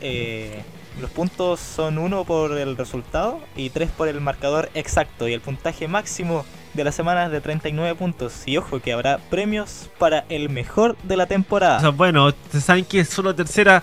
Eh, 0.00 0.62
los 1.00 1.10
puntos 1.10 1.60
son 1.60 1.98
uno 1.98 2.24
por 2.24 2.56
el 2.58 2.76
resultado 2.76 3.40
y 3.56 3.70
tres 3.70 3.90
por 3.90 4.08
el 4.08 4.20
marcador 4.20 4.68
exacto. 4.74 5.28
Y 5.28 5.32
el 5.32 5.40
puntaje 5.40 5.88
máximo 5.88 6.44
de 6.74 6.84
la 6.84 6.92
semana 6.92 7.26
es 7.26 7.32
de 7.32 7.40
39 7.40 7.94
puntos. 7.94 8.42
Y 8.46 8.56
ojo 8.56 8.80
que 8.80 8.92
habrá 8.92 9.18
premios 9.30 9.88
para 9.98 10.24
el 10.28 10.48
mejor 10.48 10.96
de 11.04 11.16
la 11.16 11.26
temporada. 11.26 11.78
O 11.78 11.80
sea, 11.80 11.90
bueno, 11.90 12.32
saben 12.60 12.84
que 12.84 13.04
solo 13.04 13.34
tercera 13.34 13.82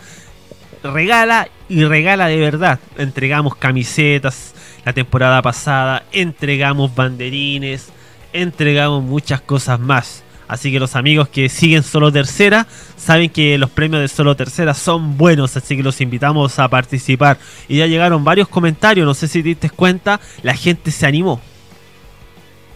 regala 0.83 1.47
y 1.69 1.83
regala 1.85 2.27
de 2.27 2.37
verdad. 2.37 2.79
Entregamos 2.97 3.55
camisetas 3.55 4.53
la 4.85 4.93
temporada 4.93 5.41
pasada, 5.41 6.03
entregamos 6.11 6.93
banderines, 6.93 7.89
entregamos 8.33 9.03
muchas 9.03 9.41
cosas 9.41 9.79
más. 9.79 10.23
Así 10.47 10.71
que 10.71 10.79
los 10.79 10.95
amigos 10.95 11.27
que 11.27 11.49
siguen 11.49 11.81
solo 11.81 12.11
tercera 12.11 12.67
saben 12.95 13.31
que 13.31 13.57
los 13.57 13.71
premios 13.71 14.01
de 14.01 14.07
solo 14.07 14.35
tercera 14.35 14.75
son 14.75 15.17
buenos, 15.17 15.57
así 15.57 15.75
que 15.75 15.81
los 15.81 16.01
invitamos 16.01 16.59
a 16.59 16.67
participar. 16.67 17.39
Y 17.67 17.77
ya 17.77 17.87
llegaron 17.87 18.23
varios 18.23 18.47
comentarios, 18.47 19.07
no 19.07 19.15
sé 19.15 19.27
si 19.27 19.41
te 19.41 19.49
diste 19.49 19.71
cuenta, 19.71 20.19
la 20.43 20.53
gente 20.53 20.91
se 20.91 21.07
animó. 21.07 21.41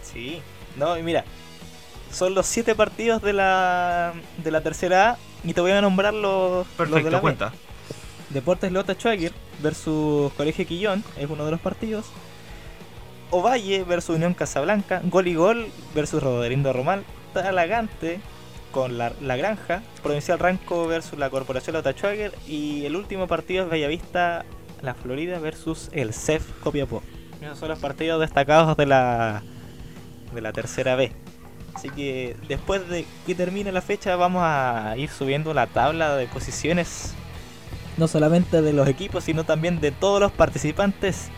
Sí, 0.02 0.40
no, 0.76 0.98
y 0.98 1.04
mira, 1.04 1.24
son 2.12 2.34
los 2.34 2.46
siete 2.46 2.74
partidos 2.74 3.22
de 3.22 3.34
la, 3.34 4.14
de 4.42 4.50
la 4.50 4.62
tercera 4.62 5.10
A 5.10 5.18
y 5.44 5.54
te 5.54 5.60
voy 5.60 5.70
a 5.70 5.80
nombrar 5.80 6.12
los, 6.12 6.66
los 6.76 7.04
de 7.04 7.10
la 7.10 7.20
B. 7.20 7.36
Deportes 8.30 8.70
Lota 8.70 8.94
Schwager 8.94 9.32
versus 9.60 10.32
Colegio 10.34 10.64
Quillón 10.66 11.02
es 11.18 11.28
uno 11.28 11.44
de 11.44 11.50
los 11.50 11.60
partidos. 11.60 12.06
Ovalle 13.30 13.82
versus 13.82 14.16
Unión 14.16 14.34
Casablanca. 14.34 15.02
Gol 15.04 15.26
y 15.28 15.34
Gol 15.34 15.66
versus 15.94 16.22
Roderindo 16.22 16.72
Román. 16.72 17.04
Talagante 17.34 18.20
con 18.70 18.98
la, 18.98 19.12
la 19.20 19.36
Granja. 19.36 19.82
Provincial 20.02 20.38
Ranco 20.38 20.86
versus 20.86 21.18
la 21.18 21.28
Corporación 21.28 21.74
Lota 21.74 21.92
Schwager. 21.92 22.32
Y 22.46 22.84
el 22.84 22.94
último 22.94 23.26
partido 23.26 23.64
es 23.64 23.70
Bellavista 23.70 24.44
La 24.80 24.94
Florida 24.94 25.40
versus 25.40 25.88
el 25.92 26.14
CEF 26.14 26.44
Copiapó. 26.60 27.02
Esos 27.40 27.58
son 27.58 27.68
los 27.68 27.80
partidos 27.80 28.20
destacados 28.20 28.76
de 28.76 28.86
la, 28.86 29.42
de 30.32 30.40
la 30.40 30.52
tercera 30.52 30.94
B. 30.94 31.12
Así 31.74 31.90
que 31.90 32.36
después 32.46 32.88
de 32.88 33.06
que 33.26 33.34
termine 33.34 33.72
la 33.72 33.80
fecha 33.80 34.14
vamos 34.14 34.42
a 34.44 34.94
ir 34.96 35.08
subiendo 35.08 35.52
la 35.52 35.66
tabla 35.66 36.16
de 36.16 36.26
posiciones 36.26 37.14
no 38.00 38.08
solamente 38.08 38.60
de 38.62 38.72
los 38.72 38.88
equipos, 38.88 39.22
sino 39.24 39.44
también 39.44 39.78
de 39.80 39.92
todos 39.92 40.18
los 40.20 40.32
participantes 40.32 41.28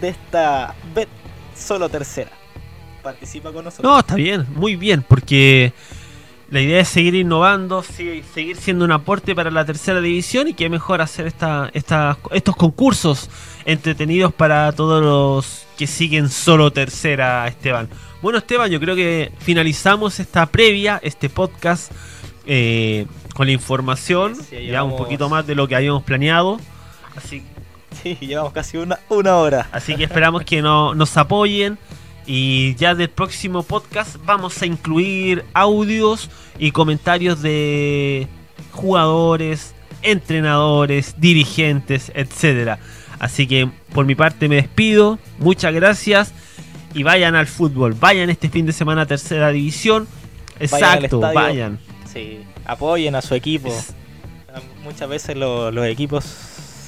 de 0.00 0.08
esta 0.08 0.74
Bet 0.94 1.08
Solo 1.54 1.88
Tercera. 1.90 2.30
Participa 3.02 3.52
con 3.52 3.64
nosotros. 3.66 3.92
No, 3.92 3.98
está 3.98 4.14
bien, 4.14 4.46
muy 4.54 4.76
bien, 4.76 5.04
porque 5.06 5.74
la 6.50 6.60
idea 6.60 6.80
es 6.80 6.88
seguir 6.88 7.14
innovando, 7.16 7.82
seguir 7.82 8.56
siendo 8.56 8.84
un 8.84 8.92
aporte 8.92 9.34
para 9.34 9.50
la 9.50 9.64
tercera 9.64 10.00
división 10.00 10.48
y 10.48 10.54
que 10.54 10.70
mejor 10.70 11.02
hacer 11.02 11.26
esta- 11.26 11.70
estos 11.74 12.56
concursos 12.56 13.28
entretenidos 13.66 14.32
para 14.32 14.72
todos 14.72 15.02
los 15.02 15.66
que 15.76 15.86
siguen 15.86 16.30
solo 16.30 16.72
tercera, 16.72 17.46
Esteban. 17.48 17.88
Bueno, 18.22 18.38
Esteban, 18.38 18.70
yo 18.70 18.80
creo 18.80 18.94
que 18.96 19.32
finalizamos 19.38 20.18
esta 20.20 20.46
previa, 20.46 20.98
este 21.02 21.28
podcast, 21.28 21.92
eh, 22.46 23.06
con 23.34 23.46
la 23.46 23.52
información, 23.52 24.36
Sí, 24.36 24.66
ya 24.66 24.82
un 24.84 24.96
poquito 24.96 25.28
más 25.28 25.46
de 25.46 25.54
lo 25.54 25.68
que 25.68 25.76
habíamos 25.76 26.02
planeado. 26.04 26.58
Así, 27.16 27.42
Sí, 28.02 28.16
llevamos 28.20 28.52
casi 28.52 28.76
una, 28.78 28.98
una 29.08 29.36
hora. 29.36 29.68
Así 29.72 29.94
que 29.96 30.04
esperamos 30.04 30.42
que 30.44 30.62
no- 30.62 30.94
nos 30.94 31.16
apoyen. 31.16 31.78
Y 32.26 32.74
ya 32.76 32.94
del 32.94 33.10
próximo 33.10 33.62
podcast 33.62 34.16
vamos 34.24 34.60
a 34.62 34.66
incluir 34.66 35.44
audios 35.52 36.30
y 36.58 36.70
comentarios 36.70 37.42
de 37.42 38.26
jugadores, 38.72 39.74
entrenadores, 40.02 41.14
dirigentes, 41.18 42.10
etcétera. 42.14 42.78
Así 43.18 43.46
que 43.46 43.68
por 43.92 44.06
mi 44.06 44.14
parte 44.14 44.48
me 44.48 44.56
despido. 44.56 45.18
Muchas 45.38 45.72
gracias. 45.74 46.32
Y 46.94 47.02
vayan 47.02 47.34
al 47.36 47.46
fútbol. 47.46 47.94
Vayan 47.94 48.30
este 48.30 48.48
fin 48.48 48.66
de 48.66 48.72
semana 48.72 49.02
a 49.02 49.06
tercera 49.06 49.50
división. 49.50 50.06
Vayan 50.58 50.64
Exacto, 50.98 51.16
estadio. 51.16 51.34
vayan. 51.34 51.78
Sí, 52.12 52.40
apoyen 52.64 53.14
a 53.14 53.22
su 53.22 53.34
equipo. 53.34 53.68
Es- 53.68 53.94
Muchas 54.84 55.08
veces 55.08 55.36
lo- 55.36 55.72
los 55.72 55.84
equipos 55.86 56.24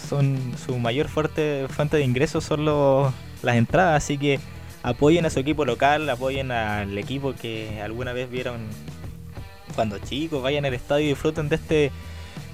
son 0.08 0.52
su 0.64 0.78
mayor 0.78 1.08
fuerte, 1.08 1.66
fuente 1.68 1.96
de 1.96 2.04
ingresos 2.04 2.44
son 2.44 2.64
los- 2.64 3.12
las 3.42 3.56
entradas, 3.56 4.04
así 4.04 4.18
que 4.18 4.38
apoyen 4.84 5.26
a 5.26 5.30
su 5.30 5.40
equipo 5.40 5.64
local, 5.64 6.08
apoyen 6.08 6.52
al 6.52 6.96
equipo 6.96 7.34
que 7.34 7.80
alguna 7.82 8.12
vez 8.12 8.30
vieron 8.30 8.66
cuando 9.74 9.98
chicos, 9.98 10.42
vayan 10.42 10.64
al 10.64 10.74
estadio 10.74 11.06
y 11.06 11.08
disfruten 11.08 11.48
de 11.48 11.56
este 11.56 11.90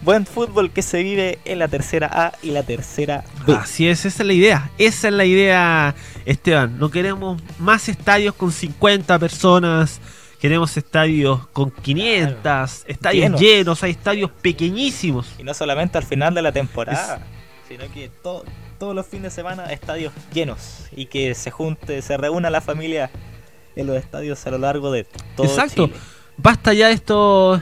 buen 0.00 0.24
fútbol 0.26 0.70
que 0.70 0.80
se 0.82 1.02
vive 1.02 1.38
en 1.44 1.58
la 1.58 1.68
tercera 1.68 2.08
A 2.10 2.32
y 2.42 2.50
la 2.52 2.62
tercera 2.62 3.22
B. 3.46 3.54
Así 3.54 3.86
es, 3.88 4.04
esa 4.06 4.22
es 4.22 4.26
la 4.26 4.32
idea. 4.32 4.70
Esa 4.78 5.08
es 5.08 5.14
la 5.14 5.24
idea, 5.26 5.94
Esteban. 6.24 6.78
No 6.78 6.90
queremos 6.90 7.40
más 7.58 7.88
estadios 7.88 8.34
con 8.34 8.50
50 8.50 9.18
personas. 9.18 10.00
Queremos 10.42 10.76
estadios 10.76 11.46
con 11.52 11.70
500, 11.70 12.84
estadios 12.88 13.22
Llenos. 13.26 13.40
llenos. 13.40 13.82
Hay 13.84 13.92
estadios 13.92 14.28
pequeñísimos. 14.42 15.32
Y 15.38 15.44
no 15.44 15.54
solamente 15.54 15.98
al 15.98 16.04
final 16.04 16.34
de 16.34 16.42
la 16.42 16.50
temporada, 16.50 17.24
sino 17.68 17.84
que 17.94 18.10
to- 18.24 18.44
todos 18.76 18.92
los 18.92 19.06
fines 19.06 19.22
de 19.22 19.30
semana 19.30 19.66
estadios 19.66 20.12
llenos 20.34 20.86
y 20.96 21.06
que 21.06 21.36
se 21.36 21.52
junte, 21.52 22.02
se 22.02 22.16
reúna 22.16 22.50
la 22.50 22.60
familia 22.60 23.08
en 23.76 23.86
los 23.86 23.96
estadios 23.96 24.44
a 24.44 24.50
lo 24.50 24.58
largo 24.58 24.90
de 24.90 25.06
todo 25.36 25.46
Exacto. 25.46 25.86
Chile. 25.86 25.98
Basta 26.36 26.72
ya 26.72 26.90
estos 26.90 27.60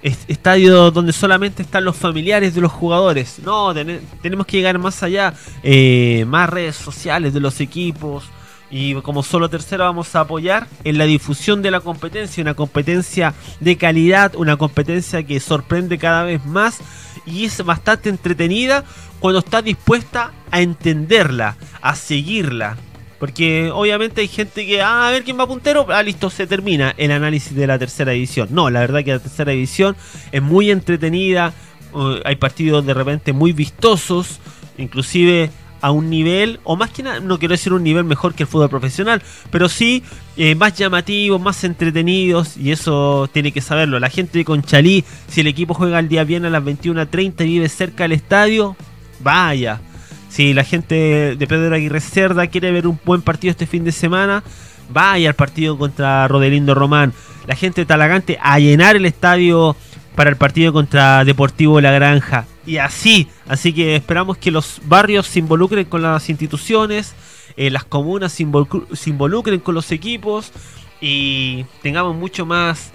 est- 0.00 0.30
estadios 0.30 0.94
donde 0.94 1.12
solamente 1.12 1.62
están 1.62 1.84
los 1.84 1.96
familiares 1.96 2.54
de 2.54 2.60
los 2.60 2.70
jugadores. 2.70 3.40
No, 3.40 3.74
tene- 3.74 4.00
tenemos 4.22 4.46
que 4.46 4.58
llegar 4.58 4.78
más 4.78 5.02
allá. 5.02 5.34
eh, 5.64 6.24
más 6.28 6.48
redes 6.48 6.76
sociales 6.76 7.34
de 7.34 7.40
los 7.40 7.60
equipos. 7.60 8.26
Y 8.70 8.94
como 8.96 9.22
solo 9.22 9.48
tercero 9.48 9.84
vamos 9.84 10.14
a 10.16 10.20
apoyar 10.20 10.66
en 10.84 10.98
la 10.98 11.04
difusión 11.04 11.62
de 11.62 11.70
la 11.70 11.80
competencia. 11.80 12.42
Una 12.42 12.54
competencia 12.54 13.34
de 13.60 13.76
calidad, 13.76 14.34
una 14.34 14.56
competencia 14.56 15.22
que 15.22 15.40
sorprende 15.40 15.98
cada 15.98 16.24
vez 16.24 16.44
más. 16.44 16.78
Y 17.26 17.44
es 17.44 17.64
bastante 17.64 18.08
entretenida 18.08 18.84
cuando 19.20 19.40
estás 19.40 19.64
dispuesta 19.64 20.32
a 20.50 20.60
entenderla, 20.60 21.56
a 21.80 21.94
seguirla. 21.94 22.76
Porque 23.18 23.70
obviamente 23.72 24.20
hay 24.20 24.28
gente 24.28 24.66
que, 24.66 24.82
ah, 24.82 25.08
a 25.08 25.10
ver 25.10 25.24
quién 25.24 25.38
va 25.38 25.46
puntero, 25.46 25.86
ah, 25.88 26.02
listo, 26.02 26.28
se 26.28 26.46
termina 26.46 26.94
el 26.98 27.10
análisis 27.10 27.54
de 27.54 27.66
la 27.66 27.78
tercera 27.78 28.12
división. 28.12 28.48
No, 28.50 28.68
la 28.68 28.80
verdad 28.80 29.02
que 29.04 29.12
la 29.12 29.18
tercera 29.20 29.52
división 29.52 29.96
es 30.32 30.42
muy 30.42 30.70
entretenida, 30.70 31.54
eh, 31.94 32.22
hay 32.24 32.36
partidos 32.36 32.84
de 32.84 32.92
repente 32.92 33.32
muy 33.32 33.52
vistosos, 33.52 34.38
inclusive 34.76 35.50
a 35.80 35.90
un 35.90 36.10
nivel, 36.10 36.60
o 36.64 36.76
más 36.76 36.90
que 36.90 37.02
nada, 37.02 37.20
no 37.20 37.38
quiero 37.38 37.52
decir 37.52 37.72
un 37.72 37.84
nivel 37.84 38.04
mejor 38.04 38.34
que 38.34 38.44
el 38.44 38.48
fútbol 38.48 38.68
profesional, 38.68 39.22
pero 39.50 39.68
sí 39.68 40.02
eh, 40.36 40.54
más 40.54 40.74
llamativos, 40.74 41.40
más 41.40 41.62
entretenidos, 41.64 42.56
y 42.56 42.72
eso 42.72 43.28
tiene 43.32 43.52
que 43.52 43.60
saberlo. 43.60 43.98
La 43.98 44.10
gente 44.10 44.38
de 44.38 44.44
Conchalí, 44.44 45.04
si 45.28 45.42
el 45.42 45.46
equipo 45.46 45.74
juega 45.74 45.98
el 45.98 46.08
día 46.08 46.24
bien 46.24 46.44
a 46.44 46.50
las 46.50 46.62
21.30 46.62 47.42
y 47.42 47.44
vive 47.44 47.68
cerca 47.68 48.04
del 48.04 48.12
estadio, 48.12 48.76
vaya. 49.20 49.80
Si 50.28 50.52
la 50.52 50.64
gente 50.64 51.36
de 51.36 51.46
Pedro 51.46 51.74
Aguirre 51.74 52.00
Cerda 52.00 52.46
quiere 52.48 52.70
ver 52.72 52.86
un 52.86 52.98
buen 53.04 53.22
partido 53.22 53.50
este 53.50 53.66
fin 53.66 53.84
de 53.84 53.92
semana, 53.92 54.42
vaya 54.90 55.30
al 55.30 55.34
partido 55.34 55.78
contra 55.78 56.26
Rodelindo 56.28 56.74
Román. 56.74 57.12
La 57.46 57.54
gente 57.54 57.82
de 57.82 57.86
Talagante 57.86 58.38
a 58.42 58.58
llenar 58.58 58.96
el 58.96 59.06
estadio 59.06 59.76
para 60.14 60.30
el 60.30 60.36
partido 60.36 60.72
contra 60.72 61.24
Deportivo 61.24 61.80
La 61.80 61.92
Granja. 61.92 62.46
Y 62.66 62.78
así, 62.78 63.28
así 63.46 63.72
que 63.72 63.96
esperamos 63.96 64.38
que 64.38 64.50
los 64.50 64.80
barrios 64.84 65.26
se 65.26 65.38
involucren 65.38 65.84
con 65.84 66.02
las 66.02 66.28
instituciones, 66.28 67.14
eh, 67.56 67.70
las 67.70 67.84
comunas 67.84 68.32
se, 68.32 68.46
se 68.94 69.10
involucren 69.10 69.60
con 69.60 69.74
los 69.74 69.92
equipos 69.92 70.52
y 71.00 71.64
tengamos 71.82 72.16
mucho 72.16 72.44
más 72.44 72.92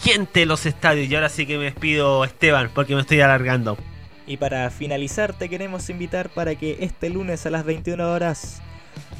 gente 0.00 0.42
en 0.42 0.48
los 0.48 0.66
estadios. 0.66 1.08
Y 1.08 1.14
ahora 1.14 1.28
sí 1.28 1.46
que 1.46 1.56
me 1.56 1.64
despido, 1.64 2.24
Esteban, 2.24 2.70
porque 2.74 2.94
me 2.94 3.02
estoy 3.02 3.20
alargando. 3.20 3.78
Y 4.26 4.36
para 4.36 4.70
finalizar 4.70 5.32
te 5.32 5.48
queremos 5.48 5.88
invitar 5.88 6.30
para 6.30 6.54
que 6.54 6.78
este 6.80 7.10
lunes 7.10 7.46
a 7.46 7.50
las 7.50 7.64
21 7.64 8.12
horas 8.12 8.60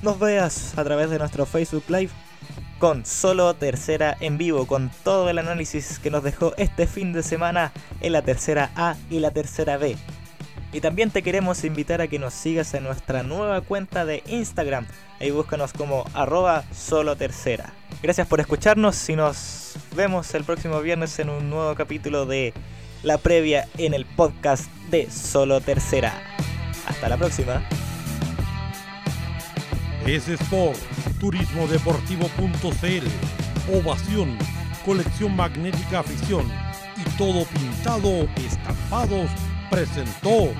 nos 0.02 0.18
veas 0.18 0.76
a 0.76 0.84
través 0.84 1.10
de 1.10 1.18
nuestro 1.18 1.46
Facebook 1.46 1.84
Live 1.88 2.10
con 2.78 3.06
solo 3.06 3.54
tercera 3.54 4.16
en 4.20 4.38
vivo, 4.38 4.66
con 4.66 4.90
todo 5.04 5.30
el 5.30 5.38
análisis 5.38 5.98
que 5.98 6.10
nos 6.10 6.22
dejó 6.22 6.52
este 6.56 6.86
fin 6.86 7.12
de 7.12 7.22
semana 7.22 7.72
en 8.00 8.12
la 8.12 8.22
tercera 8.22 8.70
A 8.74 8.96
y 9.08 9.20
la 9.20 9.30
tercera 9.30 9.76
B. 9.76 9.96
Y 10.72 10.80
también 10.80 11.10
te 11.10 11.22
queremos 11.22 11.64
invitar 11.64 12.00
a 12.00 12.08
que 12.08 12.18
nos 12.18 12.32
sigas 12.32 12.72
en 12.74 12.84
nuestra 12.84 13.22
nueva 13.22 13.60
cuenta 13.60 14.04
de 14.04 14.22
Instagram. 14.26 14.86
Ahí 15.20 15.30
búscanos 15.30 15.72
como 15.72 16.04
arroba 16.14 16.64
solo 16.72 17.14
tercera. 17.14 17.72
Gracias 18.02 18.26
por 18.26 18.40
escucharnos 18.40 19.08
y 19.08 19.16
nos 19.16 19.74
vemos 19.94 20.34
el 20.34 20.44
próximo 20.44 20.80
viernes 20.80 21.18
en 21.18 21.28
un 21.28 21.50
nuevo 21.50 21.74
capítulo 21.74 22.26
de 22.26 22.54
La 23.02 23.18
Previa 23.18 23.68
en 23.76 23.92
el 23.94 24.06
podcast 24.06 24.68
de 24.90 25.10
Solo 25.10 25.60
Tercera. 25.60 26.20
Hasta 26.86 27.08
la 27.08 27.16
próxima. 27.16 27.62
Es 30.06 30.28
Sport, 30.28 30.78
turismodeportivo.cl, 31.20 33.72
Ovación, 33.72 34.36
Colección 34.84 35.36
Magnética 35.36 36.00
Afición 36.00 36.50
y 36.96 37.02
Todo 37.16 37.44
Pintado 37.46 38.28
Estampados 38.36 39.30
presentó 39.70 40.52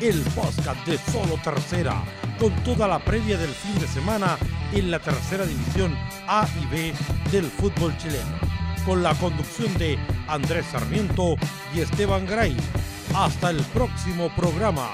el 0.00 0.22
podcast 0.34 0.86
de 0.86 0.96
Solo 1.12 1.38
Tercera, 1.44 2.02
con 2.40 2.50
toda 2.64 2.88
la 2.88 2.98
previa 2.98 3.36
del 3.36 3.50
fin 3.50 3.78
de 3.78 3.86
semana 3.86 4.38
en 4.72 4.90
la 4.90 4.98
tercera 4.98 5.44
división 5.44 5.94
A 6.26 6.48
y 6.60 6.66
B 6.74 6.94
del 7.30 7.44
fútbol 7.44 7.94
chileno, 7.98 8.38
con 8.86 9.02
la 9.02 9.12
conducción 9.14 9.76
de 9.76 9.98
Andrés 10.28 10.64
Sarmiento 10.72 11.36
y 11.74 11.80
Esteban 11.80 12.24
Gray. 12.24 12.56
Hasta 13.14 13.50
el 13.50 13.62
próximo 13.66 14.34
programa. 14.34 14.88